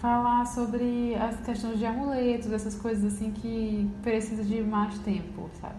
falar 0.01 0.45
sobre 0.47 1.15
as 1.15 1.39
questões 1.45 1.77
de 1.79 1.85
amuletos, 1.85 2.51
essas 2.51 2.73
coisas 2.75 3.13
assim 3.13 3.31
que 3.31 3.87
precisa 4.01 4.43
de 4.43 4.61
mais 4.61 4.97
tempo, 4.99 5.49
sabe? 5.61 5.75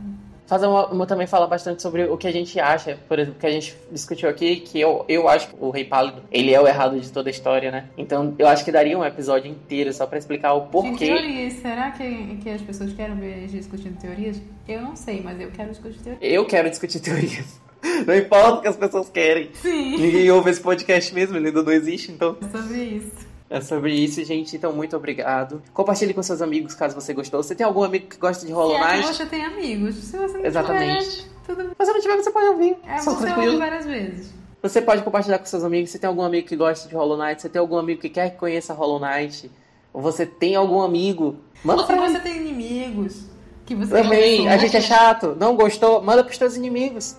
fazer 0.46 0.66
uma, 0.66 0.86
uma- 0.88 1.06
também 1.06 1.28
falar 1.28 1.46
bastante 1.46 1.80
sobre 1.80 2.02
o 2.06 2.16
que 2.16 2.26
a 2.26 2.32
gente 2.32 2.58
acha, 2.58 2.98
por 3.06 3.20
exemplo, 3.20 3.38
que 3.38 3.46
a 3.46 3.50
gente 3.52 3.76
discutiu 3.92 4.28
aqui, 4.28 4.56
que 4.56 4.80
eu, 4.80 5.04
eu 5.08 5.28
acho 5.28 5.46
que 5.48 5.54
o 5.60 5.70
Rei 5.70 5.84
Pálido, 5.84 6.22
ele 6.28 6.52
é 6.52 6.60
o 6.60 6.66
errado 6.66 6.98
de 6.98 7.08
toda 7.12 7.28
a 7.28 7.32
história, 7.32 7.70
né? 7.70 7.84
Então 7.96 8.34
eu 8.36 8.48
acho 8.48 8.64
que 8.64 8.72
daria 8.72 8.98
um 8.98 9.04
episódio 9.04 9.48
inteiro 9.48 9.92
só 9.92 10.08
pra 10.08 10.18
explicar 10.18 10.54
o 10.54 10.62
De 10.62 10.66
porquê. 10.72 11.06
teorias, 11.06 11.52
será 11.52 11.92
que, 11.92 12.36
que 12.42 12.50
as 12.50 12.60
pessoas 12.62 12.92
querem 12.92 13.14
ver 13.14 13.34
a 13.34 13.38
gente 13.42 13.58
discutindo 13.58 13.96
teorias? 14.00 14.42
Eu 14.66 14.82
não 14.82 14.96
sei, 14.96 15.20
mas 15.22 15.40
eu 15.40 15.52
quero 15.52 15.70
discutir 15.70 16.00
teorias. 16.00 16.20
Eu 16.32 16.44
quero 16.44 16.68
discutir 16.68 16.98
teorias. 16.98 17.60
Não 18.06 18.16
importa 18.16 18.52
o 18.54 18.60
que 18.62 18.68
as 18.68 18.76
pessoas 18.76 19.08
querem. 19.08 19.50
Sim, 19.54 19.96
Ninguém 19.98 20.30
ouve 20.30 20.50
esse 20.50 20.60
podcast 20.60 21.14
mesmo, 21.14 21.36
ele 21.36 21.48
ainda 21.48 21.62
não 21.62 21.72
existe, 21.72 22.12
então. 22.12 22.36
é 22.40 22.58
sobre 22.58 22.82
isso. 22.82 23.30
É 23.48 23.60
sobre 23.60 23.92
isso, 23.94 24.24
gente. 24.24 24.54
Então, 24.56 24.72
muito 24.72 24.96
obrigado. 24.96 25.60
Compartilhe 25.74 26.14
com 26.14 26.22
seus 26.22 26.40
amigos 26.40 26.74
caso 26.74 26.94
você 26.94 27.12
gostou. 27.12 27.42
Você 27.42 27.54
tem 27.54 27.66
algum 27.66 27.82
amigo 27.82 28.06
que 28.06 28.16
gosta 28.16 28.46
de 28.46 28.52
Hollow 28.52 28.76
Se 28.76 28.82
é 28.82 28.86
Knight? 28.92 29.06
você 29.16 29.26
tem 29.26 29.44
amigos. 29.44 29.94
Se 29.96 30.16
você 30.16 30.38
não 30.38 30.46
Exatamente. 30.46 31.10
tiver, 31.10 31.28
tudo 31.46 31.56
bem. 31.56 31.70
Mas 31.76 31.88
se 31.88 31.94
não 31.94 32.00
tiver, 32.00 32.16
você 32.16 32.30
pode 32.30 32.46
ouvir. 32.46 32.76
É 32.86 32.98
Só 32.98 33.12
você 33.14 33.32
ouve 33.32 33.56
várias 33.56 33.86
vezes. 33.86 34.30
Você 34.62 34.80
pode 34.82 35.02
compartilhar 35.02 35.38
com 35.38 35.46
seus 35.46 35.64
amigos. 35.64 35.90
Você 35.90 35.98
tem 35.98 36.06
algum 36.06 36.22
amigo 36.22 36.46
que 36.46 36.54
gosta 36.54 36.88
de 36.88 36.94
Hollow 36.94 37.16
Knight? 37.18 37.42
Você 37.42 37.48
tem 37.48 37.58
algum 37.58 37.76
amigo 37.76 38.00
que 38.00 38.08
quer 38.08 38.30
que 38.30 38.36
conheça 38.36 38.72
Hollow 38.72 39.00
Knight? 39.00 39.50
Ou 39.92 40.00
você 40.00 40.24
tem 40.24 40.54
algum 40.54 40.80
amigo? 40.80 41.36
Manda 41.64 41.80
Ou 41.82 41.86
se 41.88 41.94
você 41.94 42.20
tem 42.20 42.36
inimigos 42.36 43.24
que 43.66 43.74
você 43.74 44.02
Também. 44.02 44.48
A 44.48 44.56
gente 44.58 44.76
é 44.76 44.80
chato. 44.80 45.36
Não 45.38 45.56
gostou? 45.56 46.00
Manda 46.02 46.22
pros 46.22 46.38
teus 46.38 46.56
inimigos. 46.56 47.16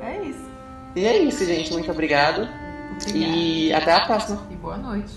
É 0.00 0.22
isso. 0.22 0.50
E 0.96 1.04
é 1.04 1.18
isso, 1.18 1.44
gente. 1.44 1.72
Muito 1.72 1.90
obrigado. 1.90 2.42
Obrigada. 2.42 3.36
E 3.36 3.72
até 3.72 3.92
a 3.92 4.00
próxima. 4.00 4.46
E 4.50 4.56
boa 4.56 4.76
noite. 4.76 5.12